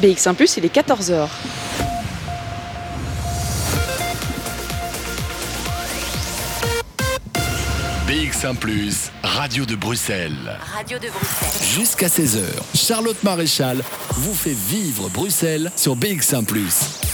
[0.00, 1.28] BX1⁇ il est 14h.
[8.08, 8.56] BX1⁇
[9.22, 10.32] Radio de Bruxelles.
[10.74, 11.74] Radio de Bruxelles.
[11.74, 12.40] Jusqu'à 16h,
[12.74, 13.82] Charlotte Maréchal
[14.12, 16.46] vous fait vivre Bruxelles sur BX1⁇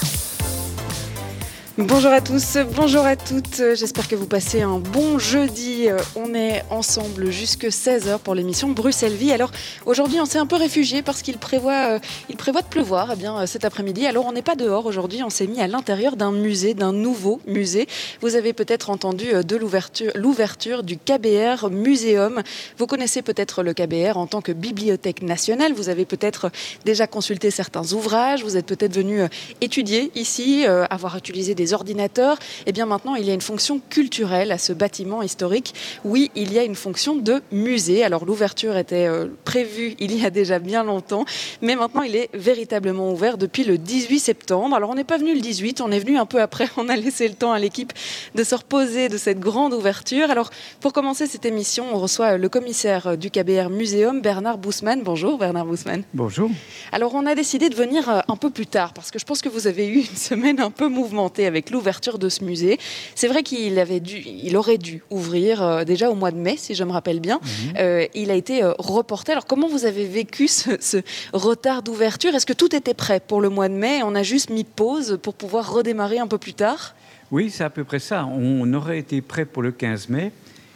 [1.79, 3.63] Bonjour à tous, bonjour à toutes.
[3.75, 5.89] J'espère que vous passez un bon jeudi.
[6.15, 9.31] On est ensemble jusque 16h pour l'émission Bruxelles Vie.
[9.31, 9.51] Alors
[9.85, 11.99] aujourd'hui, on s'est un peu réfugié parce qu'il prévoit, euh,
[12.31, 14.07] il prévoit de pleuvoir eh bien, cet après-midi.
[14.07, 17.43] Alors on n'est pas dehors aujourd'hui, on s'est mis à l'intérieur d'un musée, d'un nouveau
[17.47, 17.89] musée.
[18.23, 22.43] Vous avez peut-être entendu euh, de l'ouverture, du KBR Muséum.
[22.79, 25.75] Vous connaissez peut-être le KBR en tant que bibliothèque nationale.
[25.75, 26.51] Vous avez peut-être
[26.87, 28.43] déjà consulté certains ouvrages.
[28.43, 29.29] Vous êtes peut-être venu euh,
[29.61, 33.81] étudier ici, avoir utilisé des ordinateurs, et eh bien maintenant il y a une fonction
[33.91, 35.75] culturelle à ce bâtiment historique.
[36.05, 38.05] Oui, il y a une fonction de musée.
[38.05, 41.25] Alors l'ouverture était euh, prévue il y a déjà bien longtemps,
[41.63, 44.77] mais maintenant il est véritablement ouvert depuis le 18 septembre.
[44.77, 46.69] Alors on n'est pas venu le 18, on est venu un peu après.
[46.79, 47.93] On a laissé le temps à l'équipe
[48.35, 50.31] de se reposer de cette grande ouverture.
[50.31, 55.03] Alors pour commencer cette émission, on reçoit le commissaire du KBR Muséum, Bernard Bousman.
[55.03, 56.03] Bonjour Bernard Bousman.
[56.13, 56.51] Bonjour.
[56.93, 59.41] Alors on a décidé de venir euh, un peu plus tard parce que je pense
[59.41, 62.79] que vous avez eu une semaine un peu mouvementée avec avec l'ouverture de ce musée.
[63.15, 66.57] C'est vrai qu'il avait dû, il aurait dû ouvrir euh, déjà au mois de mai,
[66.59, 67.41] si je me rappelle bien.
[67.43, 67.75] Mhm.
[67.79, 69.33] Euh, il a été euh, reporté.
[69.33, 71.03] Alors comment vous avez vécu ce,
[71.33, 72.35] retard d'ouverture?
[72.35, 74.03] Est-ce que tout était prêt pour le mois de mai?
[74.05, 76.95] On a juste mis pause pour pouvoir redémarrer un peu plus tard?
[77.31, 78.27] Oui, c'est à peu près ça.
[78.27, 80.33] On aurait été prêt pour le 15 mai.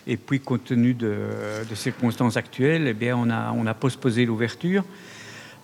[0.07, 1.15] Et puis, compte tenu de,
[1.75, 4.83] circonstances actuelles, eh bien, on, a, on a postposé l'ouverture.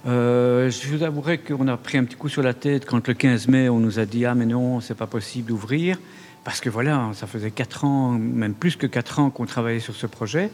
[0.06, 3.14] Euh, je vous avouerai qu'on a pris un petit coup sur la tête quand le
[3.14, 5.98] 15 mai, on nous a dit Ah, mais non, c'est pas possible d'ouvrir.
[6.44, 9.96] Parce que voilà, ça faisait 4 ans, même plus que 4 ans qu'on travaillait sur
[9.96, 10.50] ce projet.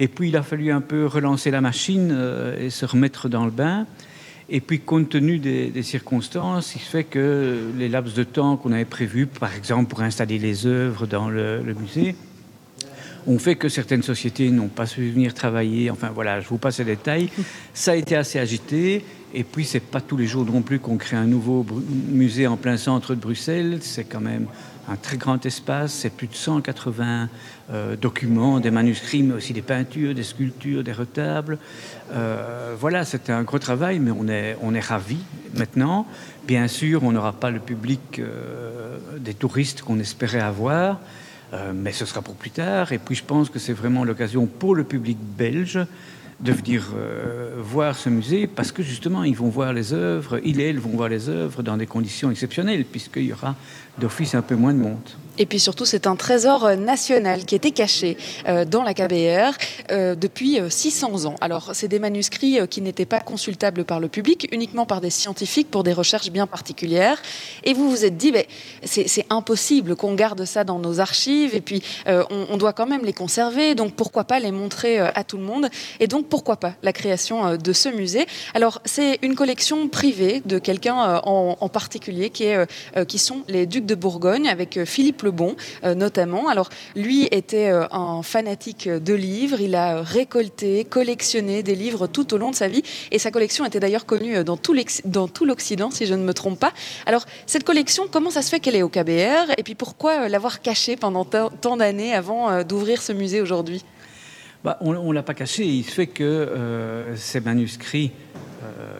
[0.00, 3.44] Et puis, il a fallu un peu relancer la machine euh, et se remettre dans
[3.44, 3.86] le bain.
[4.48, 8.84] Et puis, compte tenu des, circonstances, il fait que les laps de temps qu'on avait
[8.84, 12.16] prévus, par exemple pour installer les œuvres dans le musée,
[13.26, 15.90] on fait que certaines sociétés n'ont pas su venir travailler.
[15.90, 17.30] Enfin voilà, je vous passe les détails.
[17.74, 19.04] Ça a été assez agité.
[19.32, 21.64] Et puis, c'est pas tous les jours non plus qu'on crée un nouveau
[22.08, 23.78] musée en plein centre de Bruxelles.
[23.80, 24.46] C'est quand même
[24.88, 25.92] un très grand espace.
[25.92, 27.28] C'est plus de 180
[27.72, 31.58] euh, documents, des manuscrits, mais aussi des peintures, des sculptures, des retables.
[32.12, 35.22] Euh, voilà, c'était un gros travail, mais on est, on est ravis
[35.54, 36.06] maintenant.
[36.48, 40.98] Bien sûr, on n'aura pas le public euh, des touristes qu'on espérait avoir.
[41.52, 42.92] Euh, mais ce sera pour plus tard.
[42.92, 45.80] Et puis je pense que c'est vraiment l'occasion pour le public belge
[46.40, 50.60] de venir euh, voir ce musée parce que justement ils vont voir les œuvres, ils
[50.60, 53.56] et elles vont voir les œuvres dans des conditions exceptionnelles puisqu'il y aura
[53.98, 54.96] d'office un peu moins de monde.
[55.40, 59.56] Et puis surtout, c'est un trésor euh, national qui était caché euh, dans la KBR
[59.90, 61.34] euh, depuis 600 ans.
[61.40, 65.70] Alors, c'est des manuscrits qui n'étaient pas consultables par le public, uniquement par des scientifiques
[65.70, 67.22] pour des recherches bien particulières.
[67.64, 68.44] Et vous vous êtes dit, ben,
[68.84, 73.14] c'est impossible qu'on garde ça dans nos archives, et puis on, doit quand même les
[73.14, 75.68] conserver, donc pourquoi pas les montrer à tout le monde?
[76.00, 78.26] Et donc, pourquoi pas la création de ce musée?
[78.52, 82.66] Alors, c'est une collection privée de quelqu'un en, particulier, qui, est,
[83.06, 86.48] qui sont les ducs de Bourgogne, avec Philippe le bon, euh, notamment.
[86.48, 89.60] Alors, lui était euh, un fanatique de livres.
[89.60, 92.82] Il a récolté, collectionné des livres tout au long de sa vie.
[93.10, 96.58] Et sa collection était d'ailleurs connue euh, dans tout l'Occident, si je ne me trompe
[96.58, 96.72] pas.
[97.06, 100.60] Alors, cette collection, comment ça se fait qu'elle est au KBR Et puis, pourquoi l'avoir
[100.60, 103.84] cachée pendant tant d'années avant d'ouvrir ce musée aujourd'hui?
[104.64, 105.64] Bah, on ne l'a pas caché.
[105.64, 108.12] Il se fait que ces manuscrits,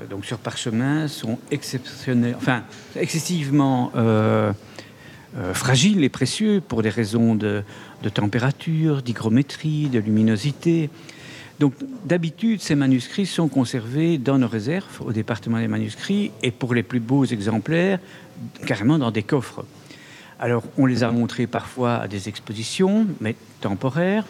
[0.09, 2.65] donc sur parchemin, sont exceptionnels, enfin
[2.97, 3.93] excessivement
[5.55, 7.63] fragiles et précieux pour des raisons de,
[8.13, 10.91] température, d'hygrométrie, de luminosité.
[11.61, 11.75] Donc
[12.05, 16.83] d'habitude, ces manuscrits sont conservés dans nos réserves, au département des manuscrits, et pour les
[16.83, 17.99] plus beaux exemplaires,
[18.67, 19.65] carrément dans des coffres.
[20.39, 24.25] Alors on les a montrés parfois à des expositions, mais temporaires.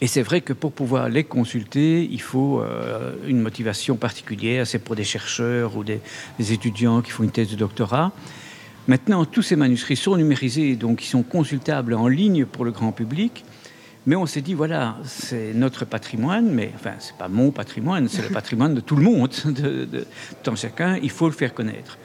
[0.00, 4.66] Et c'est vrai que pour pouvoir les consulter, il faut euh, une motivation particulière.
[4.66, 6.00] C'est pour des chercheurs ou des,
[6.38, 8.12] étudiants qui font une thèse de doctorat.
[8.88, 12.92] Maintenant, tous ces manuscrits sont numérisés, donc ils sont consultables en ligne pour le grand
[12.92, 13.44] public.
[14.06, 18.22] Mais on s'est dit, voilà, c'est notre patrimoine, mais enfin, c'est pas mon patrimoine, c'est
[18.22, 20.06] le patrimoine de tout le monde, de, de,
[20.44, 21.98] de chacun, il faut le faire connaître.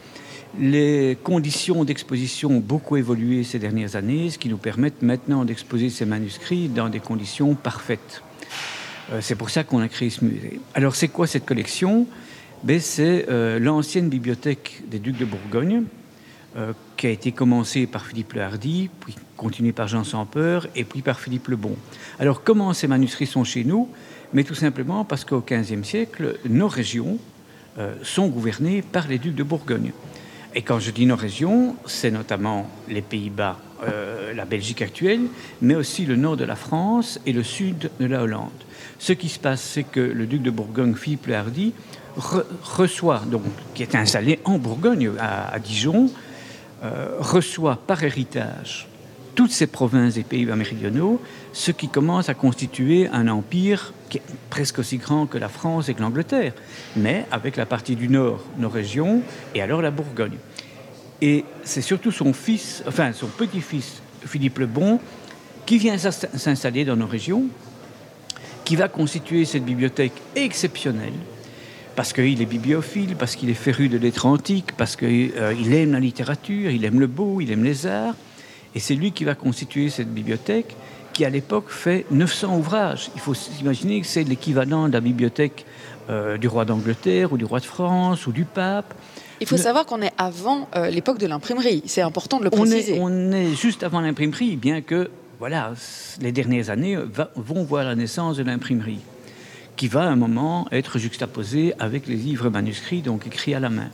[0.60, 5.89] Les conditions d'exposition ont beaucoup évolué ces dernières années, ce qui nous permet maintenant d'exposer
[5.89, 8.24] ces manuscrits dans des conditions parfaites.
[9.13, 10.60] Euh, c'est pour ça qu'on a créé ce musée.
[10.74, 12.07] Alors, c'est quoi cette collection?
[12.63, 15.84] Ben, C'est euh, l'ancienne bibliothèque des Ducs de Bourgogne,
[16.57, 20.68] euh, qui a été commencé par Philippe le Hardy, puis continué par Jean sans peur,
[20.75, 21.75] et puis par Philippe le Bon.
[22.19, 23.89] Alors comment ces manuscrits sont chez nous?
[24.33, 27.18] Mais tout simplement parce qu'au XVe siècle, nos régions
[28.03, 29.92] sont gouvernés par les ducs de Bourgogne.
[30.56, 33.59] Et quand je dis nos régions, c'est notamment les Pays-Bas,
[34.33, 35.21] la Belgique actuelle,
[35.62, 38.51] mais aussi le nord de la France et le sud de la Hollande.
[39.00, 41.74] Ce qui se passe, c'est que le duc de Bourgogne, Philippe le Hardy,
[42.15, 43.42] reçoit, donc,
[43.74, 46.09] qui est installé en Bourgogne, à, Dijon,
[46.83, 48.88] euh, reçoit par héritage
[49.36, 51.22] toutes ces provinces des pays méridionaux,
[51.54, 55.89] ce qui commence à constituer un empire qui est presque aussi grand que la France
[55.89, 56.54] et que l'Angleterre,
[56.95, 59.22] mais avec la partie du nord, nos régions,
[59.56, 60.38] et alors la Bourgogne.
[61.22, 65.00] Et c'est surtout son fils, enfin son petit-fils, Philippe le Bon,
[65.66, 67.45] qui vient s'installer dans nos régions,
[68.66, 71.13] qui va constituer cette bibliothèque exceptionnelle,
[71.95, 75.91] parce qu'il est bibliophile, parce qu'il est féru de lettres antiques, parce qu'il euh, aime
[75.91, 78.15] la littérature, il aime le beau, il aime les arts.
[78.75, 80.75] Et c'est lui qui va constituer cette bibliothèque
[81.13, 83.11] qui, à l'époque, fait 900 ouvrages.
[83.15, 85.65] Il faut s'imaginer que c'est l'équivalent de la bibliothèque
[86.09, 88.93] euh, du roi d'Angleterre ou du roi de France ou du pape.
[89.41, 91.81] Il faut savoir qu'on est avant euh, l'époque de l'imprimerie.
[91.88, 92.99] C'est important de le préciser.
[92.99, 95.09] On est, on est juste avant l'imprimerie, bien que
[95.39, 95.73] voilà,
[96.21, 96.95] les dernières années
[97.35, 98.99] vont voir la naissance de l'imprimerie
[99.81, 103.72] qui va à un moment être juxtaposé avec les livres manuscrits, donc écrits à la
[103.72, 103.89] main.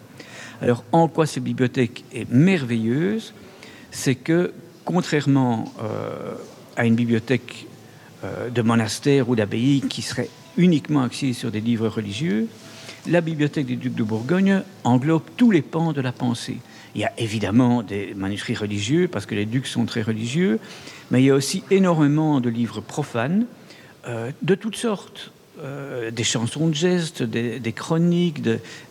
[0.61, 3.33] Alors, en quoi cette bibliothèque est merveilleuse,
[3.89, 4.51] c'est que,
[4.83, 6.33] contrairement euh,
[6.75, 7.67] à une bibliothèque
[8.25, 12.49] euh, de monastère ou d'abbaye qui serait uniquement axée sur des livres religieux,
[13.07, 16.57] la bibliothèque des ducs de Bourgogne englobe tous les pans de la pensée.
[16.95, 20.59] Il y a évidemment des manuscrits religieux, parce que les ducs sont très religieux,
[21.11, 23.45] mais il y a aussi énormément de livres profanes,
[24.05, 25.31] euh, de toutes sortes.
[25.63, 28.41] Euh, des chansons de gestes, des, chroniques,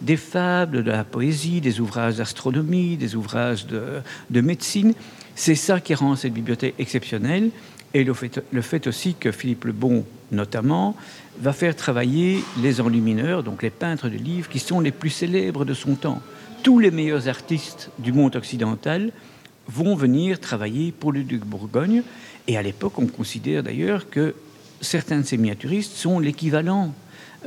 [0.00, 4.92] des fables, de la poésie, des ouvrages d'astronomie, des ouvrages de, médecine.
[5.36, 7.50] C'est ça qui rend cette bibliothèque exceptionnelle.
[7.94, 10.96] Et le fait, aussi que Philippe le Bon, notamment,
[11.38, 15.64] va faire travailler les enlumineurs, donc les peintres de livres, qui sont les plus célèbres
[15.64, 16.20] de son temps.
[16.64, 19.12] Tous les meilleurs artistes du monde occidental
[19.68, 22.02] vont venir travailler pour le duc Bourgogne.
[22.48, 24.34] Et à l'époque, on considère d'ailleurs que
[24.80, 26.92] certains de ces miniaturistes sont l'équivalent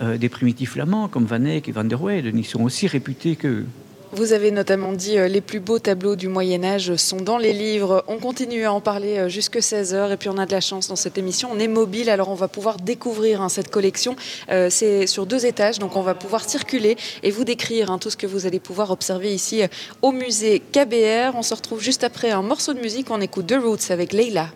[0.02, 2.38] euh, des primitifs flamands, comme Van Eyck et Van der Weyden.
[2.38, 3.66] Ils sont aussi réputés que
[4.12, 7.54] vous avez notamment dit euh, les plus beaux tableaux du Moyen Âge sont dans les
[7.54, 8.04] livres.
[8.08, 10.88] On continue à en parler euh, jusque 16h et puis on a de la chance
[10.88, 11.50] dans cette émission.
[11.52, 14.16] On est mobile, alors on va pouvoir découvrir hein, cette collection.
[14.48, 18.18] c'est sur deux étages, donc on va pouvoir circuler et vous décrire hein, tout ce
[18.18, 19.62] que vous allez pouvoir observer ici
[20.02, 21.36] au musée KBR.
[21.36, 23.12] On se retrouve juste après un morceau de musique.
[23.12, 24.50] On écoute The Roots avec Leila.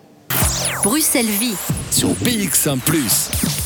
[0.84, 1.56] Bruxelles Vie.
[1.92, 2.78] Sur BX1⁇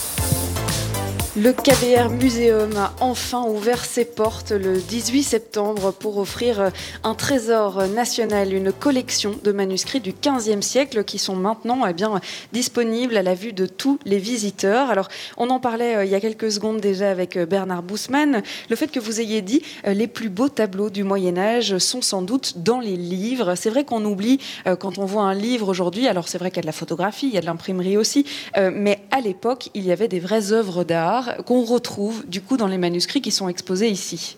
[1.39, 6.71] le KBR Museum a enfin ouvert ses portes le 18 septembre pour offrir
[7.03, 12.19] un trésor national, une collection de manuscrits du 15e siècle qui sont maintenant eh bien,
[12.53, 14.89] disponibles à la vue de tous les visiteurs.
[14.89, 18.41] Alors, on en parlait euh, il y a quelques secondes déjà avec euh, Bernard Boussman.
[18.71, 22.23] Le fait que vous ayez dit euh, les plus beaux tableaux du Moyen-Âge sont sans
[22.23, 23.53] doute dans les livres.
[23.53, 24.39] C'est vrai qu'on oublie
[24.79, 27.27] quand on voit un livre aujourd'hui, alors c'est vrai qu'il y a de la photographie,
[27.27, 28.25] il y a de l'imprimerie aussi,
[28.55, 32.68] mais à l'époque, il y avait des vraies œuvres d'art qu'on retrouve du coup dans
[32.68, 34.38] les manuscrits qui sont exposés ici.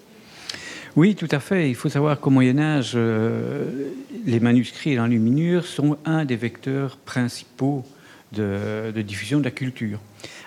[0.95, 1.69] Oui, tout à fait.
[1.69, 3.91] Il faut savoir qu'au Moyen Âge, euh,
[4.25, 7.85] les manuscrits et l'enluminure sont un des vecteurs principaux
[8.31, 9.99] de, diffusion de la culture.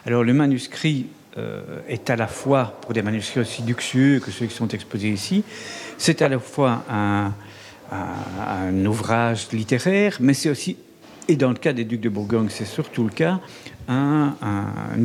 [0.04, 1.06] Alors le manuscrit
[1.38, 5.10] euh, est à la fois, pour des manuscrits aussi luxueux que ceux qui sont exposés
[5.10, 5.44] ici,
[5.96, 7.32] c'est à la fois un,
[8.86, 10.76] ouvrage littéraire, mais c'est aussi,
[11.28, 13.40] et dans le cas des ducs de Bourgogne, c'est surtout le cas,
[13.88, 14.34] un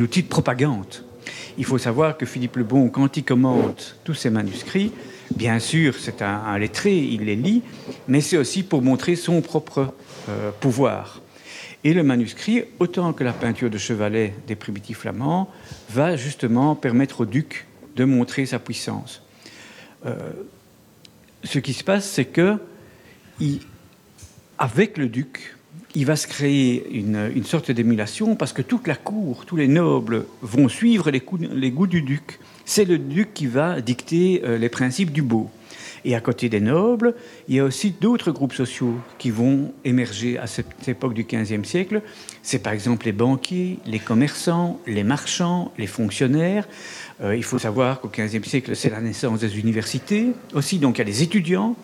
[0.00, 1.07] outil de propagande.
[1.56, 4.92] Il faut savoir que Philippe le Bon, quand il commente tous ses manuscrits,
[5.34, 7.62] bien sûr, c'est un, lettré, il les lit,
[8.06, 9.94] mais c'est aussi pour montrer son propre
[10.28, 11.20] euh, pouvoir.
[11.84, 15.48] Et le manuscrit, autant que la peinture de chevalet des primitifs flamands,
[15.90, 17.66] va justement permettre au duc
[17.96, 19.22] de montrer sa puissance.
[20.06, 20.16] Euh,
[21.44, 22.58] ce qui se passe, c'est que,
[24.58, 25.56] avec le duc,
[25.94, 30.26] il va se créer une, sorte d'émulation parce que toute la cour, tous les nobles
[30.42, 31.20] vont suivre les,
[31.70, 32.38] goûts du duc.
[32.64, 35.50] C'est le duc qui va dicter euh, les principes du beau.
[36.04, 37.14] Et à côté des nobles,
[37.48, 41.64] il y a aussi d'autres groupes sociaux qui vont émerger à cette époque du XVe
[41.64, 42.02] siècle.
[42.42, 46.68] C'est par exemple les banquiers, les commerçants, les marchands, les fonctionnaires.
[47.20, 50.78] Euh, il faut savoir qu'au XVe siècle, c'est la naissance des universités aussi.
[50.78, 51.74] Donc il y a les étudiants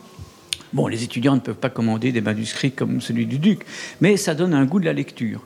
[0.74, 3.60] Bon, les étudiants ne peuvent pas commander des manuscrits comme celui du duc,
[4.00, 5.40] mais ça donne un goût de la lecture.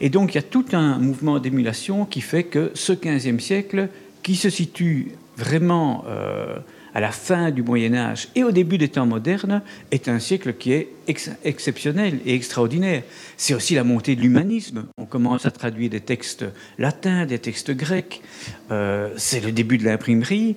[0.00, 3.88] Et donc il y a tout un mouvement d'émulation qui fait que ce XVe siècle,
[4.24, 6.58] qui se situe vraiment euh,
[6.94, 10.54] à la fin du Moyen Âge et au début des temps modernes, est un siècle
[10.54, 10.88] qui est
[11.44, 13.04] exceptionnel et extraordinaire.
[13.36, 14.86] C'est aussi la montée de l'humanisme.
[14.98, 16.44] On commence à traduire des textes
[16.76, 18.20] latins, des textes grecs.
[18.72, 20.56] Euh, c'est le début de l'imprimerie.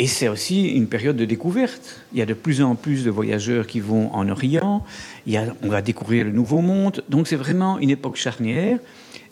[0.00, 2.00] Et c'est aussi une période de découverte.
[2.12, 4.84] Il y a de plus en plus de voyageurs qui vont en Orient.
[5.26, 7.02] Il y a, on va découvrir le Nouveau Monde.
[7.08, 8.78] Donc c'est vraiment une époque charnière.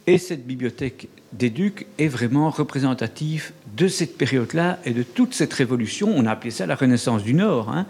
[0.08, 1.08] Et cette bibliothèque
[1.38, 6.12] des ducs est vraiment représentative de cette période-là et de toute cette révolution.
[6.14, 7.70] On a appelé ça la Renaissance du Nord.
[7.70, 7.86] Hein.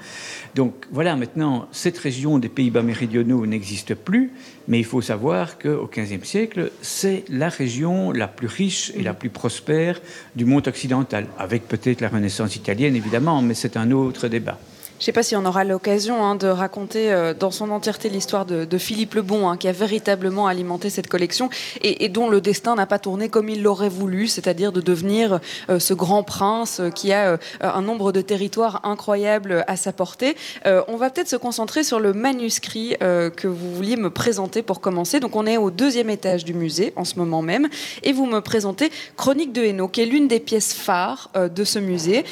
[0.55, 4.33] Donc voilà, maintenant, cette région des Pays-Bas méridionaux n'existe plus,
[4.67, 9.15] mais il faut savoir qu'au XVe siècle, c'est la région la plus riche et la
[9.15, 10.01] plus prospère
[10.35, 14.59] du monde occidental, avec peut-être la Renaissance italienne, évidemment, mais c'est un autre débat.
[14.99, 18.09] Je ne sais pas si on aura l'occasion hein, de raconter euh, dans son entièreté
[18.09, 21.51] l'histoire de, Philippe le Bon, hein, qui a véritablement alimenté cette collection
[21.83, 25.79] et, dont le destin n'a pas tourné comme il l'aurait voulu, c'est-à-dire de devenir euh,
[25.79, 30.35] ce grand prince euh, qui a un nombre de territoires incroyables à sa portée.
[30.65, 35.21] on va peut-être se concentrer sur le manuscrit que vous vouliez me présenter pour commencer.
[35.21, 37.69] Donc on est au deuxième étage du musée en ce moment même
[38.03, 41.79] et vous me présentez Chronique de Hainaut, qui est l'une des pièces phares de ce
[41.79, 42.25] musée.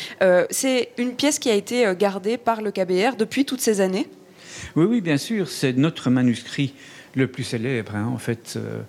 [0.51, 4.07] C'est une pièce qui a été gardée par le KBR depuis toutes ces années
[4.77, 5.49] Oui, oui, bien sûr.
[5.49, 6.75] C'est notre manuscrit
[7.15, 7.95] le plus célèbre.
[7.95, 8.11] Hein.
[8.13, 8.81] En fait, euh,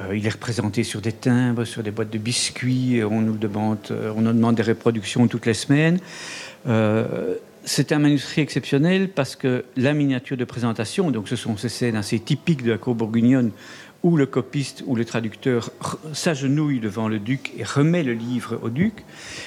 [0.00, 3.02] euh, il est représenté sur des timbres, sur des boîtes de biscuits.
[3.02, 5.98] On nous demande, euh, on nous demande des reproductions toutes les semaines.
[7.64, 11.94] c'est un manuscrit exceptionnel parce que la miniature de présentation, donc ce sont ces scènes
[11.94, 13.52] assez typiques de la cour bourguignonne
[14.02, 15.70] où le copiste ou le traducteur
[16.12, 19.04] s'agenouille devant le duc et remet le livre au duc,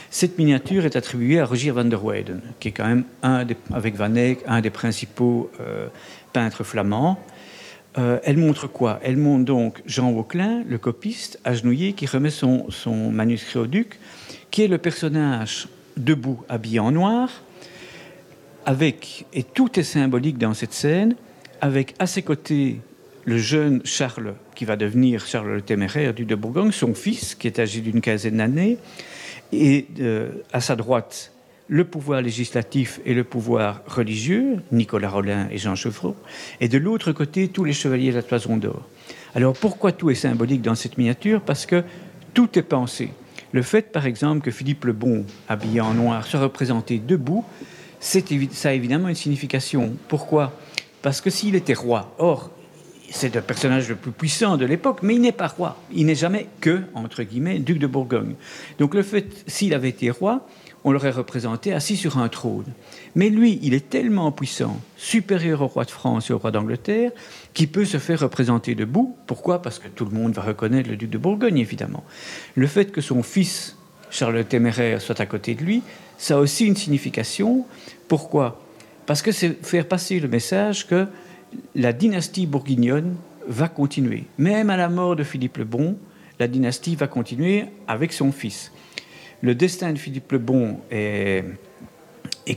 [0.10, 3.58] cette miniature est attribuée à Rogier van der Weyden, qui est quand même, un des,
[3.74, 5.88] avec Van Eyck, un des principaux euh,
[6.32, 7.20] peintres flamands.
[7.98, 9.00] Euh, elle montre quoi?
[9.04, 14.00] Elle montre donc Jean Vauquelin, le copiste, agenouillé, qui remet son, son manuscrit au duc,
[14.52, 17.30] qui est le personnage debout, habillé en noir,
[18.66, 21.16] avec, et tout est symbolique dans cette scène,
[21.62, 22.80] avec à ses côtés
[23.26, 27.48] le jeune Charles, qui va devenir Charles le Téméraire, duc de Bourgogne, son fils, qui
[27.48, 28.78] est âgé d'une quinzaine d'années,
[29.52, 31.32] et euh, à sa droite,
[31.68, 36.16] le pouvoir législatif et le pouvoir religieux, Nicolas Rollin et Jean Chevreau,
[36.62, 38.88] et de l'autre côté, tous les chevaliers de la Toison d'Or.
[39.34, 41.42] Alors pourquoi tout est symbolique dans cette miniature?
[41.42, 41.84] Parce que
[42.36, 43.10] tout est pensé.
[43.52, 47.44] Le fait, par exemple, que Philippe le Bon, habillé en noir, soit représenté debout,
[48.00, 48.20] ça
[48.70, 49.94] a évidemment une signification.
[50.08, 50.54] Pourquoi?
[51.02, 52.52] Parce que s'il était roi, or,
[53.12, 55.78] c'est le personnage le plus puissant de l'époque, mais il n'est pas roi.
[55.94, 58.36] Il n'est jamais que, entre guillemets, duc de Bourgogne.
[58.80, 60.48] Donc le fait, s'il avait été roi,
[60.84, 62.72] on l'aurait représenté assis sur un trône.
[63.16, 67.12] Mais lui, il est tellement puissant, supérieur au roi de France et au roi d'Angleterre,
[67.56, 69.16] qu'il peut se faire représenter debout.
[69.26, 69.62] Pourquoi?
[69.62, 72.04] Parce que tout le monde va reconnaître le duc de Bourgogne, évidemment.
[72.54, 73.76] Le fait que son fils,
[74.12, 75.82] Charles le Téméraire, soit à côté de lui,
[76.18, 77.66] ça a aussi une signification.
[78.08, 78.62] Pourquoi?
[79.08, 81.08] Parce que c'est faire passer le message que
[81.76, 83.16] la dynastie bourguignonne
[83.48, 84.24] va continuer.
[84.38, 85.98] Même à la mort de Philippe le Bon,
[86.40, 88.72] la dynastie va continuer avec son fils.
[89.42, 91.44] Le destin de Philippe le Bon est,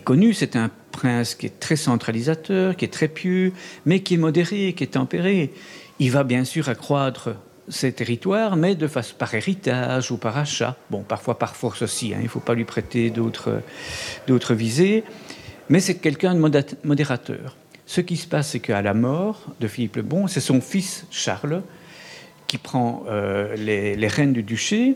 [0.05, 0.33] connu.
[0.33, 3.53] C'est un prince qui est très centralisateur, qui est très pieux,
[3.85, 5.53] mais qui est modéré, qui est tempéré.
[5.99, 7.31] Il va bien sûr accroître
[7.69, 10.77] ses territoires, mais de face par héritage ou par achat.
[10.91, 12.15] Bon, parfois par force aussi.
[12.15, 12.19] Hein.
[12.21, 15.05] il ne faut pas lui prêter d'autres visées.
[15.69, 17.57] Mais c'est quelqu'un de modérateur.
[17.89, 21.07] Ce qui se passe, c'est qu'à la mort de Philippe le Bon, c'est son fils
[21.11, 21.63] Charles
[22.47, 24.95] qui prend euh, les, rênes du duché.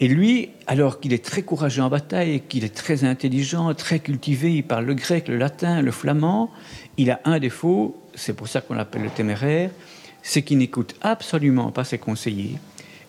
[0.00, 4.52] Et lui, alors qu'il est très courageux en bataille, qu'il est très intelligent, très cultivé,
[4.52, 6.50] il parle le grec, le latin, le flamand,
[6.96, 9.70] il a un défaut, c'est pour ça qu'on l'appelle le téméraire,
[10.20, 12.56] c'est qu'il n'écoute absolument pas ses conseillers.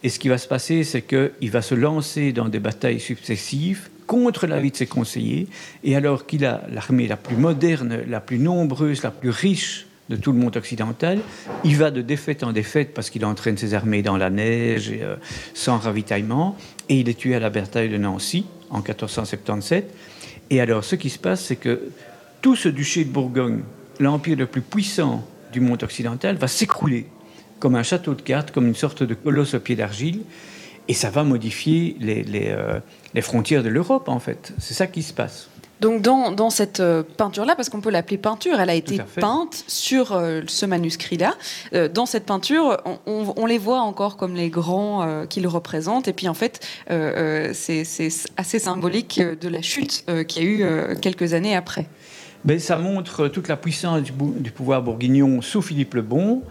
[0.04, 3.90] Et ce qui va se passer, c'est qu'il va se lancer dans des batailles successives
[4.12, 5.48] contre l'avis de ses conseillers,
[5.86, 10.18] et alors qu'il a l'armée la plus moderne, la plus nombreuse, la plus riche de
[10.18, 11.20] tout le monde occidental,
[11.64, 15.02] il va de défaite en défaite parce qu'il entraîne ses armées dans la neige, et,
[15.02, 15.16] euh,
[15.54, 16.58] sans ravitaillement,
[16.90, 19.96] et il est tué à la bataille de Nancy en 1477.
[20.50, 21.80] Et alors ce qui se passe, c'est que
[22.42, 23.62] tout ce duché de Bourgogne,
[24.02, 27.06] l'empire le plus puissant du monde occidental, va s'écrouler
[27.60, 30.24] comme un château de cartes, comme une sorte de colosse au pied d'argile,
[30.92, 32.82] et ça va modifier les, euh,
[33.14, 34.54] les frontières de l'Europe, en fait.
[34.60, 35.48] C'est ça qui se passe.
[35.80, 39.64] Donc dans, dans cette euh, peinture-là, parce qu'on peut l'appeler peinture, elle a été peinte
[39.68, 41.34] sur euh, ce manuscrit-là.
[41.74, 46.10] Euh, dans cette peinture, on, les voit encore comme les grands qui le représentent.
[46.10, 46.60] Et puis en fait,
[47.54, 51.88] c'est assez symbolique de la chute qu'il y a eu quelques années après.
[52.44, 56.44] Mais ça montre toute la puissance du, du pouvoir bourguignon sous Philippe le Bon.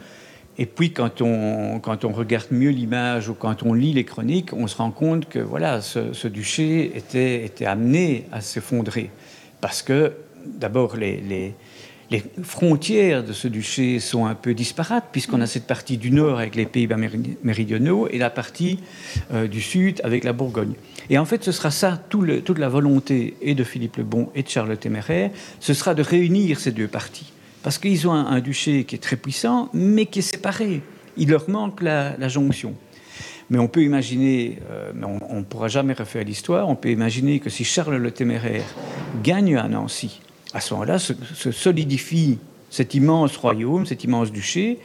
[0.60, 4.52] Et puis, quand on, quand on regarde mieux l'image ou quand on lit les chroniques,
[4.52, 9.10] on se rend compte que voilà, ce, duché était, était, amené à s'effondrer.
[9.62, 10.12] Parce que,
[10.44, 11.54] d'abord, les, les,
[12.10, 16.38] les, frontières de ce duché sont un peu disparates, puisqu'on a cette partie du nord
[16.38, 16.98] avec les Pays-Bas
[17.42, 18.80] méridionaux et la partie
[19.32, 20.74] euh, du sud avec la Bourgogne.
[21.08, 24.42] Et en fait, ce sera ça, toute la volonté et de Philippe le Bon et
[24.42, 27.32] de Charles le Téméraire, ce sera de réunir ces deux parties.
[27.62, 30.82] Parce qu'ils ont un, duché qui est très puissant, mais qui est séparé.
[31.16, 32.74] Il leur manque la, jonction.
[33.50, 37.50] Mais on peut imaginer, euh, on ne pourra jamais refaire l'histoire, on peut imaginer que
[37.50, 38.64] si Charles le Téméraire
[39.22, 40.20] gagne à Nancy,
[40.54, 42.38] à ce moment-là se solidifie
[42.70, 44.78] cet immense royaume, cet immense duché,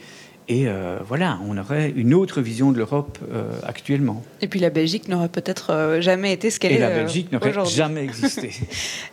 [0.48, 4.22] et euh, voilà, on aurait une autre vision de l'Europe euh, actuellement.
[4.40, 6.76] Et puis la Belgique n'aurait peut-être euh, jamais été ce qu'elle est.
[6.76, 8.52] Et la Belgique n'aurait jamais existé.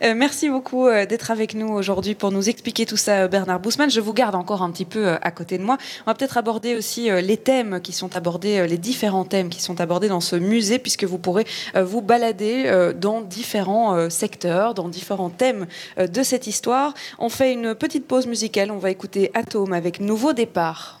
[0.14, 3.90] merci beaucoup d'être avec nous aujourd'hui pour nous expliquer tout ça, Bernard Bousman.
[3.90, 5.76] Je vous garde encore un petit peu à côté de moi.
[6.06, 9.80] On va peut-être aborder aussi les thèmes qui sont abordés, les différents thèmes qui sont
[9.80, 15.66] abordés dans ce musée, puisque vous pourrez vous balader dans différents secteurs, dans différents thèmes
[15.98, 16.94] de cette histoire.
[17.18, 18.70] On fait une petite pause musicale.
[18.70, 21.00] On va écouter Atome avec Nouveau départ.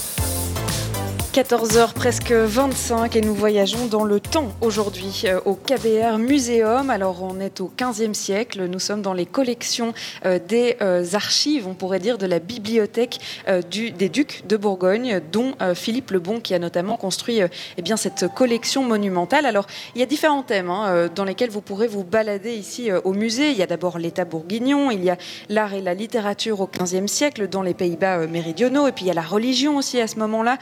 [1.33, 6.89] 14h presque 25 et nous voyageons dans le temps aujourd'hui euh, au KBR Muséum.
[6.89, 9.93] Alors on est au 15e siècle, nous sommes dans les collections
[10.25, 15.53] euh, des euh, archives, on pourrait dire de la bibliothèque des ducs de Bourgogne, dont
[15.73, 17.39] Philippe le Bon qui a notamment construit
[17.77, 19.45] eh bien, cette collection monumentale.
[19.45, 23.13] Alors il y a différents thèmes hein, dans lesquels vous pourrez vous balader ici au
[23.13, 23.51] musée.
[23.51, 25.17] Il y a d'abord l'État bourguignon, il y a
[25.49, 29.11] l'art et la littérature au 15e siècle dans les Pays-Bas méridionaux, et puis il y
[29.11, 30.57] a la religion aussi à ce moment-là,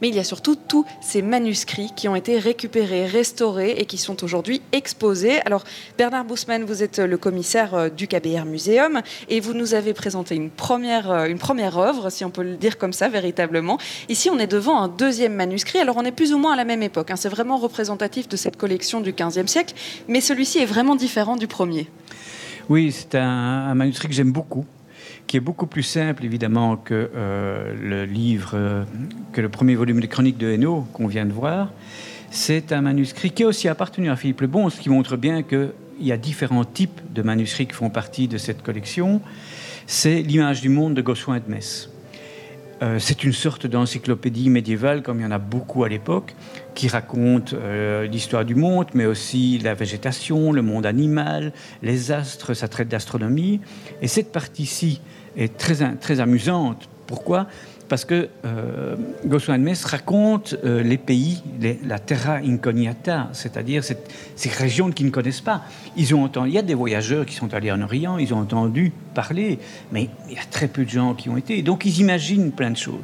[0.00, 3.98] mais il y a surtout tous ces manuscrits qui ont été récupérés, restaurés et qui
[3.98, 5.40] sont aujourd'hui exposés.
[5.44, 5.64] Alors,
[5.98, 10.34] Bernard Boussman, vous êtes le commissaire euh, du KBR Muséum et vous nous avez présenté
[10.34, 13.78] une première, euh, une première œuvre, si on peut le dire comme ça, véritablement.
[14.08, 15.78] Ici, on est devant un deuxième manuscrit.
[15.78, 17.10] Alors, on est plus ou moins à la même époque.
[17.10, 17.16] Hein.
[17.16, 19.74] C'est vraiment représentatif de cette collection du XVe siècle,
[20.08, 21.88] mais celui-ci est vraiment différent du premier.
[22.68, 24.64] Oui, c'est un manuscrit que j'aime beaucoup
[25.26, 28.84] qui est beaucoup plus simple évidemment que euh, le livre, euh,
[29.32, 31.72] que le premier volume des chroniques de Hainaut qu'on vient de voir.
[32.30, 35.42] C'est un manuscrit qui a aussi appartenu à Philippe le Bon, ce qui montre bien
[35.42, 39.20] qu'il y a différents types de manuscrits qui font partie de cette collection.
[39.86, 41.90] C'est l'image du monde de Gossuin de Metz.
[42.82, 46.34] Euh, c'est une sorte d'encyclopédie médiévale, comme il y en a beaucoup à l'époque,
[46.74, 47.54] qui raconte
[48.10, 53.60] l'histoire du monde, mais aussi la végétation, le monde animal, les astres, ça traite d'astronomie.
[54.02, 55.00] Et cette partie-ci
[55.36, 56.88] est très, très amusante.
[57.06, 57.46] Pourquoi?
[57.88, 61.42] Parce que euh, Gossuin de Metz raconte euh, les pays,
[61.84, 65.62] la terra incognita, c'est-à-dire ces régions qu'ils ne connaissent pas.
[65.96, 68.38] Ils ont entendu, il y a des voyageurs qui sont allés en Orient, ils ont
[68.38, 69.60] entendu parler,
[69.92, 71.62] mais il y a très peu de gens qui ont été.
[71.62, 73.02] Donc ils imaginent plein de choses.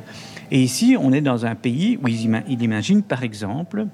[0.51, 2.25] Et ici, on est dans un pays où ils,
[2.61, 3.87] imaginent, par exemple,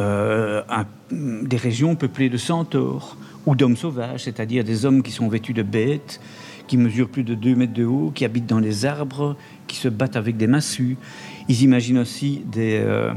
[0.00, 0.62] euh,
[1.10, 5.62] des régions peuplées de centaures ou d'hommes sauvages, c'est-à-dire des hommes qui sont vêtus de
[5.62, 6.20] bêtes,
[6.70, 9.88] qui mesurent plus de 2 mètres de haut, qui habitent dans les arbres, qui se
[9.88, 10.96] battent avec des massues.
[11.48, 13.12] Ils imaginent aussi des, euh,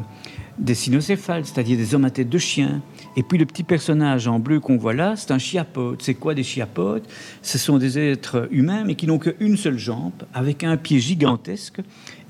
[0.58, 2.82] des cynocéphales, c'est-à-dire des hommes à tête de chien.
[3.16, 6.02] Et puis le petit personnage en bleu qu'on voit là, c'est un chiapote.
[6.02, 7.08] C'est quoi des chiapotes?
[7.44, 11.80] Ce sont des êtres humains, mais qui n'ont qu'une seule jambe, avec un pied gigantesque.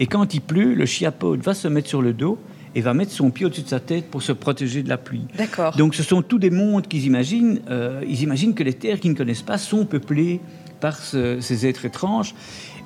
[0.01, 2.37] Et quand il pleut, le chiapote va se mettre sur le dos
[2.75, 5.25] et va mettre son pied au-dessus de sa tête pour se protéger de la pluie.
[5.37, 5.73] D'accord.
[5.77, 7.61] Donc ce sont tous des mondes qu'ils imaginent.
[7.69, 10.41] Euh, ils imaginent que les terres qu'ils ne connaissent pas sont peuplées
[10.83, 12.35] par ces êtres étranges.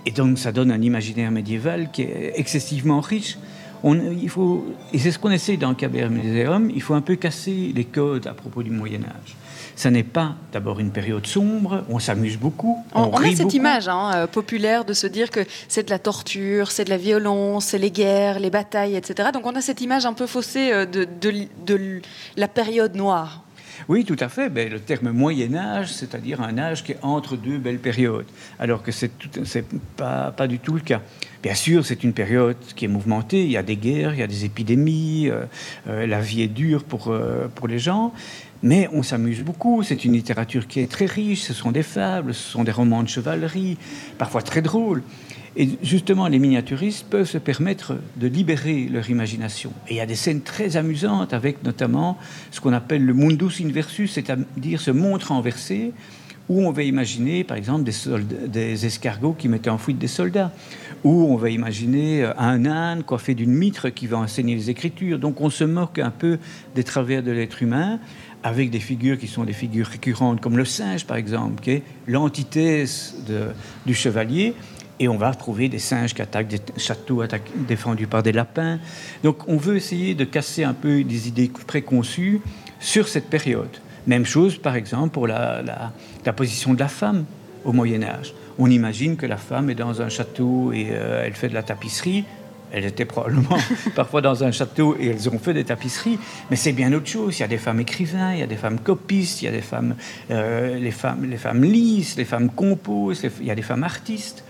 [0.06, 3.40] Et donc ça donne un imaginaire médiéval qui est excessivement riche.
[3.84, 7.02] On, il faut, et c'est ce qu'on essaie dans le KBR Museum, il faut un
[7.02, 9.36] peu casser les codes à propos du Moyen Âge.
[9.76, 12.78] Ça n'est pas d'abord une période sombre, on s'amuse beaucoup.
[12.94, 16.72] On, a cette image hein, euh, populaire de se dire que c'est de la torture,
[16.72, 19.30] c'est de la violence, c'est les guerres, les batailles, etc.
[19.34, 22.02] Donc on a cette image un peu faussée euh, de, de, de
[22.36, 23.44] la période noire.
[23.88, 24.50] Oui, tout à fait.
[24.50, 28.26] Le terme Moyen Âge, c'est-à-dire un âge qui est entre deux belles périodes,
[28.60, 29.12] alors que c'est
[29.96, 31.02] pas, pas du tout le cas.
[31.44, 33.44] Bien sûr, c'est une période qui est mouvementée.
[33.44, 35.46] Il y a des guerres, il y a des épidémies, euh,
[35.88, 38.14] euh, la vie est dure pour, euh, pour les gens.
[38.64, 42.34] Mais on s'amuse beaucoup, c'est une littérature qui est très riche, ce sont des fables,
[42.34, 43.78] ce sont des romans de chevalerie,
[44.18, 45.04] parfois très drôles.
[45.60, 49.72] Et justement, les miniaturistes peuvent se permettre de libérer leur imagination.
[49.88, 52.20] Et il y a des scènes très amusantes avec notamment
[52.52, 55.94] ce qu'on appelle le mundus inversus, c'est-à-dire ce monde renversé,
[56.48, 60.54] où on va imaginer, par exemple, des, des, escargots qui mettaient en fuite des soldats,
[61.04, 65.18] ou on va imaginer euh, un âne coiffé d'une mitre qui va enseigner les écritures.
[65.18, 66.38] Donc on se moque un peu
[66.76, 68.00] des travers de l'être humain,
[68.44, 71.84] avec des figures qui sont des figures récurrentes, comme le singe, par exemple, qui est
[72.06, 73.16] l'antithèse
[73.88, 74.54] du chevalier
[75.00, 77.24] et on va trouver des singes qui attaquent des châteaux
[77.56, 78.80] défendus par des lapins.
[79.24, 82.42] Donc on veut essayer de casser un peu des idées préconçues
[82.80, 83.78] sur cette période.
[84.06, 87.26] Même chose, par exemple, pour la, la, position de la femme
[87.66, 88.34] au Moyen Âge.
[88.58, 92.24] on imagine que la femme est dans un château et elle fait de la tapisserie.
[92.72, 93.58] Elles étaient probablement
[93.96, 97.38] parfois dans un château et elles ont fait des tapisseries, mais c'est bien autre chose.
[97.38, 99.52] Il y a des femmes écrivains, il y a des femmes copistes, il y a
[99.52, 99.96] des femmes,
[100.32, 104.44] euh, les femmes, les femmes lisent, les femmes composent, il y a des femmes artistes.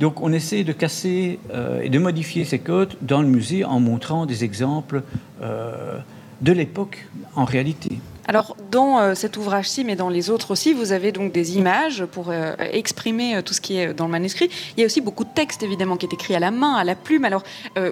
[0.00, 3.80] Donc on essaie de casser euh, et de modifier ces codes dans le musée en
[3.80, 5.02] montrant des exemples
[5.42, 5.98] euh,
[6.40, 7.98] de l'époque en réalité.
[8.30, 12.04] Alors, dans euh, cet ouvrage-ci, mais dans les autres aussi, vous avez donc des images
[12.04, 14.50] pour exprimer tout ce qui est dans le manuscrit.
[14.76, 16.84] Il y a aussi beaucoup de textes, évidemment, qui est écrit à la main, à
[16.84, 17.24] la plume.
[17.24, 17.42] Alors,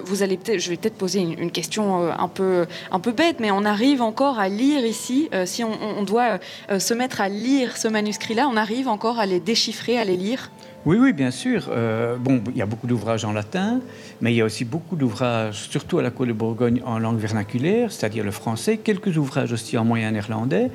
[0.05, 3.65] vous allez je vais peut-être poser une, question un peu, un peu bête, mais on
[3.65, 5.27] arrive encore à lire ici.
[5.45, 6.37] si on doit
[6.77, 10.51] se mettre à lire ce manuscrit-là, on arrive encore à les déchiffrer, à les lire?
[10.87, 11.65] Oui, oui, bien sûr.
[11.69, 13.81] Euh, bon, il y a beaucoup d'ouvrages en latin,
[14.21, 17.19] mais il y a aussi beaucoup d'ouvrages, surtout à la Cour de Bourgogne, en langue
[17.19, 20.71] vernaculaire, c'est-à-dire le français, quelques ouvrages aussi en moyen néerlandais.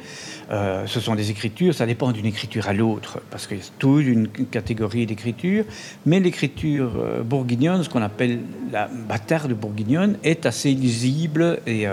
[0.50, 3.64] Euh, ce sont des écritures, ça dépend d'une écriture à l'autre, parce qu'il y a
[3.78, 5.64] toute une catégorie d'écriture,
[6.04, 11.86] mais l'écriture euh, bourguignonne, ce qu'on appelle la bâtarde bourguignonne, est assez lisible et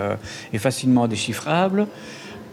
[0.58, 1.86] facilement déchiffrable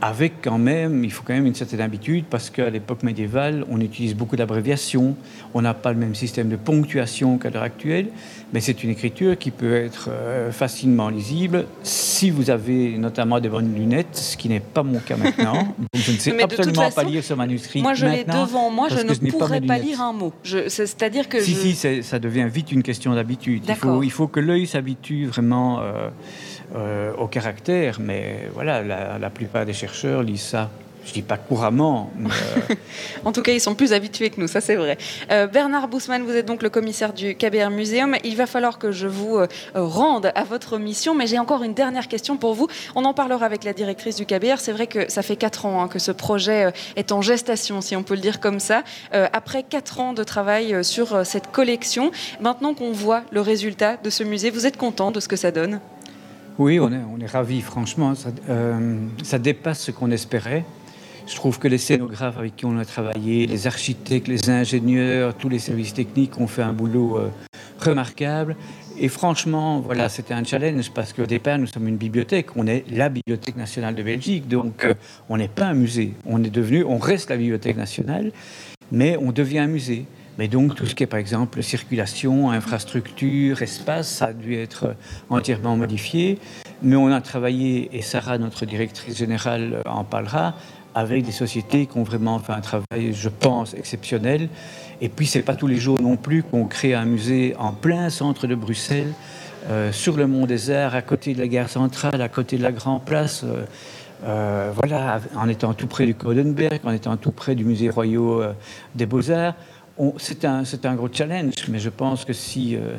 [0.01, 3.81] avec quand même, il faut quand même une certaine habitude parce qu'à l'époque médiévale, on
[3.81, 5.15] utilise beaucoup d'abréviations,
[5.53, 8.07] on n'a pas le même système de ponctuation qu'à l'heure actuelle,
[8.53, 13.49] mais c'est une écriture qui peut être euh, facilement lisible si vous avez notamment des
[13.49, 15.75] bonnes lunettes, ce qui n'est pas mon cas maintenant.
[15.93, 17.81] je ne sais absolument pas lire ce manuscrit.
[17.81, 20.33] Moi, je l'ai devant moi, je ne pourrais pas, lire un mot.
[20.43, 23.63] C'est-à-dire que si, si, ça devient vite une question d'habitude.
[23.67, 25.79] Il faut, il faut que l'œil s'habitue vraiment.
[25.81, 26.09] Euh,
[26.75, 30.69] euh, au caractère, mais voilà, la, plupart des chercheurs lisent ça
[31.05, 32.11] je dis pas couramment.
[32.19, 32.75] Euh,
[33.23, 34.97] en tout cas, ils sont plus habitués que nous, ça c'est vrai.
[35.31, 38.17] Euh, Bernard Boussman, vous êtes donc le commissaire du KBR Museum.
[38.25, 39.39] Il va falloir que je vous
[39.73, 42.67] rende à votre mission, mais j'ai encore une dernière question pour vous.
[42.93, 44.57] On en parlera avec la directrice du KBR.
[44.57, 47.95] C'est vrai que ça fait quatre ans hein, que ce projet est en gestation, si
[47.95, 48.83] on peut le dire comme ça.
[49.13, 54.25] après quatre ans de travail sur cette collection, maintenant qu'on voit le résultat de ce
[54.25, 55.79] musée, vous êtes content de ce que ça donne?
[56.59, 58.15] Oui, on est, on ravis, franchement.
[58.15, 60.65] Ça, euh, ça dépasse ce qu'on espérait.
[61.27, 65.49] Je trouve que les scénographes avec qui on a travaillé, les architectes, les ingénieurs, tous
[65.49, 67.29] les services techniques ont fait un boulot euh,
[67.79, 68.55] remarquable.
[68.97, 72.55] Et franchement, voilà, c'était un challenge parce qu'au départ, nous sommes une bibliothèque.
[72.55, 74.93] On est la Bibliothèque nationale de Belgique, donc euh,
[75.29, 76.13] on n'est pas un musée.
[76.25, 78.31] On est devenu, on reste la Bibliothèque nationale,
[78.91, 80.05] mais on devient un musée.
[80.37, 84.95] Mais donc, tout ce qui est, par exemple, circulation, infrastructure, espace, ça a dû être
[85.29, 86.39] entièrement modifié.
[86.83, 90.53] Mais on a travaillé, et Sarah, notre directrice générale, en parlera,
[90.93, 94.49] avec des sociétés qui ont vraiment fait un travail, je pense, exceptionnel.
[95.01, 98.09] Et puis, c'est pas tous les jours non plus qu'on crée un musée en plein
[98.09, 99.13] centre de Bruxelles,
[99.69, 102.63] euh, sur le Mont des Arts, à côté de la gare centrale, à côté de
[102.63, 103.43] la Grand Place.
[103.43, 103.65] Euh,
[104.25, 108.55] euh, voilà, en étant tout près du Codenberg, en étant tout près du musée royal
[108.95, 109.53] des Beaux-Arts
[110.17, 112.95] c'est un, un, gros challenge, mais je pense que si, euh,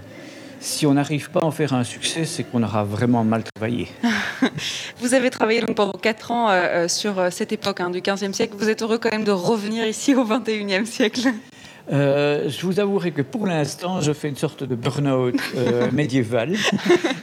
[0.61, 3.89] si on n'arrive pas à en faire un succès, c'est qu'on aura vraiment mal travaillé.
[5.01, 8.55] Vous avez travaillé pendant 4 ans euh, euh, sur cette époque hein, du 15e siècle.
[8.59, 11.29] Vous êtes heureux quand même de revenir ici au 21e siècle
[11.93, 16.55] euh, je vous avouerai que pour l'instant, je fais une sorte de burn-out euh, médiéval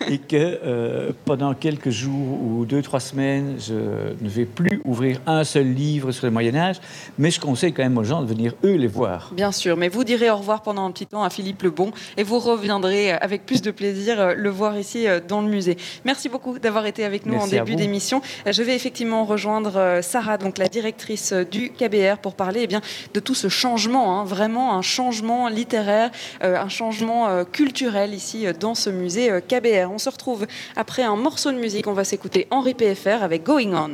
[0.09, 5.19] et que euh, pendant quelques jours ou deux, trois semaines, je ne vais plus ouvrir
[5.27, 6.77] un seul livre sur le Moyen-Âge,
[7.17, 9.31] mais je conseille quand même aux gens de venir, eux, les voir.
[9.33, 12.23] Bien sûr, mais vous direz au revoir pendant un petit temps à Philippe Lebon et
[12.23, 15.77] vous reviendrez avec plus de plaisir le voir ici dans le musée.
[16.05, 18.21] Merci beaucoup d'avoir été avec nous en début d'émission.
[18.45, 22.81] Je vais effectivement rejoindre Sarah, donc la directrice du KBR, pour parler eh bien,
[23.13, 26.11] de tout ce changement, hein, vraiment un changement littéraire,
[26.43, 29.91] euh, un changement euh, culturel ici euh, dans ce musée KBR.
[29.91, 31.87] On se retrouve après un morceau de musique.
[31.87, 33.91] On va s'écouter Henri PFR avec Going On.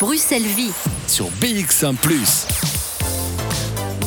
[0.00, 0.72] Bruxelles Vie
[1.06, 1.94] sur BX1⁇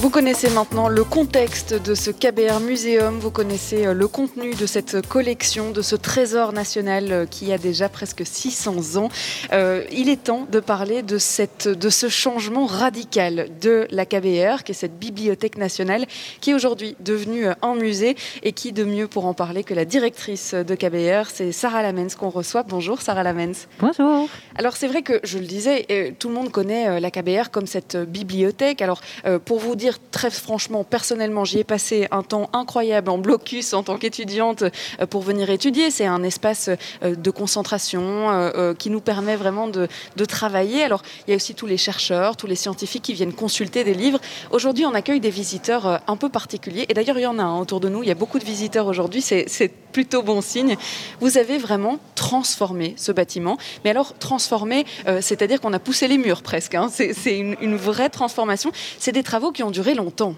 [0.02, 4.66] vous connaissez maintenant le contexte de ce KBR Muséum, vous connaissez euh, le contenu de
[4.66, 9.10] cette collection, de ce trésor national euh, qui a déjà presque 600 ans.
[9.54, 14.64] Euh, il est temps de parler de, cette, de ce changement radical de la KBR,
[14.64, 16.08] qui est cette bibliothèque nationale,
[16.40, 19.86] qui est aujourd'hui devenue un musée et qui, de mieux pour en parler que la
[19.86, 22.64] directrice de KBR, c'est Sarah Lamens qu'on reçoit.
[22.64, 23.68] Bonjour Sarah Lamens.
[23.80, 24.28] Bonjour.
[24.58, 27.98] Alors c'est vrai que, je le disais, tout le monde connaît la KBR comme cette
[27.98, 28.82] bibliothèque.
[28.82, 29.02] Alors
[29.46, 33.84] pour vous dire très franchement, personnellement, j'y ai passé un temps incroyable en blocus en
[33.84, 35.92] tant qu'étudiante euh, pour venir étudier.
[35.92, 36.70] C'est un espace
[37.04, 39.88] euh, de concentration euh, qui nous permet vraiment de,
[40.28, 40.84] travailler.
[40.84, 43.96] Alors, il y a aussi tous les chercheurs, tous les scientifiques qui viennent consulter des
[43.96, 44.20] livres.
[44.52, 46.86] Aujourd'hui, on accueille des visiteurs un peu particuliers.
[46.90, 48.04] Et d'ailleurs, il y en a autour de nous.
[48.04, 49.22] Il y a beaucoup de visiteurs aujourd'hui.
[49.22, 50.78] C'est plutôt bon signe.
[51.20, 53.58] Vous avez vraiment transformé ce bâtiment.
[53.84, 54.86] Mais alors, transformé,
[55.22, 56.76] c'est-à-dire qu'on a poussé les murs presque.
[56.76, 56.90] Hein.
[56.92, 58.72] C'est une, une vraie transformation.
[59.00, 60.36] C'est des travaux qui ont duré longtemps.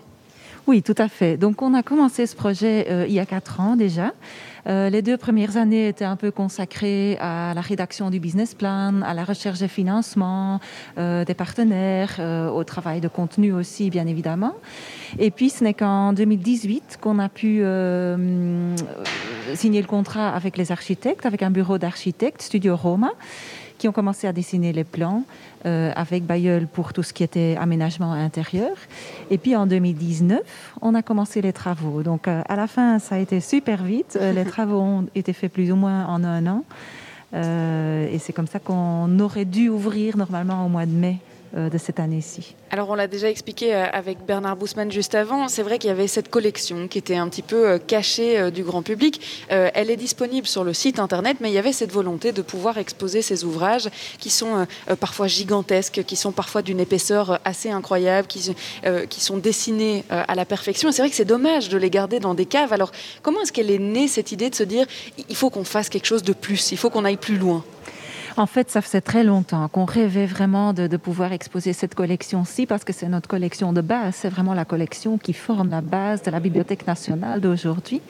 [0.65, 1.35] Oui, tout à fait.
[1.35, 4.13] Donc on a commencé ce projet euh, il y a quatre ans déjà.
[4.65, 9.01] Euh, les deux premières années étaient un peu consacrées à la rédaction du business plan,
[9.01, 10.61] à la recherche de financement,
[10.97, 12.21] euh, des partenaires,
[12.55, 14.53] au travail de contenu aussi, bien évidemment.
[15.19, 17.61] Et puis, ce n'est qu'en 2018 qu'on a pu
[19.53, 23.11] signer le contrat avec les architectes, avec un bureau d'architectes, Studio Roma
[23.83, 25.25] qui ont commencé à dessiner les plans
[25.65, 28.75] euh, avec Bayeul pour tout ce qui était aménagement intérieur.
[29.29, 30.41] Et puis en 2019,
[30.81, 32.03] on a commencé les travaux.
[32.03, 34.17] Donc euh, à la fin, ça a été super vite.
[34.19, 36.63] Euh, les travaux ont été faits plus ou moins en un an.
[37.33, 41.17] Euh, et c'est comme ça qu'on aurait dû ouvrir normalement au mois de mai
[41.53, 42.55] de cette année-ci.
[42.71, 45.91] Alors on l'a déjà expliqué euh, avec Bernard Boussman juste avant, c'est vrai qu'il y
[45.91, 49.21] avait cette collection qui était un petit peu euh, cachée euh, du grand public.
[49.51, 52.41] Euh, elle est disponible sur le site internet, mais il y avait cette volonté de
[52.41, 53.89] pouvoir exposer ces ouvrages
[54.19, 58.55] qui sont euh, euh, parfois gigantesques, qui sont parfois d'une épaisseur euh, assez incroyable, qui,
[58.85, 60.91] euh, sont dessinés euh, à la perfection.
[60.91, 62.73] C'est vrai que c'est dommage de les garder dans des caves.
[62.73, 64.87] Alors comment est-ce qu'elle est née cette idée de se dire
[65.29, 67.63] il faut qu'on fasse quelque chose de plus, il faut qu'on aille plus loin?
[68.35, 72.83] En fait, ça faisait très longtemps qu'on rêvait vraiment de, pouvoir exposer cette collection-ci parce
[72.83, 74.15] que c'est notre collection de base.
[74.15, 78.01] C'est vraiment la collection qui forme la base de la Bibliothèque nationale d'aujourd'hui.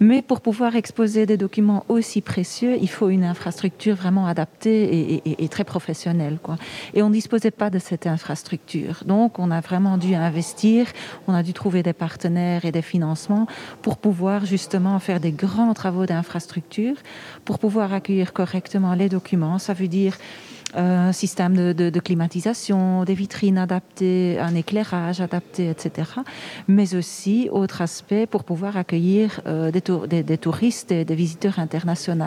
[0.00, 5.48] Mais pour pouvoir exposer des documents aussi précieux, il faut une infrastructure vraiment adaptée et,
[5.48, 6.38] très professionnelle.
[6.42, 6.56] Quoi.
[6.94, 9.02] Et on ne disposait pas de cette infrastructure.
[9.06, 10.86] Donc, on a vraiment dû investir,
[11.26, 13.46] on a dû trouver des partenaires et des financements
[13.82, 16.96] pour pouvoir justement faire des grands travaux d'infrastructure,
[17.44, 19.58] pour pouvoir accueillir correctement les documents.
[19.58, 20.16] Ça veut dire
[20.74, 26.10] un système de, climatisation, des vitrines adaptées, un éclairage adapté, etc.
[26.68, 31.14] Mais aussi, autre aspect, pour pouvoir accueillir euh, des, tour, des, des, touristes et des
[31.14, 32.24] visiteurs internationaux.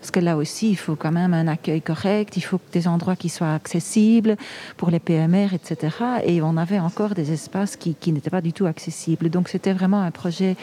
[0.00, 3.16] Parce que là aussi, il faut quand même un accueil correct, il faut des endroits
[3.16, 4.36] qui soient accessibles
[4.76, 5.96] pour les PMR, etc.
[6.24, 9.28] Et on avait encore des espaces qui, n'étaient pas du tout accessibles.
[9.28, 10.56] Donc c'était vraiment un projet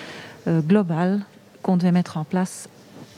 [0.48, 1.22] euh, global
[1.62, 2.70] qu'on devait mettre en place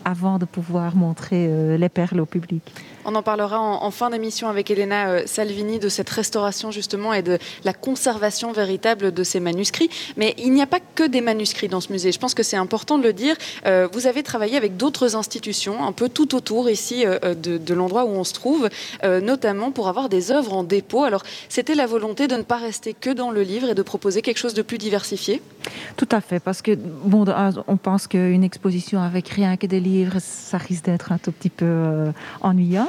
[0.06, 2.63] avant de pouvoir montrer euh, les perles au public.
[3.10, 7.22] On en parlera en, fin d'émission avec Elena euh, Salvini de cette restauration justement et
[7.22, 9.89] de la conservation véritable de ces manuscrits.
[10.17, 12.12] Mais il n'y a pas que des manuscrits dans ce musée.
[12.12, 13.38] Je pense que c'est important de le dire.
[13.65, 18.04] Euh, vous avez travaillé avec d'autres institutions un peu tout autour ici euh, de, l'endroit
[18.04, 18.67] où on se trouve,
[19.04, 21.04] notamment pour avoir des œuvres en dépôt.
[21.04, 24.22] Alors c'était la volonté de ne pas rester que dans le livre et de proposer
[24.22, 25.41] quelque chose de plus diversifié?
[25.96, 27.26] Tout à fait, parce que bon,
[27.67, 31.50] on pense qu'une exposition avec rien que des livres, ça risque d'être un tout petit
[31.50, 32.88] peu ennuyant.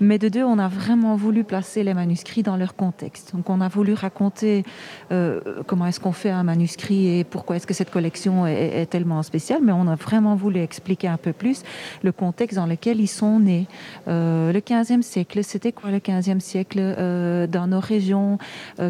[0.00, 3.34] Mais de deux, on a vraiment voulu placer les manuscrits dans leur contexte.
[3.34, 4.64] Donc on a voulu raconter
[5.12, 9.22] euh, comment est-ce qu'on fait un manuscrit et pourquoi est-ce que cette collection est, tellement
[9.22, 11.62] spéciale, mais on a vraiment voulu expliquer un peu plus
[12.02, 13.66] le contexte dans lequel ils sont nés.
[14.06, 18.38] Euh, le 15e siècle, c'était quoi le 15e siècle euh, dans nos régions?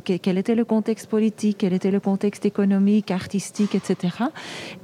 [0.04, 1.58] Quel était le contexte politique?
[1.58, 4.16] Quel était le contexte économique, artistique, etc.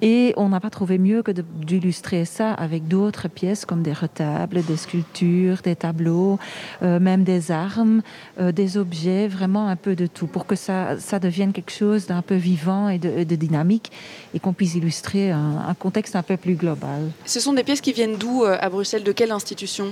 [0.01, 4.63] Et on n'a pas trouvé mieux que d'illustrer ça avec d'autres pièces comme des retables,
[4.63, 6.39] des sculptures, des tableaux
[6.83, 8.03] euh, même des armes,
[8.41, 12.07] euh, des objets, vraiment un peu de tout, pour que ça, ça devienne quelque chose
[12.07, 13.93] d'un peu vivant et de, de dynamique
[14.35, 17.11] et qu'on puisse illustrer un, un, contexte un peu plus global.
[17.25, 19.05] Ce sont des pièces qui viennent d'où euh, à Bruxelles?
[19.05, 19.91] De quelle institution?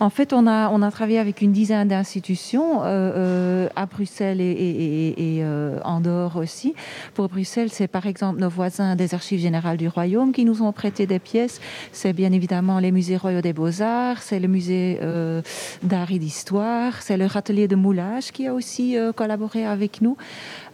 [0.00, 4.50] En fait, on a, on a travaillé avec une dizaine d'institutions euh, à Bruxelles et,
[4.50, 5.44] et, et, et
[5.84, 6.74] en dehors aussi.
[7.14, 10.72] Pour Bruxelles, c'est par exemple nos voisins des Archives générales du Royaume qui nous ont
[10.72, 11.60] prêté des pièces.
[11.92, 15.42] C'est bien évidemment les musées royaux des beaux-arts, c'est le musée euh,
[15.82, 17.02] d'art et d'histoire.
[17.02, 20.16] C'est leur atelier de moulage qui a aussi euh, collaboré avec nous.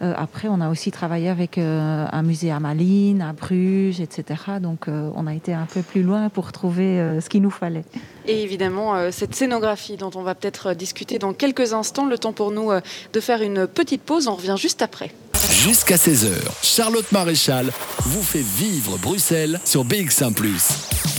[0.01, 2.59] Euh, après, on a aussi travaillé avec euh, un musée à
[3.19, 4.23] À Bruges, etc.
[4.61, 7.49] Donc, euh, on a été un peu plus loin pour trouver euh, ce qu'il nous
[7.49, 7.83] fallait.
[8.27, 12.33] Et évidemment, euh, cette scénographie dont on va peut-être discuter dans quelques instants, le temps
[12.33, 12.79] pour nous euh,
[13.11, 14.27] de faire une petite pause.
[14.27, 15.11] On revient juste après.
[15.51, 16.29] Jusqu'à 16h,
[16.61, 20.33] Charlotte Maréchal vous fait vivre Bruxelles sur BX1⁇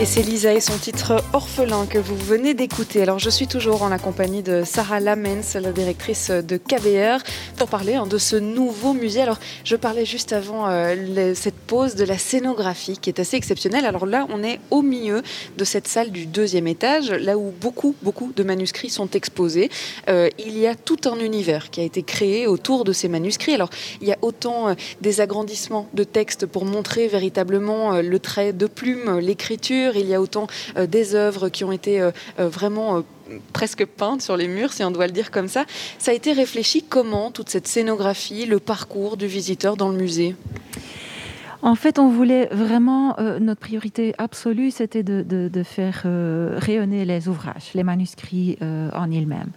[0.00, 3.02] et c'est Lisa et son titre Orphelin que vous venez d'écouter.
[3.02, 7.22] Alors je suis toujours en la compagnie de Sarah Lamens, la directrice de KBR,
[7.56, 9.22] pour parler hein, de ce nouveau musée.
[9.22, 13.84] Alors je parlais juste avant euh, cette pause de la scénographie qui est assez exceptionnelle.
[13.84, 15.22] Alors là on est au milieu
[15.56, 19.70] de cette salle du deuxième étage, là où beaucoup beaucoup de manuscrits sont exposés.
[20.08, 23.54] Euh, il y a tout un univers qui a été créé autour de ces manuscrits.
[23.54, 28.52] Alors il y a autant euh, des agrandissements de textes pour montrer véritablement le trait
[28.52, 32.48] de plume, l'écriture, il y a autant euh, des œuvres qui ont été euh, euh,
[32.48, 33.02] vraiment
[33.52, 35.64] presque peintes sur les murs, si on doit le dire comme ça.
[35.98, 40.34] Ça a été réfléchi comment, toute cette scénographie, le parcours du visiteur dans le musée?
[41.62, 46.02] En fait, on voulait vraiment, notre priorité absolue, c'était de, faire
[46.56, 49.52] rayonner les ouvrages, les manuscrits en ils-mêmes.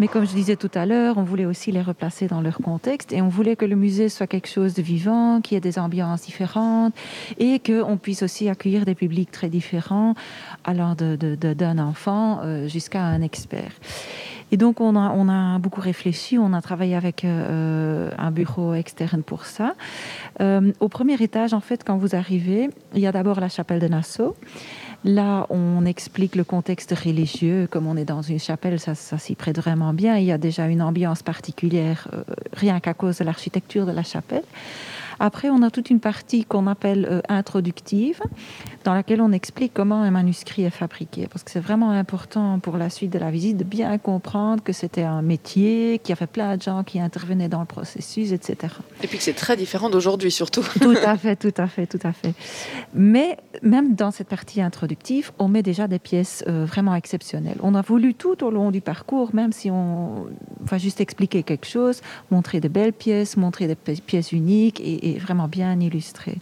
[0.00, 3.12] Mais comme je disais tout à l'heure, on voulait aussi les replacer dans leur contexte
[3.12, 5.78] et on voulait que le musée soit quelque chose de vivant, qu'il y ait des
[5.78, 6.94] ambiances différentes
[7.36, 10.14] et qu'on puisse aussi accueillir des publics très différents,
[10.64, 13.72] allant d'un enfant euh, jusqu'à un expert.
[14.52, 18.72] Et donc, on a, on a beaucoup réfléchi, on a travaillé avec euh, un bureau
[18.72, 19.74] externe pour ça.
[20.40, 23.80] Euh, au premier étage, en fait, quand vous arrivez, il y a d'abord la chapelle
[23.80, 24.34] de Nassau.
[25.04, 29.56] Là, on explique le contexte religieux, comme on est dans une chapelle, ça, s'y prête
[29.56, 30.18] vraiment bien.
[30.18, 34.02] Il y a déjà une ambiance particulière, euh, rien qu'à cause de l'architecture de la
[34.02, 34.42] chapelle.
[35.18, 38.20] Après, on a toute une partie qu'on appelle euh, introductive,
[38.84, 41.26] dans laquelle on explique comment un manuscrit est fabriqué.
[41.30, 44.72] Parce que c'est vraiment important pour la suite de la visite de bien comprendre que
[44.72, 48.74] c'était un métier, qu'il y avait plein de gens qui intervenaient dans le processus, etc.
[49.02, 50.62] Et puis que c'est très différent d'aujourd'hui, surtout.
[50.80, 52.32] Tout à fait, tout à fait, tout à fait.
[52.94, 57.58] Mais même dans cette partie introductive, on met déjà des pièces euh, vraiment exceptionnelles.
[57.62, 60.26] On a voulu tout au long du parcours, même si on
[60.60, 65.48] va juste expliquer quelque chose, montrer de belles pièces, montrer des pièces uniques et vraiment
[65.48, 66.36] bien illustré.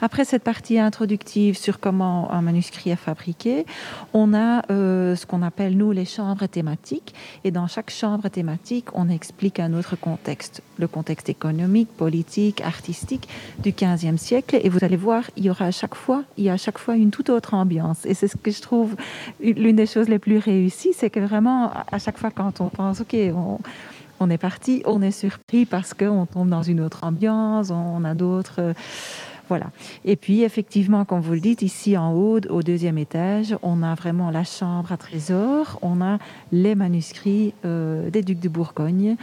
[0.00, 3.66] Après cette partie introductive sur comment un manuscrit est fabriqué,
[4.14, 7.14] on a euh, ce qu'on appelle, nous, les chambres thématiques.
[7.44, 13.28] Et dans chaque chambre thématique, on explique un autre contexte, le contexte économique, politique, artistique
[13.58, 14.58] du 15e siècle.
[14.62, 16.78] Et vous allez voir, il y aura à chaque fois, il y a à chaque
[16.78, 18.06] fois une toute autre ambiance.
[18.06, 18.94] Et c'est ce que je trouve
[19.40, 23.00] l'une des choses les plus réussies, c'est que vraiment, à chaque fois quand on pense,
[23.00, 23.58] OK, on,
[24.20, 28.14] on est parti, on est surpris parce qu'on tombe dans une autre ambiance, on a
[28.14, 28.74] d'autres.
[29.54, 29.70] Euh.
[30.04, 33.94] Et puis, effectivement, comme vous le dites, ici en haut, au deuxième étage, on a
[33.94, 36.18] vraiment la chambre à trésor, on a
[36.50, 39.16] les manuscrits euh, des ducs de Bourgogne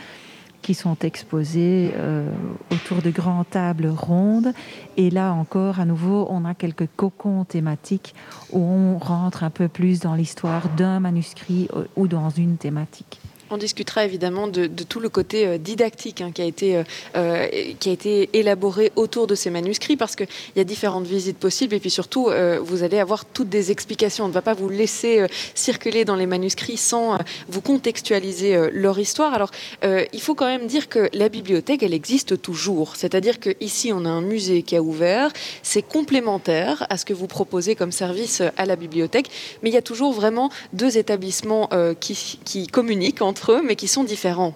[0.61, 2.29] qui sont exposés euh,
[2.69, 4.51] autour de grandes tables rondes.
[4.97, 8.13] Et là encore, à nouveau, on a quelques cocons thématiques
[8.51, 13.21] où on rentre un peu plus dans l'histoire d'un manuscrit ou dans une thématique.
[13.51, 16.83] On discutera évidemment de, tout le côté euh, didactique hein, qui, a été, euh,
[17.15, 17.47] euh,
[17.79, 21.73] qui a été élaboré autour de ces manuscrits parce qu'il y a différentes visites possibles
[21.73, 22.29] et puis surtout
[22.61, 24.25] vous allez avoir toutes des explications.
[24.25, 29.33] On ne va pas vous laisser circuler dans les manuscrits sans vous contextualiser leur histoire.
[29.33, 29.51] Alors
[29.83, 32.95] il faut quand même dire que la bibliothèque elle existe toujours.
[32.95, 35.31] C'est-à-dire qu'ici on a un musée qui a ouvert,
[35.63, 39.29] c'est complémentaire à ce que vous proposez comme service à la bibliothèque,
[39.63, 44.03] mais il y a toujours vraiment deux établissements qui, qui communiquent entre mais qui sont
[44.03, 44.55] différents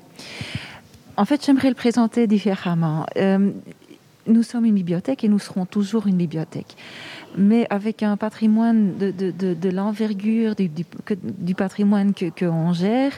[1.17, 3.05] En fait, j'aimerais le présenter différemment.
[3.17, 3.51] Euh,
[4.27, 6.75] nous sommes une bibliothèque et nous serons toujours une bibliothèque.
[7.37, 13.11] Mais avec un patrimoine de, l'envergure du, patrimoine qu'on que gère,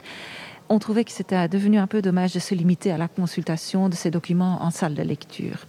[0.68, 3.94] on trouvait que c'était devenu un peu dommage de se limiter à la consultation de
[3.94, 5.66] ces documents en salle de lecture.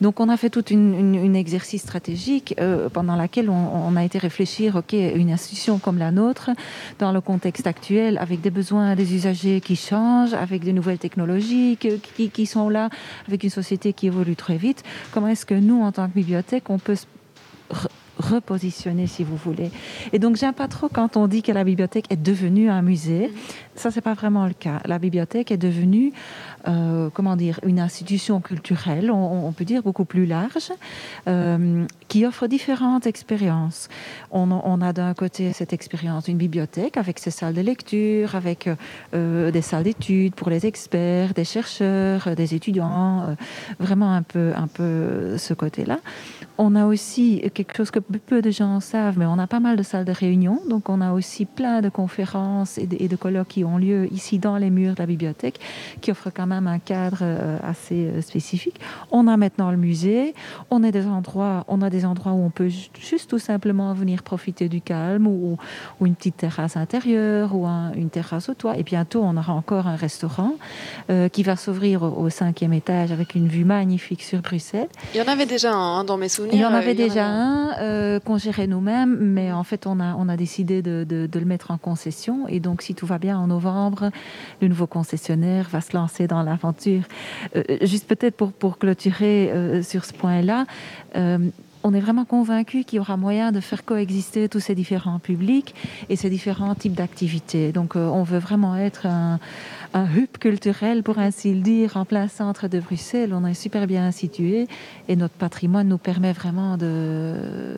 [0.00, 4.76] Donc on a fait tout un exercice stratégique euh, pendant lequel on, a été réfléchir,
[4.76, 6.50] ok, une institution comme la nôtre,
[6.98, 11.78] dans le contexte actuel, avec des besoins des usagers qui changent, avec de nouvelles technologies
[11.78, 12.90] qui, qui sont là,
[13.28, 16.70] avec une société qui évolue très vite, comment est-ce que nous, en tant que bibliothèque,
[16.70, 16.96] on peut
[18.18, 19.70] repositionner, si vous voulez.
[20.12, 23.32] Et donc, j'aime pas trop quand on dit que la bibliothèque est devenue un musée.
[23.76, 24.80] Ça, c'est pas vraiment le cas.
[24.84, 26.12] La bibliothèque est devenue,
[26.68, 30.72] euh, comment dire, une institution culturelle, on, peut dire beaucoup plus large,
[31.26, 33.88] euh, qui offre différentes expériences.
[34.30, 38.68] On, on a d'un côté cette expérience d'une bibliothèque avec ses salles de lecture, avec
[39.14, 43.36] euh, des salles d'études pour les experts, des chercheurs, des étudiants,
[43.80, 45.98] vraiment un peu, un peu ce côté-là.
[46.56, 49.76] On a aussi quelque chose que peu de gens savent, mais on a pas mal
[49.76, 53.64] de salles de réunion, donc on a aussi plein de conférences et de, colloques qui
[53.64, 55.58] ont lieu ici dans les murs de la bibliothèque,
[56.00, 58.80] qui offrent quand même un cadre euh, assez euh, spécifique.
[59.10, 60.34] On a maintenant le musée,
[60.70, 65.58] on a des endroits, où on peut juste tout simplement venir profiter du calme ou,
[66.00, 68.76] ou une petite terrasse intérieure ou une terrasse au toit.
[68.78, 70.54] Et bientôt, on aura encore un restaurant
[71.10, 74.88] euh, qui va s'ouvrir au, cinquième étage avec une vue magnifique sur Bruxelles.
[75.14, 76.43] Il y en avait déjà un hein, dans mes souvenirs.
[76.52, 80.28] Il y en avait déjà un qu'on gérait nous-mêmes, mais en fait, on a, on
[80.28, 82.46] a décidé de, de, de, le mettre en concession.
[82.48, 84.10] Et donc, si tout va bien, on novembre,
[84.60, 87.02] le nouveau concessionnaire va se lancer dans l'aventure.
[87.56, 90.66] Euh, juste peut-être pour, pour clôturer euh, sur ce point-là,
[91.16, 91.38] euh,
[91.84, 95.74] on est vraiment convaincu qu'il y aura moyen de faire coexister tous ces différents publics
[96.08, 97.72] et ces différents types d'activités.
[97.72, 99.38] Donc, on veut vraiment être un,
[99.92, 103.34] un, hub culturel, pour ainsi le dire, en plein centre de Bruxelles.
[103.34, 104.66] On est super bien situé
[105.08, 107.76] et notre patrimoine nous permet vraiment de,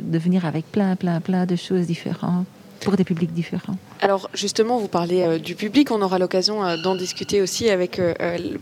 [0.00, 2.46] de venir avec plein, plein, plein de choses différentes.
[2.82, 3.76] Pour des publics différents.
[4.00, 7.98] Alors justement, vous parlez euh, du public, on aura l'occasion euh, d'en discuter aussi avec
[7.98, 8.14] euh,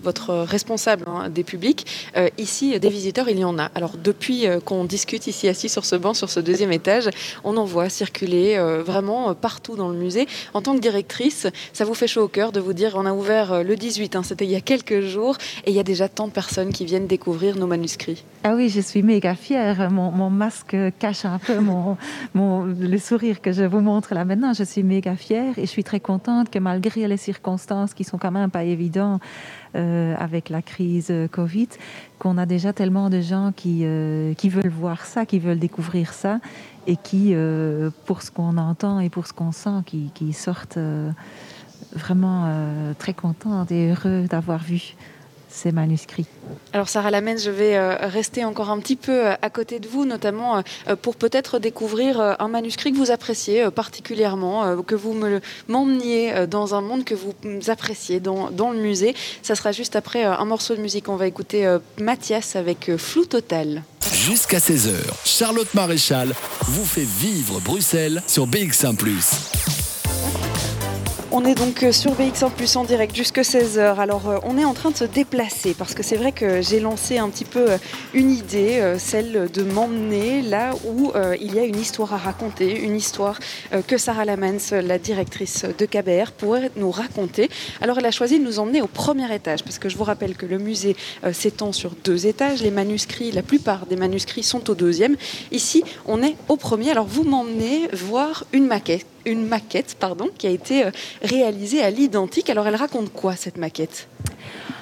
[0.02, 1.86] votre responsable hein, des publics.
[2.38, 3.70] ici, des visiteurs, il y en a.
[3.74, 7.08] Alors depuis qu'on discute ici assis sur ce banc, sur ce deuxième étage,
[7.44, 10.26] on en voit circuler vraiment partout dans le musée.
[10.54, 13.12] En tant que directrice, ça vous fait chaud au cœur de vous dire, on a
[13.12, 16.08] ouvert le 18, hein, c'était il y a quelques jours, et il y a déjà
[16.08, 18.24] tant de personnes qui viennent découvrir nos manuscrits.
[18.44, 19.90] Ah oui, je suis méga fière.
[19.90, 21.96] Mon, masque cache un peu mon,
[22.34, 24.52] mon, le sourire que je vous montre là maintenant.
[24.52, 28.18] Je suis méga fière et je suis très contente que malgré les circonstances qui sont
[28.18, 29.22] quand même pas évidentes
[29.74, 31.68] euh, avec la crise Covid,
[32.18, 36.12] qu'on a déjà tellement de gens qui, euh, qui veulent voir ça, qui veulent découvrir
[36.12, 36.40] ça
[36.86, 40.78] et qui, euh, pour ce qu'on entend et pour ce qu'on sent, qui, sortent
[41.92, 42.46] vraiment
[42.98, 44.94] très contents et heureux d'avoir vu
[45.50, 46.26] ces manuscrits.
[46.72, 49.88] Alors Sarah Lamens, je vais euh, rester encore un petit peu euh, à côté de
[49.88, 55.16] vous, notamment euh, pour peut-être découvrir un manuscrit que vous appréciez particulièrement, que vous
[55.68, 57.34] m'emmeniez dans un monde que vous
[57.68, 59.14] appréciez dans, dans, le musée.
[59.42, 61.08] Ça sera juste après un morceau de musique.
[61.08, 63.82] On va écouter Mathias avec Flou Total.
[64.12, 64.94] Jusqu'à 16h,
[65.24, 68.96] Charlotte Maréchal vous fait vivre Bruxelles sur BX1⁇
[71.32, 73.96] on est donc euh, sur BX1 Plus en direct jusque 16h.
[73.98, 76.80] Alors euh, on est en train de se déplacer parce que c'est vrai que j'ai
[76.80, 77.78] lancé un petit peu euh,
[78.14, 82.96] une idée, celle de m'emmener là où il y a une histoire à raconter, une
[82.96, 83.38] histoire
[83.86, 87.48] que Sarah Lamens, la directrice de KBR, pourrait nous raconter.
[87.80, 90.36] Alors elle a choisi de nous emmener au premier étage parce que je vous rappelle
[90.36, 90.96] que le musée
[91.32, 92.62] s'étend sur deux étages.
[92.62, 95.16] Les manuscrits, la plupart des manuscrits sont au deuxième.
[95.52, 96.90] Ici, on est au premier.
[96.90, 100.90] Alors vous m'emmenez voir une maquette une maquette pardon, qui a été euh,
[101.22, 102.50] réalisée à l'identique.
[102.50, 104.08] Alors elle raconte quoi cette maquette?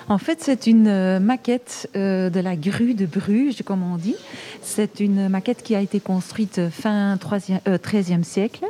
[0.09, 4.17] En fait, c'est une euh, maquette euh, de la grue de Bruges, comme on dit.
[4.63, 8.65] C'est une maquette qui a été construite fin 13e siècle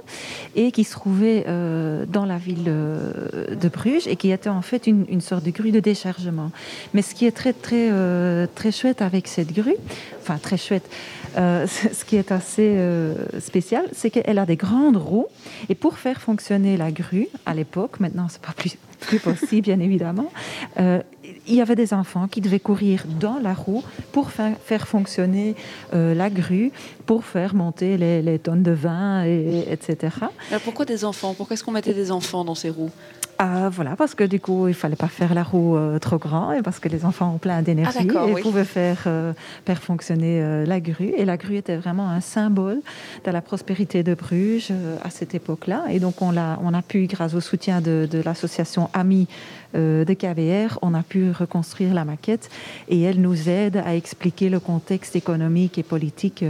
[0.54, 5.20] et qui se trouvait dans la ville de Bruges et qui était en fait une,
[5.20, 6.52] sorte de grue de déchargement.
[6.94, 7.90] Mais ce qui est très très
[8.54, 9.74] très chouette avec cette grue,
[10.22, 10.88] enfin très chouette,
[11.36, 15.26] euh, ce qui est assez euh, spécial, c'est qu'elle a des grandes roues.
[15.68, 19.80] Et pour faire fonctionner la grue, à l'époque, maintenant c'est pas plus, plus possible bien
[19.80, 20.30] évidemment,
[20.78, 21.00] euh,
[21.46, 23.82] il y avait des enfants qui devaient courir dans la roue
[24.12, 25.54] pour faire, fonctionner
[25.92, 26.72] la grue,
[27.06, 30.16] pour faire monter les, tonnes de vin, et, etc.
[30.50, 31.34] Alors pourquoi des enfants?
[31.34, 32.90] Pourquoi est-ce qu'on mettait des enfants dans ces roues?
[33.40, 36.50] Ah, voilà, parce que du coup, il fallait pas faire la roue euh, trop grand
[36.52, 39.32] et parce que les enfants ont plein d'énergie ah, et pouvaient faire, euh,
[39.64, 41.12] faire fonctionner euh, la grue.
[41.16, 42.80] Et la grue était vraiment un symbole
[43.24, 44.72] de la prospérité de Bruges
[45.04, 45.84] à cette époque-là.
[45.88, 49.28] Et donc, on a, on a pu, grâce au soutien de, de l'association Amis
[49.74, 52.48] de KVR, on a pu reconstruire la maquette
[52.88, 56.42] et elle nous aide à expliquer le contexte économique et politique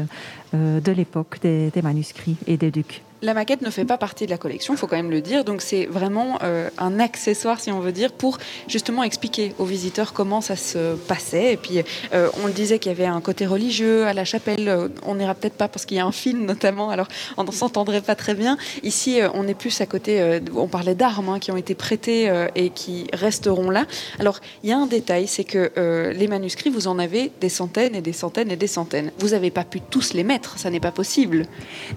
[0.52, 3.02] de l'époque des, des manuscrits et des ducs.
[3.20, 5.44] La maquette ne fait pas partie de la collection, il faut quand même le dire.
[5.44, 8.38] Donc c'est vraiment euh, un accessoire, si on veut dire, pour
[8.68, 11.54] justement expliquer aux visiteurs comment ça se passait.
[11.54, 11.82] Et puis
[12.14, 14.68] euh, on le disait qu'il y avait un côté religieux à la chapelle.
[14.68, 17.50] Euh, on n'ira peut-être pas parce qu'il y a un film notamment, alors on ne
[17.50, 18.56] s'entendrait pas très bien.
[18.84, 20.40] Ici, on est plus à côté.
[20.54, 23.86] on parlait d'armes hein, qui ont été prêtées et qui resteront là.
[24.20, 25.72] Alors il y a un détail, c'est que
[26.14, 29.10] les manuscrits, vous en avez des centaines et des centaines et des centaines.
[29.18, 31.46] Vous n'avez pas pu tous les mettre, ça n'est pas possible.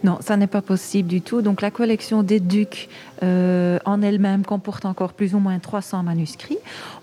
[0.03, 1.41] Non, ça n'est pas possible tout.
[1.41, 2.87] Donc la collection des Ducs
[3.23, 6.57] euh, en elle-même comporte encore plus ou moins 300 manuscrits.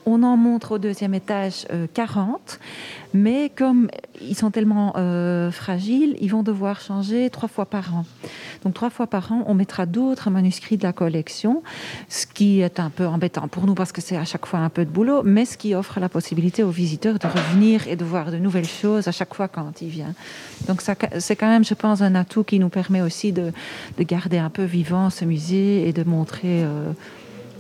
[0.05, 2.65] On en montre au deuxième étage 40, euh,
[3.15, 3.89] mais comme
[4.21, 8.05] ils sont tellement euh, fragiles, ils vont devoir changer trois fois par an.
[8.65, 11.63] Donc trois fois par an, on mettra d'autres manuscrits de la collection,
[12.09, 14.71] ce qui est un peu embêtant pour nous parce que c'est à chaque fois un
[14.71, 18.05] peu de boulot, mais ce qui offre la possibilité aux visiteurs de revenir et de
[18.05, 20.15] voir de nouvelles choses à chaque fois quand ils viennent.
[20.67, 23.53] Donc c'est quand même, je pense, un atout qui nous permet aussi de,
[23.97, 26.93] de garder un peu vivant ce musée et de montrer euh,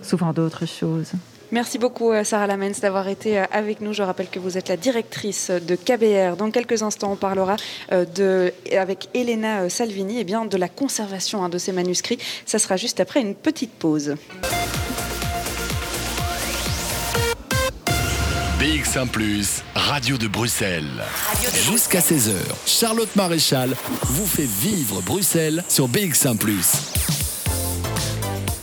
[0.02, 1.12] souvent d'autres choses.
[1.50, 3.92] Merci beaucoup euh, Sarah Lamens d'avoir été euh, avec nous.
[3.92, 6.36] Je rappelle que vous êtes la directrice de KBR.
[6.36, 7.56] Dans quelques instants, on parlera
[7.90, 12.18] de, avec Elena Salvini et eh bien, de la conservation hein, de ces manuscrits.
[12.44, 14.16] Ça sera juste après une petite pause.
[18.58, 19.06] BX1⁇
[19.76, 21.04] Radio de Bruxelles.
[21.70, 22.32] Jusqu'à 16h,
[22.66, 23.70] Charlotte Maréchal
[24.02, 26.36] vous fait vivre Bruxelles sur BX1⁇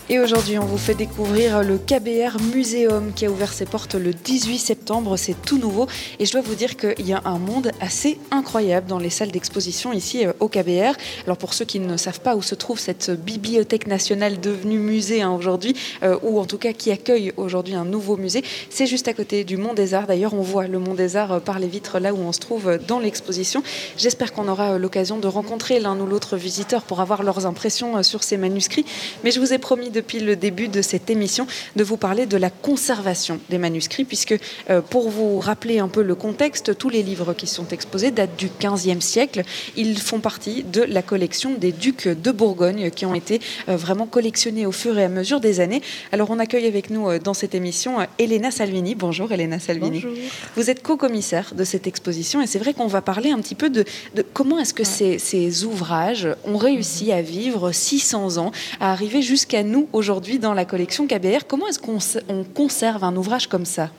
[0.08, 4.14] Et aujourd'hui, on vous fait découvrir le KBR Muséum qui a ouvert ses portes le
[4.14, 5.18] 18 septembre.
[5.18, 5.88] C'est tout nouveau.
[6.20, 9.32] Et je dois vous dire qu'il y a un monde assez incroyable dans les salles
[9.32, 10.94] d'exposition ici euh, au KBR.
[11.26, 15.24] Alors pour ceux qui ne savent pas où se trouve cette bibliothèque nationale devenue musée
[15.24, 19.08] hein, aujourd'hui, euh, ou en tout cas qui accueille aujourd'hui un nouveau musée, c'est juste
[19.08, 20.06] à côté du Mont des Arts.
[20.06, 22.40] D'ailleurs, on voit le Mont des Arts euh, par les vitres là où on se
[22.40, 23.64] trouve dans l'exposition.
[23.98, 28.22] J'espère qu'on aura l'occasion de rencontrer l'un ou l'autre visiteur pour avoir leurs impressions sur
[28.22, 28.86] ces manuscrits.
[29.24, 32.38] Mais je vous ai promis depuis le début de cette émission de vous parler de
[32.38, 34.36] la conservation des manuscrits, puisque
[34.70, 38.36] euh, pour vous rappeler un peu le contexte, tous les livres qui sont exposés datent
[38.36, 39.44] du XVe siècle.
[39.78, 43.40] Ils font partie de la collection des ducs de Bourgogne qui ont été
[43.70, 45.82] euh, vraiment collectionnés au fur et à mesure des années.
[46.12, 48.96] Alors on accueille avec nous euh, dans cette émission Elena Salvini.
[48.96, 50.02] Bonjour Elena Salvini.
[50.02, 50.12] Bonjour.
[50.58, 53.70] Vous êtes co-commissaire de cette exposition et c'est vrai qu'on va parler un petit peu
[53.70, 53.86] de,
[54.34, 59.64] comment est-ce que ces, ces ouvrages ont réussi à vivre 600 ans, à arriver jusqu'à
[59.64, 61.46] nous aujourd'hui dans la collection KBR.
[61.48, 63.90] Comment est-ce qu'on conserve un ouvrage comme ça?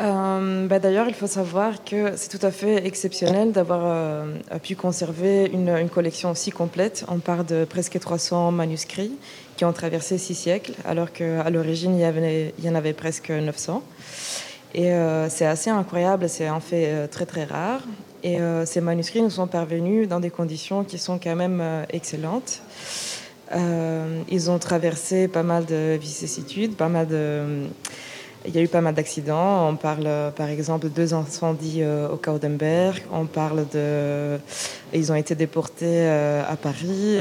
[0.00, 4.76] Euh, bah, D'ailleurs, il faut savoir que c'est tout à fait exceptionnel d'avoir euh, pu
[4.76, 7.04] conserver une, collection aussi complète.
[7.08, 9.12] On parle de presque 300 manuscrits
[9.56, 12.92] qui ont traversé six siècles, alors qu'à l'origine, il, y avait, il y en avait
[12.92, 13.82] presque 900.
[14.74, 17.82] Et euh, c'est assez incroyable, c'est un fait très très rare.
[18.24, 22.62] Et ces manuscrits nous sont parvenus dans des conditions qui sont quand même excellentes.
[23.54, 27.66] Euh, ils ont traversé pas mal de vicissitudes, pas mal de...
[28.46, 29.68] Il y a eu pas mal d'accidents.
[29.68, 33.02] On parle par exemple de deux incendies euh, au Kaudenberg.
[33.12, 34.38] On parle de.
[34.94, 37.18] Ils ont été déportés euh, à Paris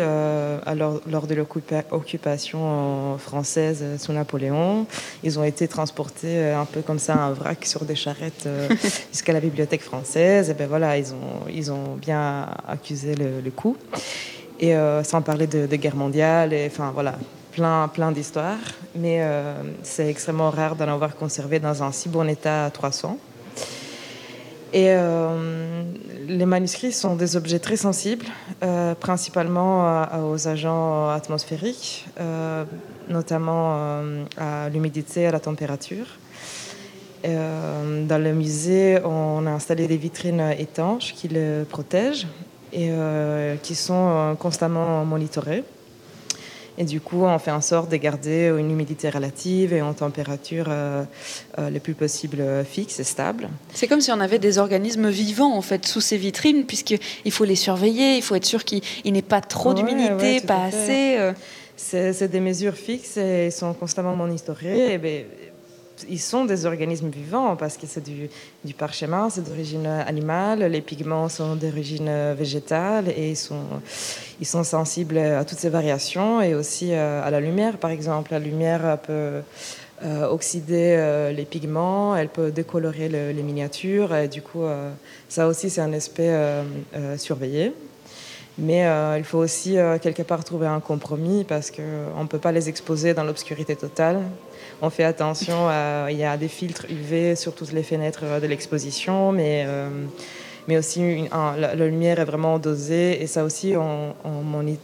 [0.68, 4.86] alors, lors de l'occupation française sous Napoléon.
[5.24, 8.48] Ils ont été transportés un peu comme ça, un vrac sur des charrettes
[9.12, 10.52] jusqu'à la bibliothèque française.
[10.52, 13.76] Et ben voilà, ils ont, ils ont bien accusé le, le coup
[14.60, 17.16] et euh, sans parler de, guerre mondiale, enfin voilà,
[17.52, 18.58] plein, plein d'histoires.
[18.96, 19.54] Mais euh,
[19.84, 23.18] c'est extrêmement rare d'en avoir conservé dans un si bon état à 300.
[24.74, 25.84] Et euh,
[26.28, 28.26] les manuscrits sont des objets très sensibles,
[29.00, 32.06] principalement aux agents atmosphériques,
[33.08, 34.02] notamment
[34.38, 36.06] à l'humidité, à la température.
[37.24, 42.28] dans le musée, on a installé des vitrines étanches qui le protègent
[42.74, 45.64] et euh, qui sont euh, constamment monitorés.
[46.80, 50.68] Et du coup, on fait en sorte de garder une humidité relative et en température
[50.70, 51.04] euh,
[51.58, 53.50] le plus possible fixe et stable.
[53.74, 57.46] C'est comme si on avait des organismes vivants en fait sous ces vitrines, puisqu'il faut
[57.46, 61.18] les surveiller, il faut être sûr qu'il n'ait pas trop d'humidité, pas assez.
[61.78, 64.94] C'est des mesures fixes et sont constamment monitorées.
[64.94, 65.26] Et ben,
[66.10, 71.30] ils sont des organismes vivants parce que c'est du, parchemin, c'est d'origine animale, les pigments
[71.30, 73.64] sont d'origine végétale et ils sont,
[74.40, 78.32] ils sont sensibles à toutes ces variations et aussi euh, à la lumière, par exemple.
[78.32, 79.42] La lumière peut
[80.04, 84.64] euh, oxyder euh, les pigments, elle peut décolorer les miniatures et du coup,
[85.30, 86.34] ça aussi, c'est un aspect
[87.18, 87.74] surveillé.
[88.60, 88.88] Mais
[89.18, 93.14] il faut aussi quelque part trouver un compromis parce qu'on ne peut pas les exposer
[93.14, 94.24] dans l'obscurité totale
[94.82, 95.70] on fait attention,
[96.10, 99.90] il y a des filtres UV sur toutes les fenêtres de l'exposition, mais, euh,
[100.68, 104.14] mais aussi la, lumière est vraiment dosée et ça aussi, on,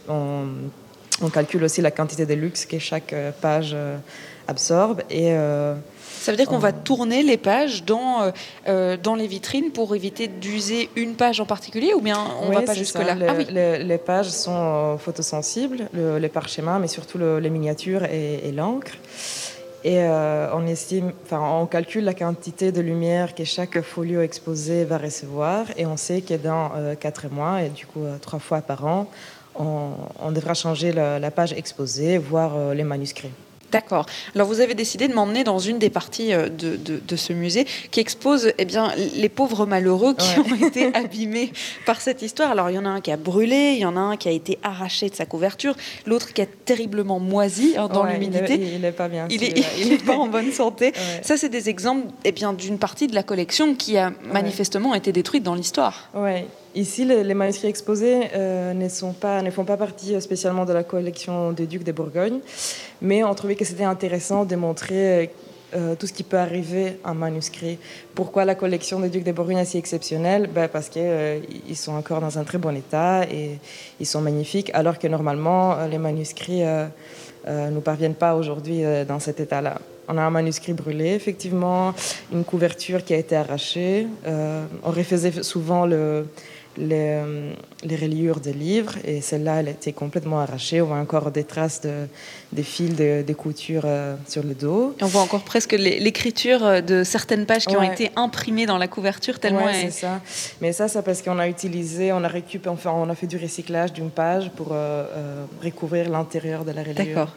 [0.08, 3.96] on, calcule aussi la quantité de luxe que chaque euh, page euh,
[4.48, 5.02] absorbe.
[5.10, 5.34] Et,
[6.20, 8.32] ça veut dire qu'on va tourner les pages dans,
[8.66, 12.62] dans les vitrines pour éviter d'user une page en particulier ou bien on ne va
[12.62, 13.34] pas jusque-là ah
[13.78, 18.92] les, pages sont photosensibles, les parchemins, mais surtout les miniatures et l'encre.
[19.84, 20.48] Et euh,
[21.30, 26.22] on calcule la quantité de lumière que chaque folio exposé va recevoir, et on sait
[26.22, 29.10] que dans euh, quatre mois, et du coup euh, trois fois par an,
[29.54, 33.30] on, devra changer la, page exposée, voire les manuscrits.
[33.74, 34.06] D'accord.
[34.36, 37.98] Alors vous avez décidé de m'emmener dans une des parties euh, de, ce musée qui
[37.98, 41.52] expose eh bien, les pauvres malheureux qui ont été abîmés
[41.84, 42.52] par cette histoire.
[42.52, 44.28] Alors il y en a un qui a brûlé, il y en a un qui
[44.28, 45.74] a été arraché de sa couverture,
[46.06, 48.54] l'autre qui a terriblement moisi hein, dans l'humidité.
[48.54, 49.26] Il n'est pas bien.
[49.28, 50.92] Il n'est pas en bonne santé.
[51.22, 55.10] Ça, c'est des exemples eh bien, d'une partie de la collection qui a manifestement été
[55.10, 56.10] détruite dans l'histoire.
[56.14, 56.44] Oui.
[56.74, 61.84] Ici, les, manuscrits exposés euh, ne, font pas partie spécialement de la collection des Ducs
[61.84, 62.40] de Bourgogne,
[63.00, 65.30] mais on trouvait que c'était intéressant de montrer
[65.76, 67.78] euh, tout ce qui peut arriver en manuscrit.
[68.16, 70.50] Pourquoi la collection des Ducs de Bourgogne est si exceptionnelle?
[70.52, 71.40] Ben Parce qu'ils euh,
[71.76, 73.60] sont encore dans un très bon état et
[74.00, 79.38] ils sont magnifiques, alors que normalement, les manuscrits ne nous parviennent pas aujourd'hui dans cet
[79.38, 79.78] état-là.
[80.08, 81.94] On a un manuscrit brûlé, effectivement,
[82.32, 84.08] une couverture qui a été arrachée.
[84.26, 86.26] on refaisait souvent le,
[86.76, 87.20] les,
[87.82, 88.94] les, reliures des livres.
[89.04, 90.80] Et celle-là, elle était complètement arrachée.
[90.80, 92.06] On voit encore des traces de,
[92.52, 93.86] des fils de, de couture
[94.26, 94.94] sur le dos.
[95.00, 98.88] Et on voit encore presque l'écriture de certaines pages qui ont été imprimées dans la
[98.88, 99.66] couverture tellement.
[99.72, 100.20] c'est ça.
[100.60, 103.36] Mais ça, c'est parce qu'on a utilisé, on a récupéré, enfin, on a fait du
[103.36, 104.74] recyclage d'une page pour
[105.62, 106.94] recouvrir l'intérieur de la reliure.
[106.94, 107.30] D'accord.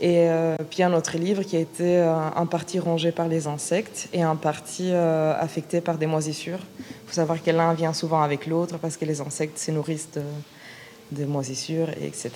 [0.00, 3.46] Et euh, puis un autre livre qui a été euh, en partie rongé par les
[3.46, 6.58] insectes et en partie euh, affecté par des moisissures.
[6.80, 10.10] Il faut savoir que l'un vient souvent avec l'autre parce que les insectes se nourrissent
[10.14, 10.22] de,
[11.12, 12.30] de moisissures, etc.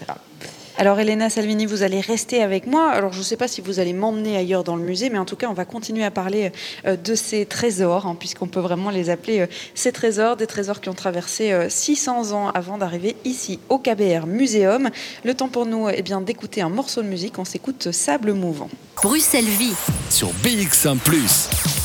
[0.81, 2.89] Alors Elena Salvini, vous allez rester avec moi.
[2.91, 5.25] Alors je ne sais pas si vous allez m'emmener ailleurs dans le musée, mais en
[5.25, 6.53] tout cas on va continuer à parler
[6.87, 10.81] euh, de ces trésors, hein, puisqu'on peut vraiment les appeler euh, ces trésors, des trésors
[10.81, 14.91] qui ont traversé 600 euh, ans avant d'arriver ici au KBR Muséum.
[15.25, 17.41] Le temps pour nous eh bien d'écouter un morceau de musique.
[17.41, 18.71] On s'écoute Sable mouvant.
[19.03, 19.75] Bruxelles Vie
[20.11, 20.97] sur BX1⁇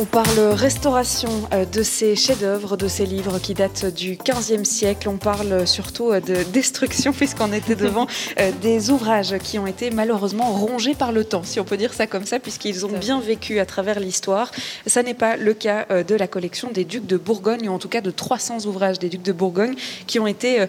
[0.00, 5.08] on parle restauration euh, de ces chefs-d'œuvre, de ces livres qui datent du 15e siècle.
[5.08, 8.06] On parle surtout euh, de destruction puisqu'on était devant
[8.38, 11.92] euh, des ouvrages qui ont été malheureusement rongés par le temps, si on peut dire
[11.92, 14.52] ça comme ça, puisqu'ils ont bien vécu à travers l'histoire.
[14.86, 17.88] Ça n'est pas le cas de la collection des ducs de Bourgogne, ou en tout
[17.88, 19.74] cas de 300 ouvrages des ducs de Bourgogne
[20.06, 20.66] qui ont été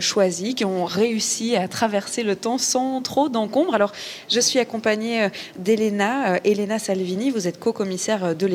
[0.00, 3.74] choisis, qui ont réussi à traverser le temps sans trop d'encombre.
[3.74, 3.92] Alors,
[4.28, 8.46] je suis accompagnée d'Elena, Elena Salvini, vous êtes co-commissaire de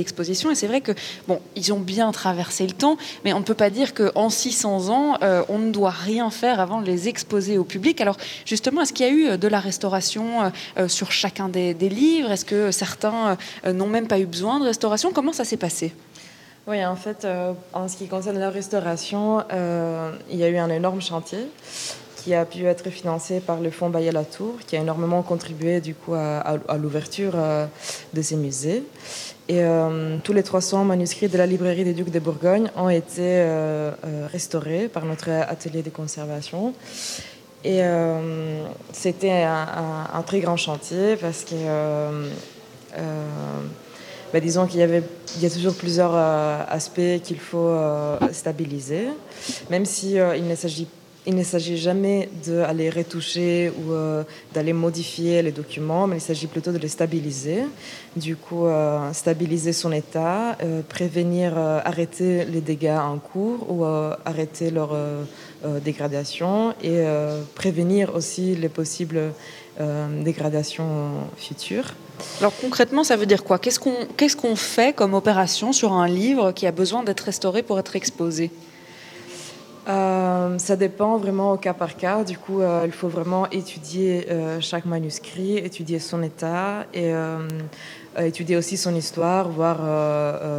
[0.51, 0.91] Et c'est vrai que,
[1.27, 4.89] bon, ils ont bien traversé le temps, mais on ne peut pas dire qu'en 600
[4.89, 8.01] ans, euh, on ne doit rien faire avant de les exposer au public.
[8.01, 12.31] Alors, justement, est-ce qu'il y a eu de la restauration euh, sur chacun des, livres?
[12.31, 15.11] Est-ce que certains euh, n'ont même pas eu besoin de restauration?
[15.13, 15.93] Comment ça s'est passé?
[16.65, 17.27] Oui, en fait,
[17.73, 19.43] en ce qui concerne la restauration,
[20.31, 21.39] il y a eu un énorme chantier
[22.15, 25.81] qui a pu être financé par le Fonds Bayet la Tour, qui a énormément contribué
[25.81, 27.33] du coup à l'ouverture
[28.13, 28.83] de ces musées.
[29.49, 33.19] Et euh, tous les 300 manuscrits de la librairie des Ducs de Bourgogne ont été
[33.19, 36.73] euh, euh, restaurés par notre atelier de conservation.
[37.65, 37.81] Et
[38.91, 41.55] c'était un, très grand chantier parce que,
[44.33, 47.73] bah, disons qu'il y a toujours plusieurs aspects qu'il faut
[48.33, 49.07] stabiliser,
[49.69, 54.73] même si il ne s'agit pas il ne s'agit jamais d'aller retoucher ou euh, d'aller
[54.73, 57.63] modifier les documents, mais il s'agit plutôt de les stabiliser.
[58.15, 64.69] Du coup, euh, stabiliser son état, euh, prévenir, arrêter les dégâts en cours ou arrêter
[64.69, 64.95] leur
[65.83, 67.03] dégradation et
[67.55, 69.33] prévenir aussi les possibles
[70.23, 71.93] dégradations futures.
[72.39, 73.59] Alors concrètement, ça veut dire quoi?
[73.59, 77.63] Qu'est-ce qu'on qu'est-ce qu'on fait comme opération sur un livre qui a besoin d'être restauré
[77.63, 78.51] pour être exposé?
[79.87, 82.23] Euh, ça dépend vraiment au cas par cas.
[82.23, 87.11] Du coup, euh, il faut vraiment étudier euh, chaque manuscrit, étudier son état et
[88.17, 89.79] étudier aussi son histoire, voir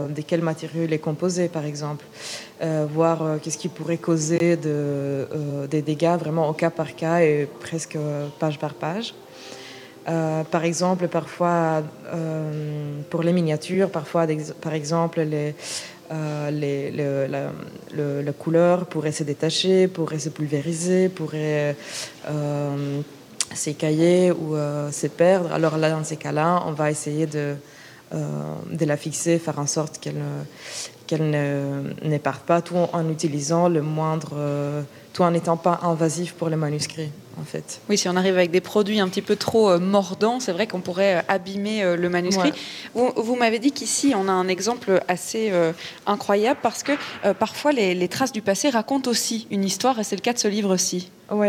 [0.08, 2.04] de quels matériaux il est composé, par exemple.
[2.60, 5.28] voir qu'est-ce qui pourrait causer de,
[5.70, 7.96] des dégâts vraiment au cas par cas et presque
[8.40, 9.14] page par page.
[10.04, 11.84] par exemple, parfois,
[13.10, 14.26] pour les miniatures, parfois,
[14.60, 15.54] par exemple, les,
[16.12, 17.50] euh,
[17.94, 21.76] la, couleur pourrait se détacher, pourrait se pulvériser, pourrait
[22.28, 23.00] euh,
[23.54, 25.52] s'écailler ou euh, se perdre.
[25.52, 27.56] Alors là, dans ces cas-là, on va essayer de,
[28.80, 34.84] la fixer, faire en sorte qu'elle ne, parte pas, tout en utilisant le moindre,
[35.14, 37.10] tout en n'étant pas invasif pour les manuscrits
[37.40, 37.80] en fait.
[37.88, 40.66] Oui, si on arrive avec des produits un petit peu trop euh, mordants, c'est vrai
[40.66, 42.52] qu'on pourrait euh, abîmer euh, le manuscrit.
[42.94, 45.52] Vous, m'avez dit qu'ici, on a un exemple assez
[46.06, 46.92] incroyable parce que
[47.38, 50.48] parfois les, traces du passé racontent aussi une histoire et c'est le cas de ce
[50.48, 51.10] livre-ci.
[51.30, 51.48] Oui,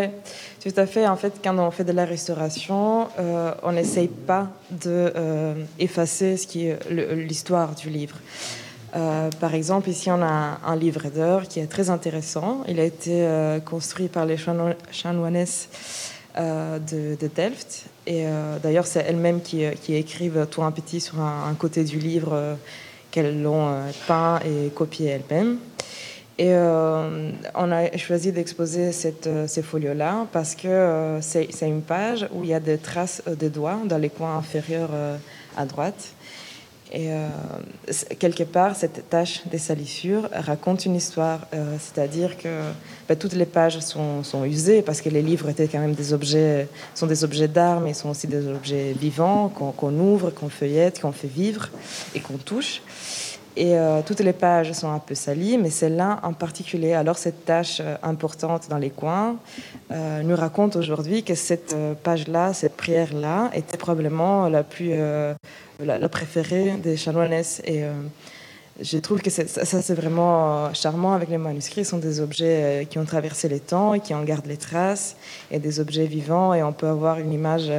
[0.63, 1.07] tout à fait.
[1.07, 3.07] En fait, quand on fait de la restauration,
[3.63, 8.15] on n'essaye pas d'effacer ce qui est l'histoire du livre.
[8.95, 12.63] Euh, par exemple, ici, on a un, livre d'heures qui est très intéressant.
[12.67, 14.37] Il a été euh, construit par les
[14.91, 15.69] chanoinesses
[16.37, 17.85] euh, de, Delft.
[18.07, 18.25] Et
[18.61, 22.55] d'ailleurs, c'est elles-mêmes qui, écrivent tout un petit sur un, côté du livre
[23.09, 25.57] qu'elles l'ont peint et copié elles-mêmes.
[26.37, 32.53] Et on a choisi d'exposer ces folios-là parce que c'est une page où il y
[32.53, 34.91] a des traces de doigts dans les coins inférieurs
[35.57, 36.13] à droite.
[36.95, 37.27] Et euh,
[38.19, 42.61] quelque part, cette tâche des salissures raconte une histoire, euh, c'est-à-dire que
[43.09, 46.69] bah, toutes les pages sont, usées parce que les livres étaient quand même des objets,
[46.93, 51.11] sont des objets d'art, mais sont aussi des objets vivants qu'on ouvre, qu'on feuillette, qu'on
[51.11, 51.69] fait vivre
[52.15, 52.81] et qu'on touche.
[53.57, 56.93] Et euh, toutes les pages sont un peu salies, mais celle-là en particulier.
[56.93, 59.37] Alors cette tâche importante dans les coins
[59.89, 64.93] nous raconte aujourd'hui que cette page-là, cette prière-là, était probablement la plus
[65.79, 67.61] la, préférée des chanoinesses.
[67.65, 67.91] Et, euh,
[68.81, 71.85] je trouve que ça, c'est vraiment charmant avec les manuscrits.
[71.85, 75.15] Ce sont des objets qui ont traversé les temps et qui en gardent les traces,
[75.49, 77.71] et des objets vivants, et on peut avoir une image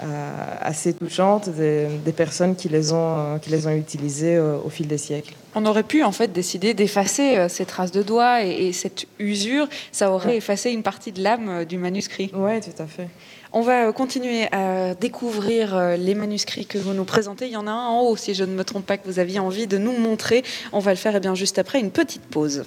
[0.00, 5.34] assez touchante des, personnes qui les ont, qui les ont utilisés au fil des siècles.
[5.54, 10.10] On aurait pu en fait décider d'effacer ces traces de doigts et, cette usure, ça
[10.12, 12.30] aurait effacé une partie de l'âme du manuscrit.
[12.34, 13.08] Oui, tout à fait.
[13.52, 17.46] On va continuer à découvrir euh, les manuscrits que vous nous présentez.
[17.46, 19.18] Il y en a un en haut, si je ne me trompe pas, que vous
[19.18, 20.42] aviez envie de nous montrer.
[20.72, 22.64] On va le faire eh bien, juste après une petite pause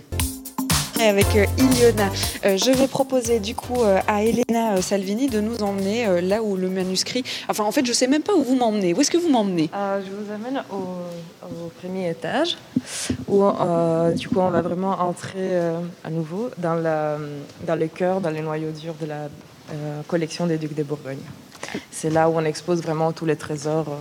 [1.08, 2.10] avec euh, Iliona.
[2.46, 6.70] Euh, je vais proposer du coup à Elena Salvini de nous emmener là où le
[6.70, 7.24] manuscrit.
[7.50, 8.94] Enfin, en fait, je sais même pas où vous m'emmenez.
[8.94, 9.70] Où est-ce que vous m'emmenez?
[9.74, 12.58] Je vous amène au, premier étage
[13.28, 13.44] où
[14.16, 15.58] du coup on va vraiment entrer
[16.04, 16.76] à nouveau dans,
[17.66, 19.30] dans le cœur, dans les noyaux durs de la
[19.74, 21.22] euh, collection des Ducs de Bourgogne.
[21.92, 23.96] C'est là où on expose vraiment tous les trésors euh,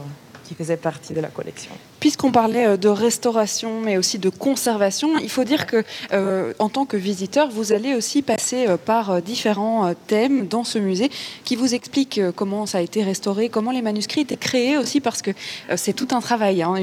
[0.50, 1.70] qui faisaient partie de la collection.
[2.00, 6.68] Puisqu'on parlait euh, de restauration, mais aussi de conservation, il faut dire que, euh, en
[6.68, 11.08] tant que visiteur, vous allez aussi passer euh, par différents thèmes dans ce musée
[11.44, 15.22] qui vous expliquent comment ça a été restauré, comment les manuscrits étaient créés aussi, parce
[15.22, 15.30] que
[15.76, 16.74] c'est tout un travail, hein,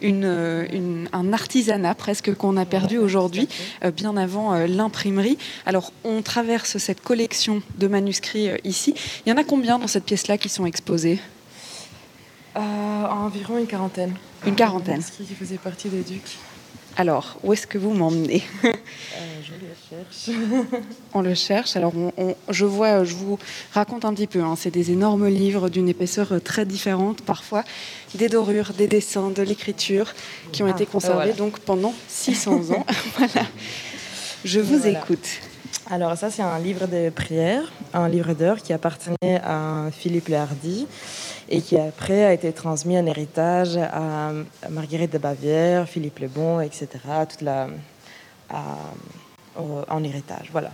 [0.00, 3.48] une, un artisanat presque qu'on a perdu aujourd'hui,
[3.94, 5.36] bien avant l'imprimerie.
[5.66, 8.94] Alors, on traverse cette collection de manuscrits ici.
[9.26, 11.18] Il y en a combien dans cette pièce-là qui sont exposés?
[12.54, 14.14] Environ une quarantaine.
[14.46, 15.02] Une quarantaine.
[15.02, 16.38] qui faisait partie des ducs.
[16.96, 18.42] Alors, où est-ce que vous m'emmenez?
[18.64, 18.72] Euh,
[19.42, 20.38] Je le cherche.
[21.14, 21.76] on le cherche.
[21.76, 21.92] Alors,
[22.48, 23.38] je vois, je vous
[23.72, 24.40] raconte un petit peu.
[24.42, 24.54] Hein.
[24.56, 27.64] c'est des énormes livres d'une épaisseur très différente, parfois
[28.14, 30.12] des dorures, des dessins, de l'écriture,
[30.52, 32.86] qui ont ah, été conservés donc pendant 600 ans.
[33.16, 33.46] voilà.
[34.44, 35.28] Je vous écoute.
[35.90, 40.86] Alors ça, c'est un livre de prières, un livre d'heures qui appartenait à Philippe Léhardy
[41.50, 44.32] et qui après a été transmis en héritage à
[44.70, 46.88] Marguerite de Bavière, Philippe le Bon, etc.
[47.28, 47.68] Toute la,
[49.56, 50.70] en héritage, voilà.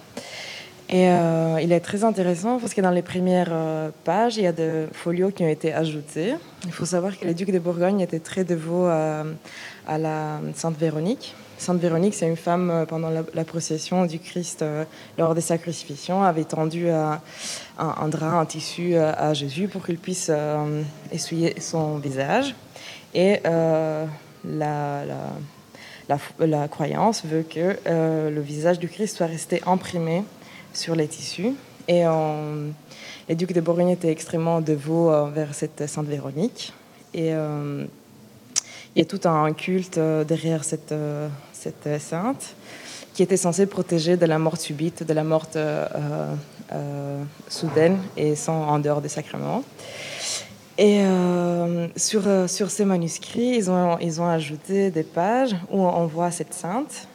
[0.88, 4.46] Et euh, il est très intéressant parce que dans les premières euh, pages, il y
[4.46, 6.34] a des folios qui ont été ajoutés.
[6.64, 11.34] Il faut savoir que les ducs de Bourgogne étaient très dévots à la Sainte Véronique.
[11.59, 14.84] Sainte Véronique, c'est une femme euh, pendant la, procession du Christ euh,
[15.16, 17.20] lors des sacrifications, avait tendu un,
[18.09, 20.30] drap, un tissu euh, à Jésus pour qu'il puisse
[21.11, 22.54] essuyer son visage.
[23.14, 23.40] Et
[24.44, 24.88] la,
[26.70, 30.24] croyance veut que le visage du Christ soit resté imprimé
[30.74, 31.54] sur les tissus.
[31.88, 32.04] Et
[33.28, 36.74] les ducs de Bourgogne étaient extrêmement dévots envers cette Sainte Véronique.
[37.14, 37.32] Et
[38.97, 40.94] il y a tout un culte derrière cette,
[41.53, 42.57] cette sainte,
[43.16, 45.86] qui était censée protéger de la mort subite, de la mort euh,
[46.70, 49.62] euh, soudaine et sans en dehors des sacrements.
[50.76, 52.20] Et euh, sur,
[52.68, 57.09] ces manuscrits, ils ont, ajouté des pages où on voit cette sainte.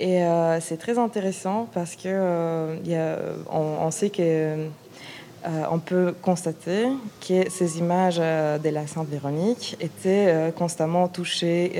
[0.00, 0.22] Et
[0.60, 3.16] c'est très intéressant parce que a,
[3.50, 4.68] on, sait que
[5.46, 6.86] on peut constater
[7.20, 11.72] que ces images de la Sainte Véronique étaient constamment touchées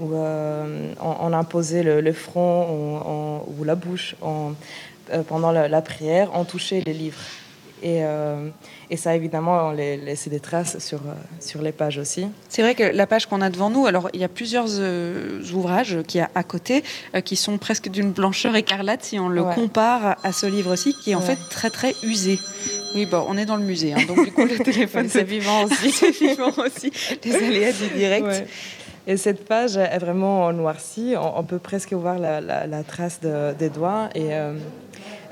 [0.00, 6.94] euh, on, imposait le, front ou la bouche euh, pendant la, prière, on touchait les
[6.94, 7.20] livres.
[7.82, 8.48] Et, euh,
[8.90, 11.00] et, ça, évidemment, on les laissait des traces sur,
[11.40, 12.26] sur les pages aussi.
[12.48, 14.68] C'est vrai que la page qu'on a devant nous, alors il y a plusieurs
[15.52, 16.84] ouvrages qui a à côté
[17.24, 21.14] qui sont presque d'une blancheur écarlate si on le compare à ce livre-ci, qui est
[21.14, 22.38] en fait très très usé.
[22.94, 25.64] Oui, bon, on est dans le musée, hein, donc du coup le téléphone c'est vivant
[25.64, 25.90] aussi.
[25.90, 26.92] c'est vivant aussi.
[27.24, 28.44] Les aléas du direct.
[29.06, 31.14] Et cette page est vraiment noircie.
[31.16, 34.10] On, on peut presque voir la, trace des doigts.
[34.14, 34.30] Et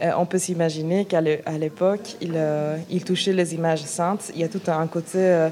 [0.00, 4.30] euh, euh, on peut s'imaginer qu'à l'époque, il, euh, il, touchait les images saintes.
[4.34, 5.48] Il y a tout un côté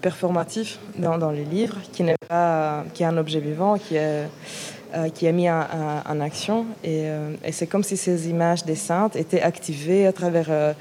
[0.00, 5.50] performatif dans, les livres qui n'est pas, qui est un objet vivant, qui est mis
[5.50, 6.66] en, action.
[6.84, 7.06] Et,
[7.52, 10.74] c'est comme si ces images des saintes étaient activées à travers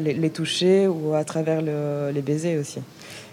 [0.00, 2.80] les, les, touchés ou à travers le, les baisers aussi.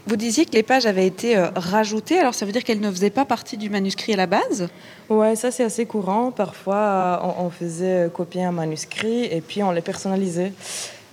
[0.06, 2.92] Vous disiez que les pages avaient été euh, rajoutées, alors ça veut dire qu'elles ne
[2.92, 4.68] faisaient pas partie du manuscrit à la base?
[5.10, 6.32] Oui, ça c'est assez courant.
[6.32, 6.76] Parfois,
[7.24, 10.52] euh, on, faisait copier un manuscrit et puis on les personnalisait.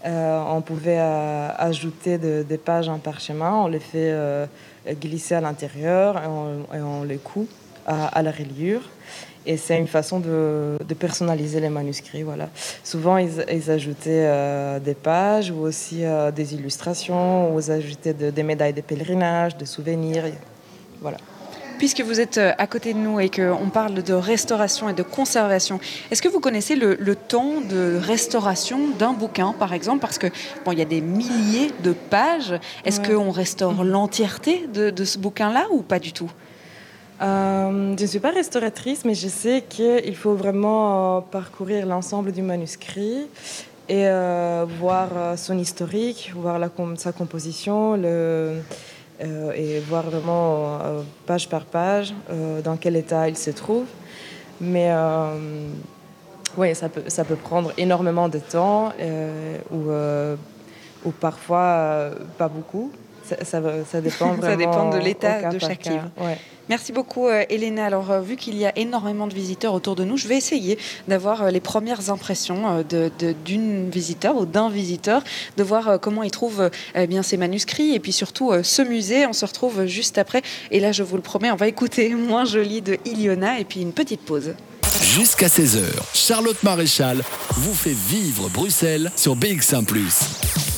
[0.07, 4.15] Euh, on pouvait ajouter des pages en parchemin, on les fait
[5.01, 6.17] glisser à l'intérieur
[6.73, 7.47] et, on, les coud
[7.87, 8.83] à la reliure.
[9.47, 12.23] Et c'est une façon de, personnaliser les manuscrits.
[12.23, 12.51] Voilà.
[12.85, 18.43] Souvent, ils, ajoutaient euh, des pages ou aussi euh, des illustrations, ou ils ajoutaient des
[18.43, 20.25] médailles de pèlerinage, des souvenirs.
[21.01, 21.17] Voilà.
[21.79, 25.03] Puisque vous êtes euh, à côté de nous et qu'on parle de restauration et de
[25.03, 25.81] conservation,
[26.11, 30.01] est-ce que vous connaissez le, temps de restauration d'un bouquin, par exemple?
[30.01, 30.27] Parce que
[30.67, 32.53] bon, il y a des milliers de pages.
[32.85, 36.31] Est-ce qu'on restaure l'entièreté de, de ce bouquin-là ou pas du tout?
[37.21, 42.33] Euh, je ne suis pas restauratrice, mais je sais qu'il faut vraiment euh, parcourir l'ensemble
[42.33, 43.27] du manuscrit
[43.91, 46.59] et euh, voir son historique, voir
[46.97, 50.79] sa composition et voir vraiment
[51.27, 52.15] page par page
[52.65, 53.87] dans quel état il se trouve.
[54.61, 54.93] Mais
[56.57, 58.93] oui, ça peut, prendre énormément de temps
[59.73, 62.93] ou parfois pas beaucoup.
[63.45, 63.61] Ça,
[63.91, 64.43] ça, dépend vraiment.
[64.43, 66.11] ça dépend de l'état de chaque livre.
[66.21, 66.39] Ouais.
[66.71, 67.87] Merci beaucoup, euh, Elena.
[67.87, 70.79] Alors, euh, vu qu'il y a énormément de visiteurs autour de nous, je vais essayer
[71.09, 72.85] d'avoir euh, les premières impressions
[73.45, 75.25] d'une de, visiteur ou d'un visiteur,
[75.57, 79.27] de voir comment il trouve eh bien ces manuscrits et puis surtout ce musée.
[79.27, 80.43] On se retrouve juste après.
[80.71, 83.81] Et là, je vous le promets, on va écouter Moins joli de Iliona et puis
[83.81, 84.55] une petite pause.
[85.03, 85.83] Jusqu'à 16h,
[86.15, 89.85] Charlotte Maréchal vous fait vivre Bruxelles sur BX1⁇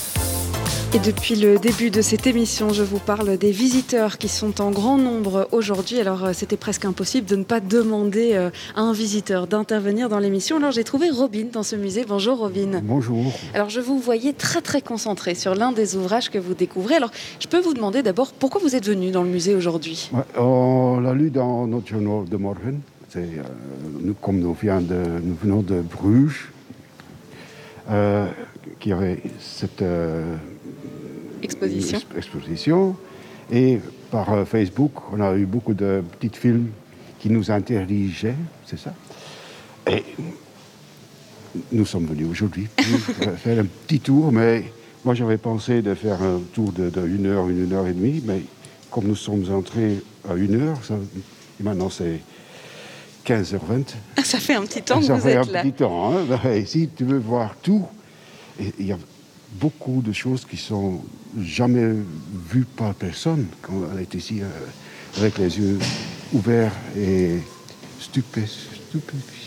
[0.94, 4.70] et depuis le début de cette émission, je vous parle des visiteurs qui sont en
[4.70, 5.98] grand nombre aujourd'hui.
[6.00, 10.18] Alors euh, c'était presque impossible de ne pas demander euh, à un visiteur d'intervenir dans
[10.18, 10.58] l'émission.
[10.58, 12.04] Alors j'ai trouvé Robin dans ce musée.
[12.06, 12.82] Bonjour Robin.
[12.82, 13.32] Bonjour.
[13.54, 16.96] Alors je vous voyais très très concentré sur l'un des ouvrages que vous découvrez.
[16.96, 20.10] Alors je peux vous demander d'abord pourquoi vous êtes venu dans le musée aujourd'hui?
[20.36, 22.80] On l'a lu dans notre journal de morgen.
[23.16, 23.42] Euh,
[24.00, 26.50] nous, comme nous, de, nous, venons de Bruges,
[28.78, 29.82] qui avait cette
[31.42, 32.00] exposition.
[32.16, 32.96] exposition.
[33.50, 33.80] Et
[34.10, 36.68] par euh, Facebook, on a eu beaucoup de petits films
[37.18, 38.34] qui nous interdigeaient,
[38.66, 38.92] c'est ça?
[39.90, 40.02] Et
[41.70, 44.64] nous sommes venus aujourd'hui pour faire un petit tour, mais
[45.04, 48.42] moi j'avais pensé de faire un tour de, une heure, une heure et demie, mais
[48.90, 50.94] comme nous sommes entrés à une heure, ça,
[51.60, 52.20] maintenant c'est
[53.26, 53.94] 15h20.
[54.24, 55.62] Ça fait un petit temps que ça vous fait êtes un là.
[55.62, 56.12] petit temps.
[56.12, 56.54] Hein.
[56.56, 57.86] Ici, tu veux voir tout.
[58.78, 58.98] Il y a
[59.60, 61.00] beaucoup de choses qui sont
[61.40, 61.94] jamais
[62.50, 64.46] vues par personne quand elle est ici euh,
[65.18, 65.78] avec les yeux
[66.32, 67.38] ouverts et
[68.00, 68.42] stupé,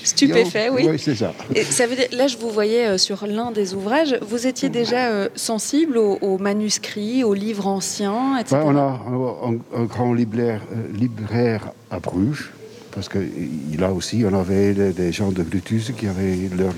[0.03, 0.69] stupéfait.
[0.69, 0.87] oui.
[0.89, 1.33] Oui, c'est ça.
[1.53, 4.17] Et ça veut dire, là, je vous voyais euh, sur l'un des ouvrages.
[4.21, 8.61] Vous étiez déjà euh, sensible aux, manuscrits, aux livres anciens, etc.
[8.63, 9.01] on a
[9.75, 10.61] un, grand libraire,
[10.93, 12.51] libraire, à Bruges,
[12.91, 13.19] parce que
[13.77, 16.73] là aussi, on avait des, gens de Brutus qui avaient leur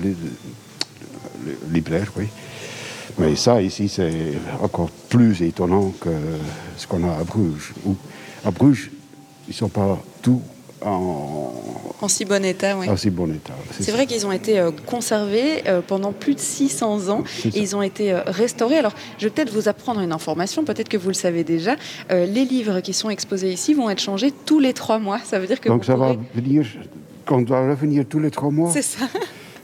[1.70, 2.26] libraire, oui.
[3.18, 6.10] Mais ça, ici, c'est encore plus étonnant que
[6.76, 7.74] ce qu'on a à Bruges.
[8.44, 8.90] à Bruges,
[9.48, 10.40] ils ne sont pas tous
[10.84, 11.52] en...
[12.00, 12.88] En si bon état, oui.
[12.88, 13.54] En si bon état.
[13.72, 17.74] C'est vrai qu'ils ont été euh, conservés euh, pendant plus de 600 ans et ils
[17.74, 18.76] ont été euh, restaurés.
[18.76, 21.74] Alors, je vais peut-être vous apprendre une information, peut-être que vous le savez déjà.
[22.10, 25.18] les livres qui sont exposés ici vont être changés tous les trois mois.
[25.24, 26.64] Ça veut dire que Donc ça va venir
[27.26, 28.70] qu'on doit revenir tous les trois mois?
[28.72, 29.06] C'est ça.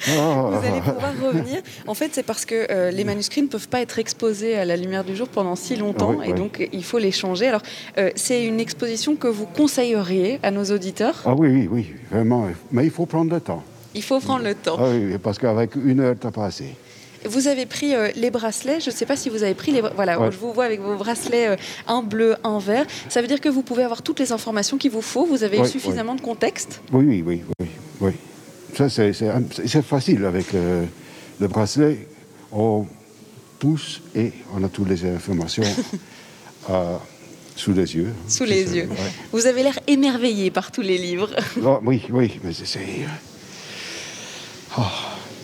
[0.06, 1.62] Vous allez pouvoir revenir.
[1.86, 4.76] En fait, c'est parce que euh, les manuscrits ne peuvent pas être exposés à la
[4.76, 7.48] lumière du jour pendant si longtemps et donc il faut les changer.
[7.48, 7.62] Alors,
[7.98, 11.22] euh, c'est une exposition que vous conseilleriez à nos auditeurs?
[11.24, 12.48] Ah oui, oui, oui, vraiment.
[12.72, 13.62] Mais il faut prendre le temps.
[13.94, 14.76] Il faut prendre le temps.
[14.78, 16.74] Ah oui, parce qu'avec une heure, tu pas assez.
[17.24, 18.80] Vous avez pris euh, les bracelets.
[18.80, 19.80] Je ne sais pas si vous avez pris les.
[19.80, 22.84] Voilà, je vous vois avec vos bracelets, un bleu, un vert.
[23.08, 25.24] Ça veut dire que vous pouvez avoir toutes les informations qu'il vous faut.
[25.24, 26.80] Vous avez suffisamment de contexte?
[26.92, 27.68] Oui, oui, oui, oui,
[28.00, 28.12] oui.
[28.76, 32.08] Ça, c'est facile avec le, bracelet.
[32.52, 32.86] On
[33.58, 35.62] pousse et on a toutes les informations
[36.70, 36.96] euh,
[37.56, 38.12] sous les yeux.
[38.28, 38.88] Sous les yeux.
[39.32, 41.30] Vous avez l'air émerveillé par tous les livres.
[41.62, 42.78] Oh, oui, oui, mais c'est...
[44.76, 44.82] Oh.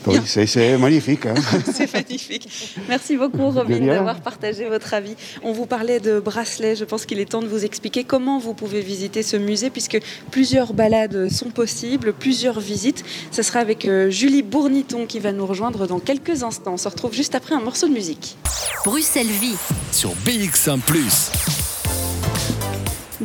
[0.06, 1.26] Oui, c'est magnifique.
[1.26, 1.34] Hein.
[1.72, 2.76] c'est magnifique.
[2.88, 5.14] Merci beaucoup, Robin, d'avoir partagé votre avis.
[5.42, 6.76] On vous parlait de bracelets.
[6.76, 9.98] Je pense qu'il est temps de vous expliquer comment vous pouvez visiter ce musée, puisque
[10.30, 13.04] plusieurs balades sont possibles, plusieurs visites.
[13.30, 16.74] Ce sera avec euh, Julie Bourniton qui va nous rejoindre dans quelques instants.
[16.74, 18.36] On se retrouve juste après un morceau de musique.
[18.84, 19.56] Bruxelles Vie.
[19.92, 20.78] Sur BX1⁇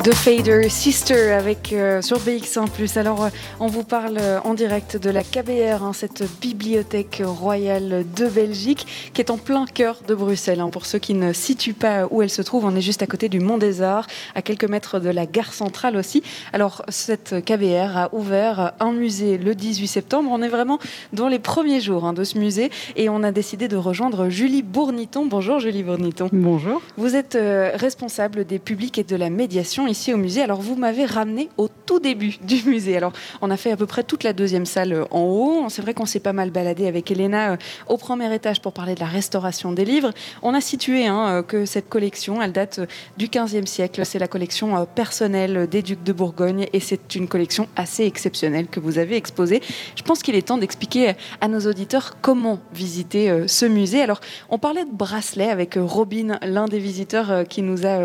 [0.04, 3.00] The Fader Sister avec euh, sur BX1+.
[3.00, 3.30] Alors euh,
[3.62, 9.12] on vous parle euh, en direct de la KBR, hein, cette bibliothèque royale de Belgique
[9.14, 10.60] qui est en plein cœur de Bruxelles.
[10.60, 10.70] Hein.
[10.70, 13.30] Pour ceux qui ne situent pas où elle se trouve, on est juste à côté
[13.30, 16.22] du Mont des Arts, à quelques mètres de la gare centrale aussi.
[16.52, 20.30] Alors cette KBR a ouvert un musée le 18 septembre.
[20.30, 20.78] On est vraiment
[21.14, 24.62] dans les premiers jours hein, de ce musée et on a décidé de rejoindre Julie
[24.62, 25.26] Bourniton.
[25.26, 26.30] Bonjour Julie Bourniton.
[26.34, 26.82] Bonjour.
[26.98, 27.38] Vous êtes
[27.76, 30.42] responsable des publics et de la médiation ici au musée.
[30.42, 32.98] Alors vous m'avez ramené au tout début du musée.
[32.98, 35.66] Alors on a fait à peu près toute la deuxième salle euh, en haut.
[35.70, 37.58] C'est vrai qu'on s'est pas mal baladé avec Elena euh,
[37.88, 40.12] au premier étage pour parler de la restauration des livres.
[40.42, 42.82] On a situé hein, euh, que cette collection, elle date
[43.18, 44.06] du 15e siècle.
[44.06, 48.80] C'est la collection personnelle des ducs de Bourgogne et c'est une collection assez exceptionnelle que
[48.80, 49.62] vous avez exposée.
[49.96, 54.02] Je pense qu'il est temps d'expliquer à nos auditeurs comment visiter ce musée.
[54.02, 54.20] Alors
[54.50, 58.00] on parlait de bracelets avec Robin, l'un des visiteurs qui nous a,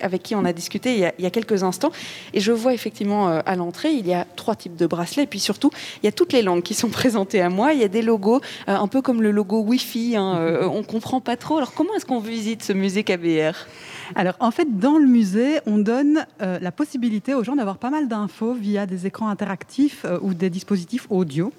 [0.00, 1.92] avec qui on a discuté il y a il y a quelques instants.
[2.32, 5.24] Et je vois effectivement à l'entrée, il y a trois types de bracelets.
[5.24, 5.70] Et puis surtout,
[6.02, 7.72] il y a toutes les langues qui sont présentées à moi.
[7.72, 10.16] Il y a des logos, un peu comme le logo Wi-Fi.
[10.16, 11.56] Hein, on comprend pas trop.
[11.56, 13.66] Alors comment est-ce qu'on visite ce musée KBR
[14.14, 17.90] alors en fait, dans le musée, on donne euh, la possibilité aux gens d'avoir pas
[17.90, 21.52] mal d'infos via des écrans interactifs euh, ou des dispositifs audio.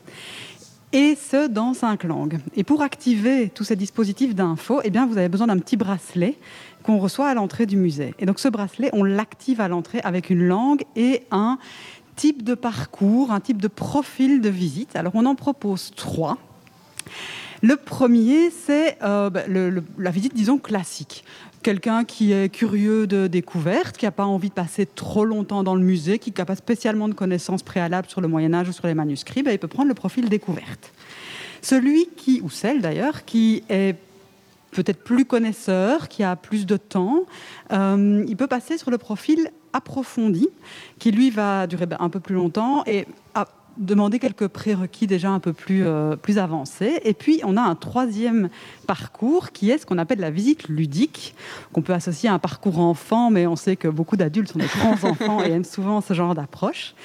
[0.93, 2.39] Et ce, dans cinq langues.
[2.55, 6.35] Et pour activer tous ces dispositifs d'infos, eh bien, vous avez besoin d'un petit bracelet
[6.87, 8.15] qu'on reçoit à l'entrée du musée.
[8.17, 11.59] Et donc ce bracelet, on l'active à l'entrée avec une langue et un
[12.15, 14.95] type de parcours, un type de profil de visite.
[14.95, 16.37] Alors on en propose trois.
[17.61, 21.25] Le premier, c'est euh, bah, la visite, disons, classique
[21.63, 25.75] quelqu'un qui est curieux de découverte, qui n'a pas envie de passer trop longtemps dans
[25.75, 28.87] le musée, qui n'a pas spécialement de connaissances préalables sur le Moyen Âge ou sur
[28.87, 30.93] les manuscrits, ben, il peut prendre le profil découverte.
[31.61, 33.97] Celui qui, ou celle d'ailleurs, qui est
[34.71, 37.23] peut-être plus connaisseur, qui a plus de temps,
[37.71, 40.49] euh, il peut passer sur le profil approfondi,
[40.99, 43.05] qui lui va durer ben, un peu plus longtemps et
[43.77, 46.99] demander quelques prérequis déjà un peu plus, euh, plus avancés.
[47.03, 48.49] Et puis, on a un troisième
[48.85, 51.35] parcours qui est ce qu'on appelle la visite ludique,
[51.73, 54.65] qu'on peut associer à un parcours enfant, mais on sait que beaucoup d'adultes sont des
[54.65, 56.95] grands enfants et aiment souvent ce genre d'approche.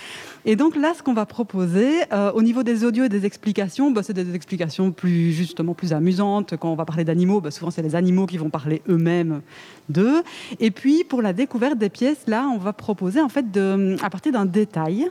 [0.45, 3.93] Et donc là, ce qu'on va proposer, euh, au niveau des audios et des explications,
[3.93, 6.57] bah, c'est des explications plus justement plus amusantes.
[6.57, 9.40] Quand on va parler d'animaux, bah, souvent c'est les animaux qui vont parler eux-mêmes
[9.89, 10.22] d'eux.
[10.61, 14.11] Et puis pour la découverte des pièces, là, on va proposer en fait de, à
[14.11, 15.09] partir d'un détail,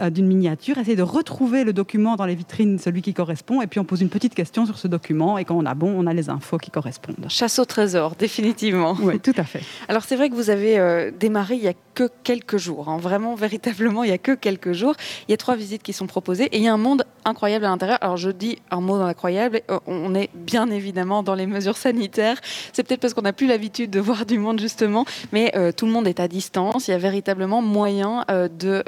[0.00, 3.66] euh, d'une miniature, essayer de retrouver le document dans les vitrines, celui qui correspond, et
[3.66, 6.06] puis on pose une petite question sur ce document, et quand on a bon, on
[6.06, 7.26] a les infos qui correspondent.
[7.28, 8.96] Chasse au trésor, définitivement.
[9.02, 9.62] Oui, tout à fait.
[9.88, 12.98] Alors c'est vrai que vous avez euh, démarré il y a que quelques jours, hein.
[12.98, 14.94] vraiment, véritablement, il y a que quelques jours.
[15.28, 17.64] Il y a trois visites qui sont proposées, et il y a un monde incroyable
[17.64, 17.98] à l'intérieur.
[18.00, 22.40] Alors je dis un mot incroyable, euh, on est bien évidemment dans les mesures sanitaires.
[22.72, 25.92] C'est peut-être parce qu'on n'a plus l'habitude de voir du monde justement, mais tout le
[25.92, 26.88] monde est à distance.
[26.88, 28.82] Il y a véritablement moyen de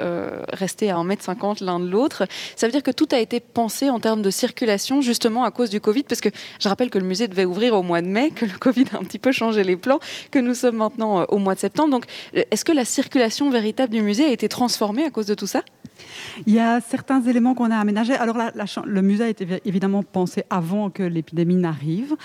[0.53, 2.25] rester à 1m50 l'un de l'autre.
[2.55, 5.69] Ça veut dire que tout a été pensé en termes de circulation, justement à cause
[5.69, 6.29] du Covid, parce que
[6.59, 8.97] je rappelle que le musée devait ouvrir au mois de mai, que le Covid a
[8.97, 9.99] un petit peu changé les plans,
[10.31, 11.89] que nous sommes maintenant euh, au mois de septembre.
[11.91, 12.05] Donc,
[12.35, 15.47] euh, est-ce que la circulation véritable du musée a été transformée à cause de tout
[15.47, 15.61] ça?
[16.47, 18.15] Il y a certains éléments qu'on a aménagés.
[18.23, 18.37] Alors,
[18.85, 22.15] le musée a été évidemment pensé avant que l'épidémie n'arrive,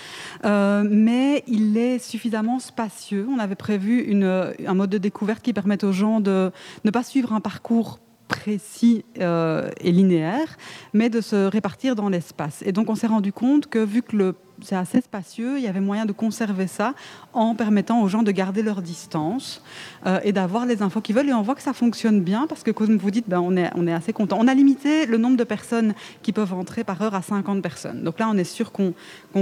[0.45, 3.27] euh, mais il est suffisamment spacieux.
[3.29, 6.51] On avait prévu un mode de découverte qui permette aux gens de
[6.85, 10.55] ne pas suivre un parcours précis euh, et linéaire,
[10.93, 12.63] mais de se répartir dans l'espace.
[12.65, 15.67] Et donc on s'est rendu compte que vu que le c'est assez spacieux, il y
[15.67, 16.93] avait moyen de conserver ça
[17.33, 19.61] en permettant aux gens de garder leur distance
[20.05, 21.29] euh, et d'avoir les infos qu'ils veulent.
[21.29, 23.93] Et on voit que ça fonctionne bien parce que, comme vous dites, ben, on, est,
[23.93, 24.37] assez content.
[24.39, 28.03] On a limité le nombre de personnes qui peuvent entrer par heure à 50 personnes.
[28.03, 28.93] Donc là, on est sûr qu'on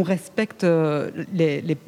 [0.04, 1.12] respecte euh,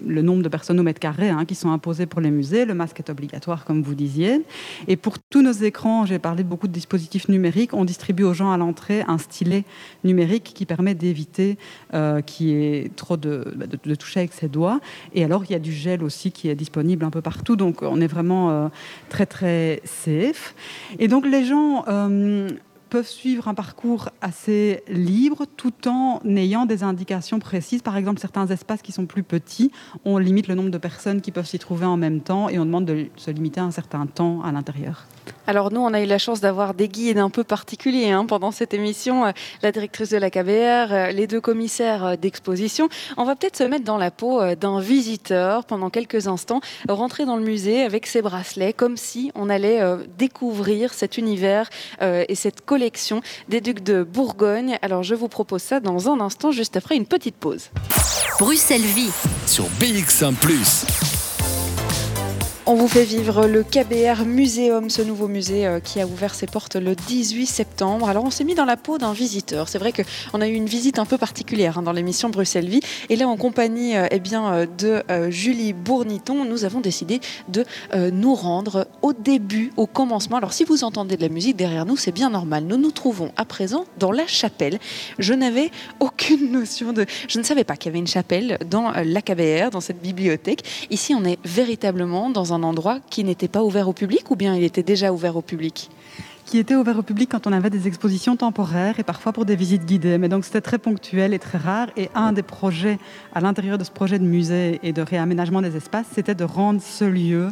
[0.05, 2.65] le nombre de personnes au mètre carré hein, qui sont imposées pour les musées.
[2.65, 4.43] Le masque est obligatoire, comme vous disiez.
[4.87, 8.33] Et pour tous nos écrans, j'ai parlé de beaucoup de dispositifs numériques, on distribue aux
[8.33, 9.63] gens à l'entrée un stylet
[10.03, 11.57] numérique qui permet d'éviter
[11.93, 14.79] euh, qu'il y ait trop bah, de, toucher avec ses doigts.
[15.13, 17.55] Et alors, il y a du gel aussi qui est disponible un peu partout.
[17.55, 18.67] Donc, on est vraiment euh,
[19.09, 20.55] très, très safe.
[20.97, 22.49] Et donc, les gens euh,
[22.89, 27.81] peuvent suivre un parcours assez libre tout en ayant des indications précises.
[27.81, 29.71] Par exemple, certains espaces qui sont plus petits,
[30.05, 32.65] on limite le nombre de personnes qui peuvent s'y trouver en même temps et on
[32.65, 35.05] demande de se limiter un certain temps à l'intérieur.
[35.47, 38.51] Alors nous, on a eu la chance d'avoir des guides un peu particuliers hein, pendant
[38.51, 39.31] cette émission, euh,
[39.63, 42.89] la directrice de la KBR, euh, les deux commissaires euh, d'exposition.
[43.17, 47.35] On va peut-être se mettre dans la peau d'un visiteur pendant quelques instants, rentrer dans
[47.35, 49.81] le musée avec ses bracelets, comme si on allait
[50.17, 51.69] découvrir cet univers
[52.01, 52.78] et cette collection
[53.49, 54.77] des ducs de Bourgogne.
[54.81, 57.69] Alors je vous propose ça dans un instant, juste après une petite pause.
[58.39, 59.11] Bruxelles Vie
[59.45, 60.33] sur BX1⁇
[62.69, 66.45] on vous fait vivre le KBR Muséum, ce nouveau musée euh, qui a ouvert ses
[66.45, 68.07] portes le 18 septembre.
[68.07, 69.67] Alors on s'est mis dans la peau d'un visiteur.
[69.67, 72.81] C'est vrai qu'on a eu une visite un peu particulière hein, dans l'émission Bruxelles Vie.
[73.09, 77.65] Et là, en compagnie euh, eh bien, euh, de Julie Bourniton, nous avons décidé de
[78.11, 80.37] nous rendre au début, au commencement.
[80.37, 82.65] Alors si vous entendez de la musique derrière nous, c'est bien normal.
[82.65, 84.77] Nous nous trouvons à présent dans la chapelle.
[85.17, 87.05] Je n'avais aucune notion de...
[87.27, 90.63] Je ne savais pas qu'il y avait une chapelle dans la KBR, dans cette bibliothèque.
[90.91, 94.55] Ici, on est véritablement dans un endroit qui n'était pas ouvert au public ou bien
[94.55, 95.89] il était déjà ouvert au public
[96.49, 99.55] qui était ouvert au public quand on avait des expositions temporaires et parfois pour des
[99.55, 100.17] visites guidées.
[100.17, 101.89] Mais donc c'était très ponctuel et très rare.
[101.95, 102.97] Et un des projets
[103.35, 106.81] à l'intérieur de ce projet de musée et de réaménagement des espaces, c'était de rendre
[106.81, 107.49] ce lieu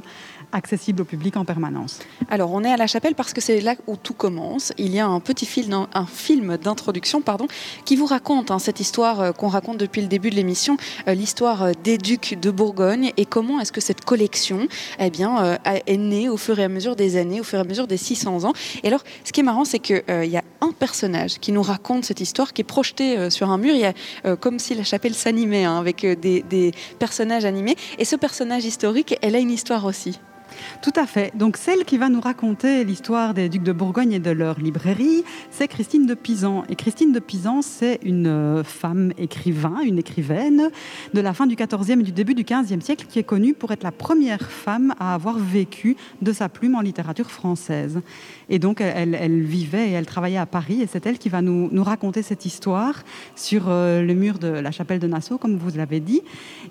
[0.51, 1.99] accessible au public en permanence.
[2.29, 4.73] Alors, on est à la chapelle parce que c'est là où tout commence.
[4.77, 7.47] Il y a un petit film, un film d'introduction, pardon,
[7.85, 10.77] qui vous raconte hein, cette histoire euh, qu'on raconte depuis le début de l'émission,
[11.07, 14.67] euh, l'histoire euh, des ducs de Bourgogne et comment est-ce que cette collection,
[14.99, 17.65] eh bien, est née au fur et à mesure des années, au fur et à
[17.65, 18.53] mesure des 600 ans.
[18.83, 22.05] Et alors, ce qui est marrant, c'est qu'il y a un personnage qui nous raconte
[22.05, 23.73] cette histoire, qui est projeté sur un mur.
[23.73, 27.75] Il y a comme si la chapelle s'animait hein, avec des personnages animés.
[27.97, 30.19] Et ce personnage historique, elle a une histoire aussi.
[30.81, 31.35] Tout à fait.
[31.35, 35.23] Donc celle qui va nous raconter l'histoire des ducs de Bourgogne et de leur librairie,
[35.51, 36.63] c'est Christine de Pisan.
[36.69, 40.69] Et Christine de Pisan, c'est une euh, femme écrivain, une écrivaine
[41.13, 43.71] de la fin du XIVe et du début du XVe siècle qui est connue pour
[43.71, 48.01] être la première femme à avoir vécu de sa plume en littérature française.
[48.49, 51.83] Et donc elle, vivait et elle travaillait à Paris et c'est elle qui va nous,
[51.83, 53.03] raconter cette histoire
[53.35, 56.21] sur euh, le mur de la chapelle de Nassau, comme vous l'avez dit.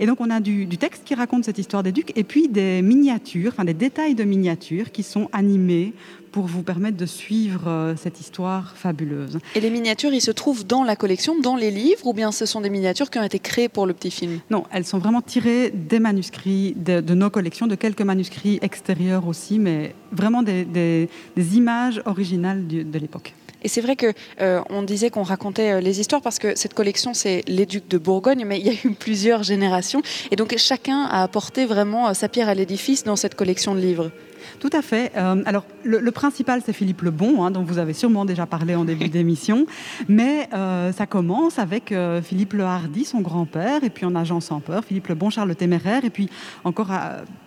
[0.01, 2.49] Et donc on a du, du, texte qui raconte cette histoire des ducs et puis
[2.49, 5.92] des miniatures, enfin des détails de miniatures qui sont animés
[6.32, 9.38] pour vous permettre de suivre euh, cette histoire fabuleuse.
[9.54, 12.44] Et les miniatures, ils se trouvent dans la collection, dans les livres, ou bien ce
[12.44, 14.40] sont des miniatures qui ont été créées pour le petit film?
[14.50, 19.58] Non, elles sont vraiment tirées des manuscrits, de, nos collections, de quelques manuscrits extérieurs aussi,
[19.58, 23.32] mais vraiment des, images originales de l'époque.
[23.66, 26.72] Et c'est vrai que euh, on disait qu'on racontait euh, les histoires parce que cette
[26.72, 30.54] collection c'est les ducs de Bourgogne, mais il y a eu plusieurs générations et donc
[30.56, 34.12] chacun a apporté vraiment sa pierre à l'édifice dans cette collection de livres.
[34.60, 35.12] Tout à fait.
[35.16, 38.84] Euh, alors, le, principal, c'est Philippe Lebon, hein, dont vous avez sûrement déjà parlé en
[38.84, 39.66] début d'émission.
[40.08, 44.40] Mais euh, ça commence avec euh, Philippe Le Hardy, son grand-père, et puis en agent
[44.40, 46.28] sans peur, Philippe Lebon, Charles le Téméraire, et puis
[46.64, 46.90] encore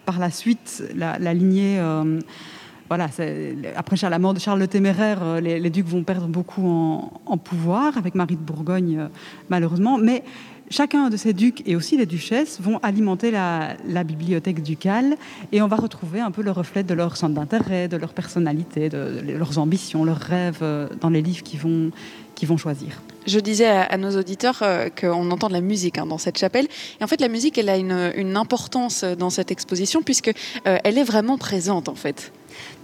[0.05, 1.81] par la suite, la, lignée
[2.89, 3.07] voilà,
[3.75, 8.15] après la mort de Charles le Téméraire, les, ducs vont perdre beaucoup en, pouvoir, avec
[8.15, 9.07] Marie de Bourgogne,
[9.49, 9.97] malheureusement.
[9.97, 10.23] Mais
[10.71, 15.17] Chacun de ces ducs et aussi les duchesses vont alimenter la, bibliothèque ducale
[15.51, 18.87] et on va retrouver un peu le reflet de leur centre d'intérêt, de leur personnalité,
[18.87, 23.01] de, leurs ambitions, leurs rêves euh, dans les livres qu'ils vont, choisir.
[23.25, 26.67] Je disais à, nos auditeurs euh, qu'on entend de la musique hein, dans cette chapelle.
[27.01, 30.31] Et en fait, la musique, elle a une, importance dans cette exposition puisque
[30.67, 32.31] euh, elle est vraiment présente en fait.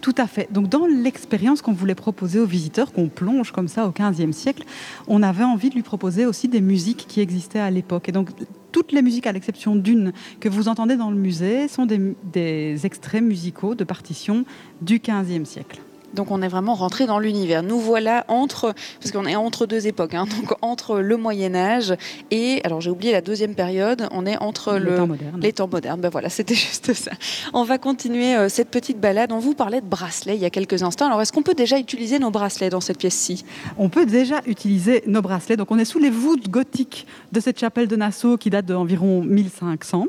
[0.02, 0.52] Tout à fait.
[0.52, 4.64] Donc dans l'expérience qu'on voulait proposer aux visiteurs, qu'on plonge comme ça au XVe siècle,
[5.08, 8.10] on avait envie de lui proposer aussi des musiques qui existaient à l'époque.
[8.10, 8.30] Et donc
[8.72, 10.12] toutes les musiques, à l'exception d'une
[10.42, 14.44] que vous entendez dans le musée, sont des, extraits musicaux de partitions
[14.82, 15.80] du XVe siècle.
[16.16, 17.64] Donc on est vraiment rentré dans l'univers.
[17.64, 21.94] Nous voilà entre, parce qu'on est entre deux époques, hein, donc entre le Moyen Âge
[22.32, 25.40] et, alors j'ai oublié la deuxième période, on est entre le, temps moderne.
[25.42, 26.02] les temps modernes.
[26.02, 27.12] Ben voilà, c'était juste ça.
[27.54, 29.32] On va continuer euh, cette petite balade.
[29.32, 31.08] On vous parlait de bracelets il y a quelques instants.
[31.08, 33.46] Alors est-ce qu'on peut déjà utiliser nos bracelets dans cette pièce-ci?
[33.78, 35.58] On peut déjà utiliser nos bracelets.
[35.58, 39.24] Donc on est sous les voûtes gothiques de cette chapelle de Nassau qui date d'environ
[39.24, 40.06] 1500.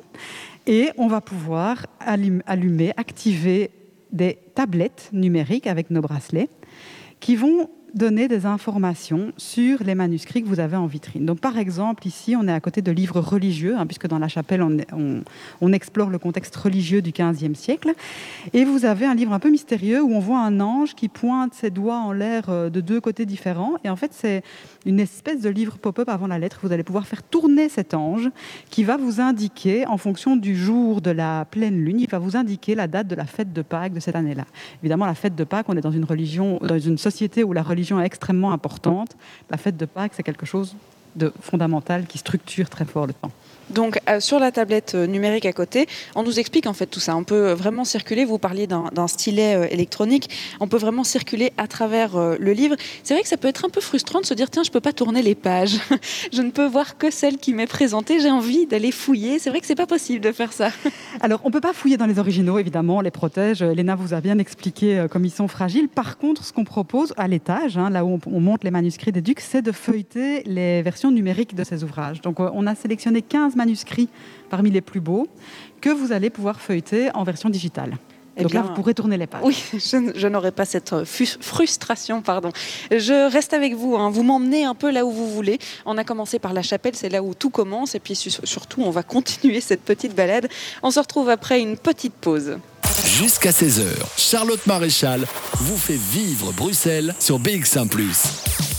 [0.69, 3.71] Et on va pouvoir allumer, activer
[4.13, 6.49] des tablettes numériques avec nos bracelets
[7.21, 11.24] qui vont donner des informations sur les manuscrits que vous avez en vitrine.
[11.24, 14.28] Donc, par exemple, ici, on est à côté de livres religieux, hein, puisque dans la
[14.28, 14.76] chapelle, on,
[15.61, 17.95] on, explore le contexte religieux du XVe siècle.
[18.53, 21.55] Et vous avez un livre un peu mystérieux où on voit un ange qui pointe
[21.55, 23.74] ses doigts en l'air euh, de deux côtés différents.
[23.84, 24.43] Et en fait, c'est
[24.84, 26.61] une espèce de livre pop-up avant la lettre.
[26.62, 28.30] Vous allez pouvoir faire tourner cet ange
[28.70, 32.37] qui va vous indiquer, en fonction du jour de la pleine lune, il va vous
[32.37, 34.45] indiquer la date de la fête de Pâques de cette année-là.
[34.82, 37.62] Évidemment, la fête de Pâques, on est dans une religion, dans une société où la
[37.62, 39.16] religion est extrêmement importante.
[39.51, 40.77] La fête de Pâques, c'est quelque chose
[41.14, 43.33] de fondamental qui structure très fort le temps.
[43.71, 47.01] Donc euh, sur la tablette euh, numérique à côté, on nous explique en fait tout
[47.01, 47.17] ça.
[47.17, 51.67] On peut vraiment circuler, vous parliez d'un stylet euh, électronique, on peut vraiment circuler à
[51.67, 52.77] travers le livre.
[53.03, 54.81] C'est vrai que ça peut être un peu frustrant de se dire tiens, je peux
[54.81, 55.79] pas tourner les pages.
[56.33, 59.39] je ne peux voir que celle qui m'est présentée, j'ai envie d'aller fouiller.
[59.39, 60.71] C'est vrai que c'est pas possible de faire ça.
[61.21, 63.62] Alors, on peut pas fouiller dans les originaux évidemment, on les protège.
[63.62, 65.89] Léna vous a bien expliqué comme ils sont fragiles.
[65.89, 69.23] Par contre, ce qu'on propose à l'étage, hein, là où on, monte les manuscrits des
[69.23, 72.21] ducs, c'est de feuilleter les versions numériques de ces ouvrages.
[72.21, 74.09] Donc on a sélectionné 15 manuscrits
[74.51, 75.29] parmi les plus beaux
[75.81, 77.99] que vous allez pouvoir feuilleter en version digitale.
[78.37, 79.41] Et eh Donc là, vous pourrez tourner les pages.
[79.43, 82.51] Oui, je, n'aurai pas cette euh, frustration, pardon.
[82.91, 83.97] Je reste avec vous.
[83.97, 84.11] Hein.
[84.11, 85.59] Vous m'emmenez un peu là où vous voulez.
[85.87, 87.95] On a commencé par la chapelle, c'est là où tout commence.
[87.95, 90.49] Et puis surtout, on va continuer cette petite balade.
[90.83, 92.59] On se retrouve après une petite pause.
[93.07, 93.85] Jusqu'à 16h,
[94.19, 97.89] Charlotte Maréchal vous fait vivre Bruxelles sur BX1⁇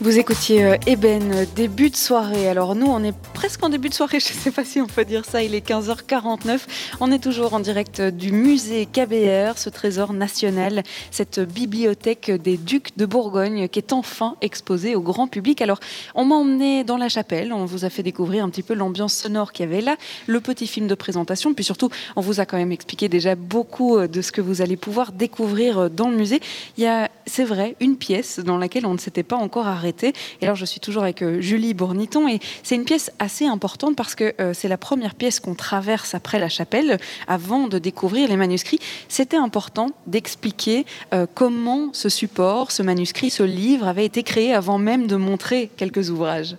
[0.00, 2.48] Vous écoutiez Eben, euh, début de soirée.
[2.48, 4.86] Alors nous, on est presque en début de soirée, je ne sais pas si on
[4.86, 6.60] peut dire ça, il est 15h49.
[7.00, 12.96] On est toujours en direct du musée KBR, ce trésor national, cette bibliothèque des ducs
[12.96, 15.60] de Bourgogne qui est enfin exposée au grand public.
[15.62, 15.80] Alors
[16.14, 19.14] on m'a emmené dans la chapelle, on vous a fait découvrir un petit peu l'ambiance
[19.14, 19.96] sonore qu'il y avait là,
[20.28, 23.98] le petit film de présentation, puis surtout on vous a quand même expliqué déjà beaucoup
[23.98, 26.38] euh, de ce que vous allez pouvoir découvrir euh, dans le musée.
[26.76, 29.87] Il y a, c'est vrai, une pièce dans laquelle on ne s'était pas encore arrêté
[29.88, 30.12] et
[30.42, 34.14] alors, je suis toujours avec euh, Julie Bourniton et c'est une pièce assez importante parce
[34.14, 38.36] que euh, c'est la première pièce qu'on traverse après la chapelle avant de découvrir les
[38.36, 38.80] manuscrits.
[39.08, 40.84] C'était important d'expliquer
[41.14, 45.70] euh, comment ce support, ce manuscrit, ce livre avait été créé avant même de montrer
[45.76, 46.56] quelques ouvrages.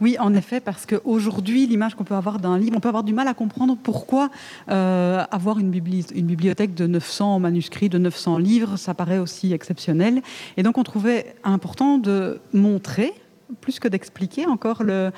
[0.00, 3.12] Oui, en effet, parce qu'aujourd'hui, l'image qu'on peut avoir d'un livre, on peut avoir du
[3.12, 4.30] mal à comprendre pourquoi
[4.70, 10.22] euh, avoir une, bibliothèque de 900 manuscrits, de 900 livres, ça paraît aussi exceptionnel.
[10.56, 13.12] Et donc, on trouvait important de montrer,
[13.60, 15.10] plus que d'expliquer encore le,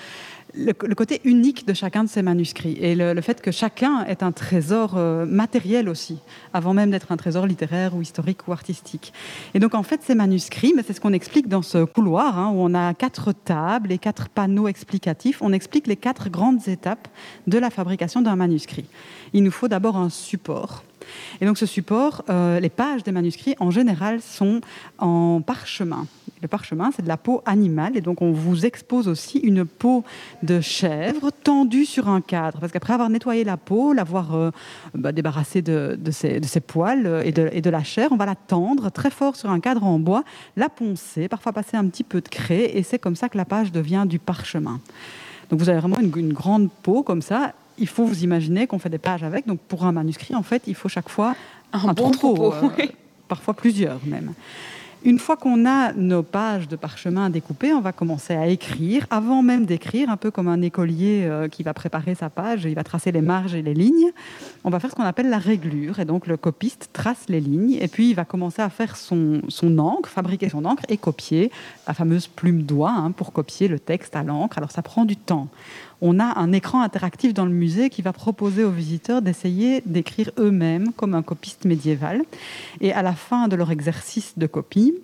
[0.56, 4.32] le, côté unique de chacun de ces manuscrits et le, fait que chacun est un
[4.32, 6.18] trésor euh, matériel aussi,
[6.52, 9.12] avant même d'être un trésor littéraire ou historique ou artistique.
[9.54, 12.52] Et donc en fait, ces manuscrits, mais c'est ce qu'on explique dans ce couloir, hein,
[12.54, 17.08] où on a quatre tables et quatre panneaux explicatifs, on explique les quatre grandes étapes
[17.46, 18.86] de la fabrication d'un manuscrit.
[19.32, 20.84] Il nous faut d'abord un support.
[21.40, 24.60] Et donc ce support, euh, les pages des manuscrits en général sont
[24.98, 26.06] en parchemin.
[26.42, 30.04] Le parchemin, c'est de la peau animale, et donc on vous expose aussi une peau
[30.42, 32.60] de chèvre tendue sur un cadre.
[32.60, 34.50] Parce qu'après avoir nettoyé la peau, l'avoir euh,
[34.94, 39.10] bah, débarrassée de, ses, poils euh, et de, la chair, on va la tendre très
[39.10, 40.24] fort sur un cadre en bois,
[40.56, 43.46] la poncer, parfois passer un petit peu de craie, et c'est comme ça que la
[43.46, 44.78] page devient du parchemin.
[45.50, 47.52] Donc vous avez vraiment une, grande peau comme ça.
[47.78, 49.46] Il faut vous imaginer qu'on fait des pages avec.
[49.46, 51.34] Donc pour un manuscrit, en fait, il faut chaque fois
[51.72, 52.86] un, bon troupeau, euh,
[53.28, 54.32] parfois plusieurs même.
[55.06, 59.06] Une fois qu'on a nos pages de parchemin découpées, on va commencer à écrire.
[59.10, 62.74] Avant même d'écrire, un peu comme un écolier euh, qui va préparer sa page, il
[62.74, 64.10] va tracer les marges et les lignes.
[64.64, 66.00] On va faire ce qu'on appelle la réglure.
[66.00, 69.42] Et donc le copiste trace les lignes et puis il va commencer à faire son,
[69.78, 71.52] encre, fabriquer son encre et copier
[71.86, 74.58] la fameuse plume d'oie hein, pour copier le texte à l'encre.
[74.58, 75.46] Alors ça prend du temps
[76.00, 80.30] on a un écran interactif dans le musée qui va proposer aux visiteurs d'essayer d'écrire
[80.38, 82.22] eux-mêmes comme un copiste médiéval.
[82.80, 84.94] Et à la fin de leur exercice de copie,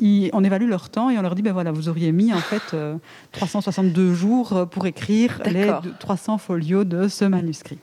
[0.00, 2.76] on évalue leur temps et on leur dit ben voilà, vous auriez mis en fait
[3.32, 7.78] 362 euh, jours pour écrire les 300 folios de ce manuscrit.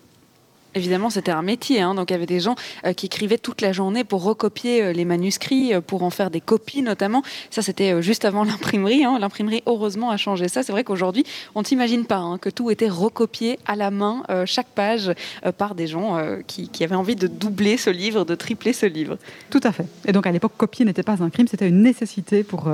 [0.74, 1.82] Évidemment, c'était un métier.
[1.82, 1.96] Hein.
[1.96, 4.94] donc, il y avait des gens euh, qui écrivaient toute la journée pour recopier euh,
[4.94, 7.24] les manuscrits, euh, pour en faire des copies notamment.
[7.50, 9.04] Ça, c'était juste avant l'imprimerie.
[9.04, 9.18] Hein.
[9.20, 10.64] L'imprimerie, heureusement, a changé ça.
[10.64, 11.26] C'est vrai qu'aujourd'hui,
[11.56, 15.12] on ne s'imagine pas hein, que tout était recopié à la main, chaque page,
[15.58, 19.18] par des gens qui, avaient envie de doubler ce livre, de tripler ce livre.
[19.50, 19.86] Tout à fait.
[20.06, 22.70] Et donc, à l'époque, copier n'était pas un crime, c'était une nécessité pour,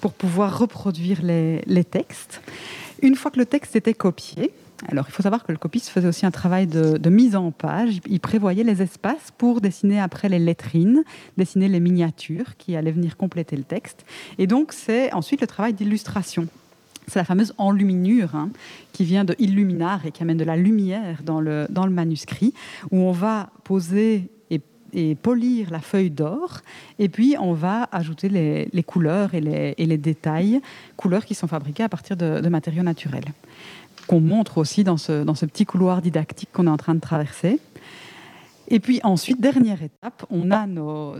[0.00, 2.40] pour pouvoir reproduire les, les textes.
[3.00, 4.52] Une fois que le texte était copié,
[4.88, 8.00] alors, il faut savoir que le copiste faisait aussi un travail de, mise en page.
[8.06, 11.04] Il prévoyait les espaces pour dessiner après les lettrines,
[11.36, 14.04] dessiner les miniatures qui allaient venir compléter le texte.
[14.38, 16.48] Et donc, c'est ensuite le travail d'illustration.
[17.06, 18.50] C'est la fameuse enluminure hein,
[18.92, 22.54] qui vient de illuminar et qui amène de la lumière dans le, dans le manuscrit,
[22.90, 24.30] où on va poser
[24.94, 26.60] et, polir la feuille d'or,
[26.98, 30.60] et puis on va ajouter les, couleurs et les, et les, détails,
[30.98, 33.24] couleurs qui sont fabriquées à partir de, de matériaux naturels
[34.06, 37.00] qu'on montre aussi dans ce, dans ce petit couloir didactique qu'on est en train de
[37.00, 37.60] traverser.
[38.68, 41.16] Et puis ensuite, dernière étape, on a nos,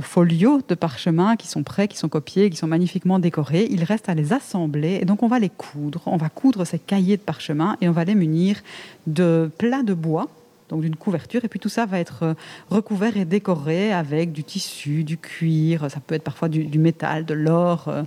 [0.00, 3.66] folios de parchemin qui sont prêts, qui sont copiés, qui sont magnifiquement décorés.
[3.70, 6.02] Il reste à les assembler et donc on va les coudre.
[6.06, 8.60] On va coudre ces cahiers de parchemin et on va les munir
[9.06, 10.28] de plats de bois
[10.72, 11.44] donc d'une couverture.
[11.44, 12.34] Et puis tout ça va être euh,
[12.70, 17.34] recouvert et décoré avec du tissu, du cuir, ça peut être parfois du, métal, de
[17.34, 18.02] l'or euh,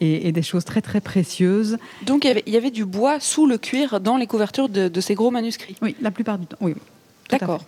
[0.00, 1.78] et, des choses très très précieuses.
[2.04, 5.30] Donc il y, avait, du bois sous le cuir dans les couvertures de, ces gros
[5.30, 6.74] manuscrits Oui, la plupart du temps, oui
[7.30, 7.64] D'accord.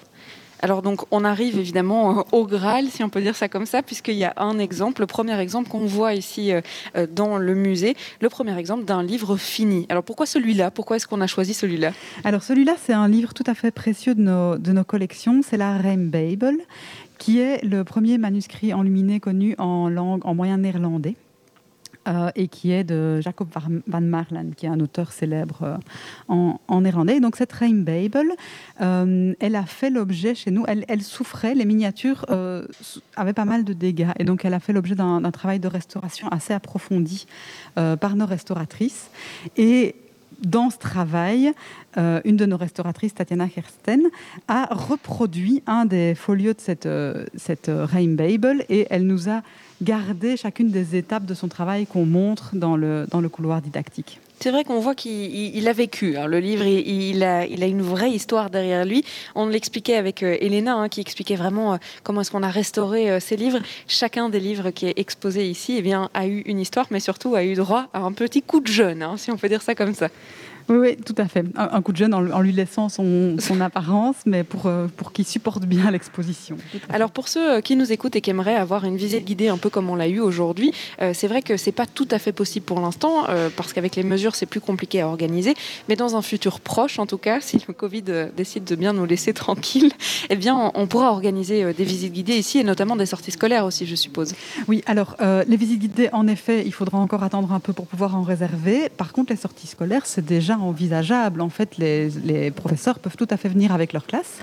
[0.61, 3.83] Alors donc on arrive évidemment euh, au Graal, si on peut dire ça comme ça,
[3.83, 6.61] puisqu'il y a un exemple, le premier exemple qu'on voit ici euh,
[6.97, 9.87] euh, dans le musée, le premier exemple d'un livre fini.
[9.89, 10.71] Alors pourquoi celui-là?
[10.71, 11.93] Pourquoi est-ce qu'on a choisi celui-là?
[12.25, 16.59] Alors celui-là, c'est un livre tout à fait précieux de nos, collections, c'est la Bible,
[17.19, 21.17] qui est le premier manuscrit enluminé connu en langue en moyen néerlandais.
[22.07, 23.49] Euh, et qui est de Jacob
[23.87, 25.77] van Marlen, qui est un auteur célèbre euh,
[26.29, 27.19] en, néerlandais.
[27.19, 28.31] donc cette Reim Bible,
[28.83, 32.27] euh, elle a fait l'objet chez nous, elle, souffrait, les miniatures
[33.17, 36.29] avaient pas mal de dégâts, et donc elle a fait l'objet d'un travail de restauration
[36.29, 37.27] assez approfondi
[37.75, 39.09] par nos restauratrices.
[39.57, 39.97] Et
[40.43, 41.53] dans ce travail,
[41.97, 44.03] euh, une de nos restauratrices, Tatiana Kersten,
[44.49, 49.43] a reproduit un des folios de cette, euh, Bible et elle nous a
[49.83, 54.21] gardé chacune des étapes de son travail qu'on montre dans le couloir didactique.
[54.45, 56.19] C'est vrai qu'on voit qu'il a vécu.
[56.19, 56.27] Hein.
[56.27, 59.03] Le livre, il, a, une vraie histoire derrière lui.
[59.35, 63.11] On l'expliquait avec euh, Elena, hein, qui expliquait vraiment euh, comment est-ce qu'on a restauré
[63.11, 63.61] euh, ces livres.
[63.89, 67.35] Chacun des livres qui est exposé ici eh bien, a eu une histoire, mais surtout
[67.35, 69.75] a eu droit à un petit coup de jeune, hein, si on peut dire ça
[69.75, 70.11] comme ça.
[70.69, 71.45] Oui, oui, tout à fait.
[71.57, 75.65] Un, coup de jeune en, lui laissant son, apparence, mais pour, euh, pour qu'il supporte
[75.65, 76.57] bien l'exposition.
[76.89, 79.59] Alors pour ceux euh, qui nous écoutent et qui aimeraient avoir une visite guidée un
[79.59, 80.73] peu comme on l'a eu aujourd'hui,
[81.03, 83.25] euh, c'est vrai que c'est pas tout à fait possible pour l'instant,
[83.57, 85.55] parce qu'avec les mesures c'est plus compliqué à organiser,
[85.89, 88.05] mais dans un futur proche en tout cas, si le Covid
[88.37, 89.93] décide de bien nous laisser tranquilles,
[90.31, 93.87] eh bien on, pourra organiser des visites guidées ici et notamment des sorties scolaires aussi,
[93.87, 94.35] je suppose.
[94.69, 98.17] Oui, alors les visites guidées, en effet, il faudra encore attendre un peu pour pouvoir
[98.17, 98.89] en réserver.
[98.89, 101.41] Par contre, les sorties scolaires, c'est déjà envisageable.
[101.41, 104.39] En fait, les, professeurs peuvent tout à fait venir avec leur classe.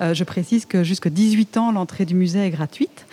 [0.00, 3.06] Euh, je précise que jusqu'à 18 ans, l'entrée du musée est gratuite.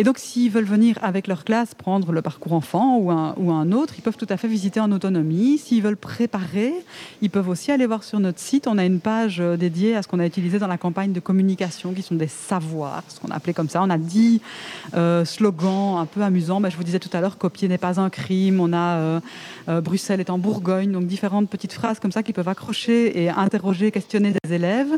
[0.00, 3.50] Et donc, s'ils veulent venir avec leur classe prendre le parcours enfant ou un, ou
[3.50, 5.58] un autre, ils peuvent tout à fait visiter en autonomie.
[5.58, 6.72] S'ils veulent préparer,
[7.20, 8.68] ils peuvent aussi aller voir sur notre site.
[8.68, 11.18] On a une page euh, dédiée à ce qu'on a utilisé dans la campagne de
[11.18, 13.82] communication, qui sont des savoirs, ce qu'on a appelé comme ça.
[13.82, 14.40] On a dix
[14.94, 16.60] euh, slogans un peu amusants.
[16.60, 18.60] Ben, je vous disais tout à l'heure, copier n'est pas un crime.
[18.60, 19.20] On a
[19.68, 23.30] euh, Bruxelles est en Bourgogne, donc différentes petites phrases comme ça qui peuvent accrocher et
[23.30, 24.96] interroger, questionner des élèves,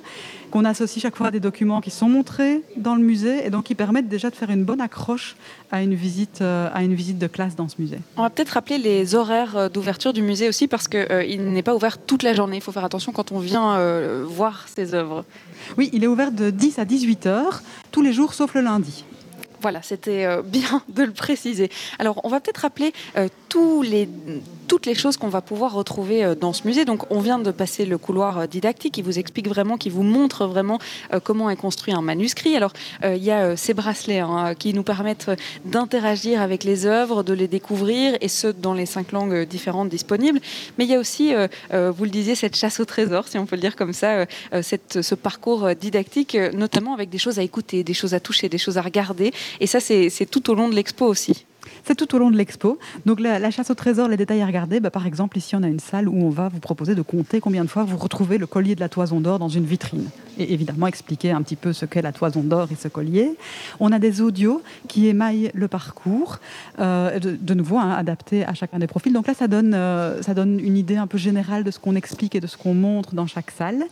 [0.50, 3.64] qu'on associe chaque fois à des documents qui sont montrés dans le musée et donc
[3.64, 5.36] qui permettent déjà de faire une bonne accroche
[5.70, 8.00] à une visite, euh, à une visite de classe dans ce musée.
[8.16, 11.62] On va peut-être rappeler les horaires euh, d'ouverture du musée aussi parce qu'il euh, n'est
[11.62, 12.56] pas ouvert toute la journée.
[12.56, 13.78] Il faut faire attention quand on vient
[14.24, 15.24] voir ces œuvres.
[15.78, 17.62] Oui, il est ouvert de 10 à 18 heures
[17.92, 19.04] tous les jours sauf le lundi.
[19.60, 21.70] Voilà, c'était bien de le préciser.
[21.98, 22.92] Alors, on va peut-être rappeler
[23.48, 24.08] tous les
[24.70, 26.84] toutes les choses qu'on va pouvoir retrouver euh, dans ce musée.
[26.84, 30.04] Donc, on vient de passer le couloir euh, didactique qui vous explique vraiment, qui vous
[30.04, 30.78] montre vraiment
[31.12, 32.54] euh, comment est construit un manuscrit.
[32.54, 32.72] Alors,
[33.02, 35.32] il y a ces bracelets hein, qui nous permettent
[35.64, 40.38] d'interagir avec les œuvres, de les découvrir, et ce, dans les cinq langues différentes disponibles.
[40.78, 41.32] Mais il y a aussi,
[41.70, 44.26] vous le disiez, cette chasse au trésor, si on peut le dire comme ça,
[44.62, 48.58] cette, ce parcours didactique, notamment avec des choses à écouter, des choses à toucher, des
[48.58, 49.32] choses à regarder.
[49.58, 51.44] Et ça, c'est tout au long de l'expo aussi.
[51.84, 52.78] C'est tout au long de l'expo.
[53.06, 55.68] Donc la, chasse au trésor, les détails à regarder, bah, par exemple, ici on a
[55.68, 58.46] une salle où on va vous proposer de compter combien de fois vous retrouvez le
[58.46, 60.08] collier de la toison d'or dans une vitrine.
[60.38, 63.36] Et évidemment expliquer un petit peu ce qu'est la toison d'or et ce collier.
[63.78, 66.38] On a des audios qui émaillent le parcours,
[66.78, 69.12] euh, de, nouveau hein, adaptés à chacun des profils.
[69.12, 71.96] Donc là, ça donne, euh, ça donne une idée un peu générale de ce qu'on
[71.96, 73.84] explique et de ce qu'on montre dans chaque salle.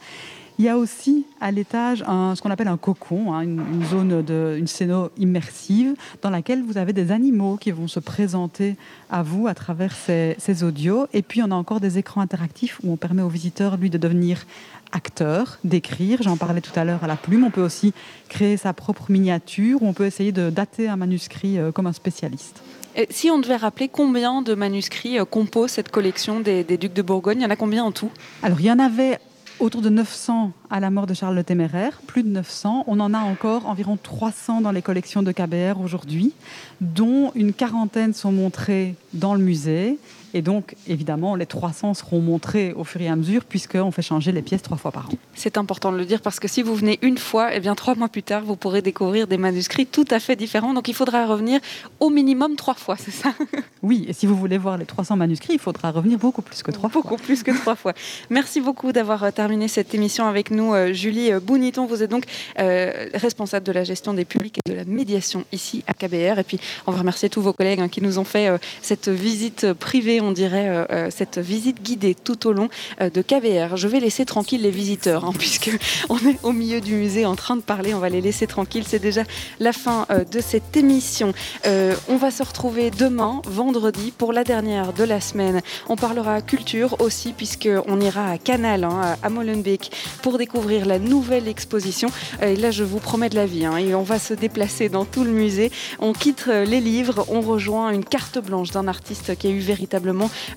[0.59, 4.57] Il y a aussi à l'étage ce qu'on appelle un cocon, hein, une, zone de
[4.59, 8.77] une scéno immersive dans laquelle vous avez des animaux qui vont se présenter
[9.09, 11.07] à vous à travers ces, audios.
[11.13, 13.99] Et puis on a encore des écrans interactifs où on permet au visiteur lui de
[13.99, 14.47] devenir
[14.91, 16.23] acteur, d'écrire.
[16.23, 17.45] J'en parlais tout à l'heure à la plume.
[17.45, 17.93] On peut aussi
[18.29, 19.81] créer sa propre miniature.
[19.83, 22.63] Ou on peut essayer de dater un manuscrit euh, comme un spécialiste.
[22.97, 26.95] Et si on devait rappeler combien de manuscrits euh, composent cette collection des, des Ducs
[26.95, 28.11] de Bourgogne, il y en a combien en tout?
[28.43, 29.21] Alors il y en avait
[29.61, 32.85] autour de 900 à la mort de Charles le Téméraire, plus de 900.
[32.87, 36.33] On en a encore environ 300 dans les collections de KBR aujourd'hui,
[36.81, 39.99] dont une quarantaine sont montrées dans le musée
[40.35, 44.33] et donc, évidemment, les 300 seront montrés au fur et à mesure, puisqu'on fait changer
[44.33, 45.13] les pièces trois fois par an.
[45.35, 47.75] C'est important de le dire, parce que si vous venez une fois, et eh bien,
[47.75, 50.75] trois mois plus tard, vous pourrez découvrir des manuscrits tout à fait différents.
[50.75, 51.61] Donc, il faudra revenir
[52.01, 53.35] au minimum trois fois, c'est ça?
[53.83, 56.71] Oui, et si vous voulez voir les 300 manuscrits, il faudra revenir beaucoup plus que
[56.71, 57.03] trois fois.
[57.03, 57.93] Beaucoup plus que trois fois.
[58.29, 61.87] Merci beaucoup d'avoir euh, terminé cette émission avec nous, euh, Julie euh, Bouniton.
[61.87, 62.25] Vous êtes donc
[62.57, 66.41] responsable de la gestion des publics et de la médiation ici à KBR.
[66.41, 68.51] Et puis, on va remercier tous vos collègues hein, qui nous ont fait
[68.83, 72.69] cette visite privée on dirait, euh, euh, cette visite guidée tout au long
[73.01, 73.77] euh, de KVR.
[73.77, 75.71] Je vais laisser tranquille les visiteurs, hein, puisque
[76.09, 77.95] on est au milieu du musée en train de parler.
[77.95, 78.85] On va les laisser tranquilles.
[78.87, 79.23] C'est déjà
[79.61, 81.33] la fin de cette émission.
[81.65, 85.61] on va se retrouver demain, vendredi, pour la dernière de la semaine.
[85.89, 89.91] On parlera culture aussi, puisqu'on ira à Canal, hein, à Molenbeek,
[90.23, 92.09] pour découvrir la nouvelle exposition.
[92.43, 93.65] Et là, je vous promets de la vie.
[93.65, 95.71] Hein, et on va se déplacer dans tout le musée.
[95.99, 100.08] On quitte les livres, on rejoint une carte blanche d'un artiste qui a eu véritablement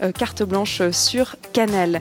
[0.01, 1.99] euh, carte blanche sur Canal.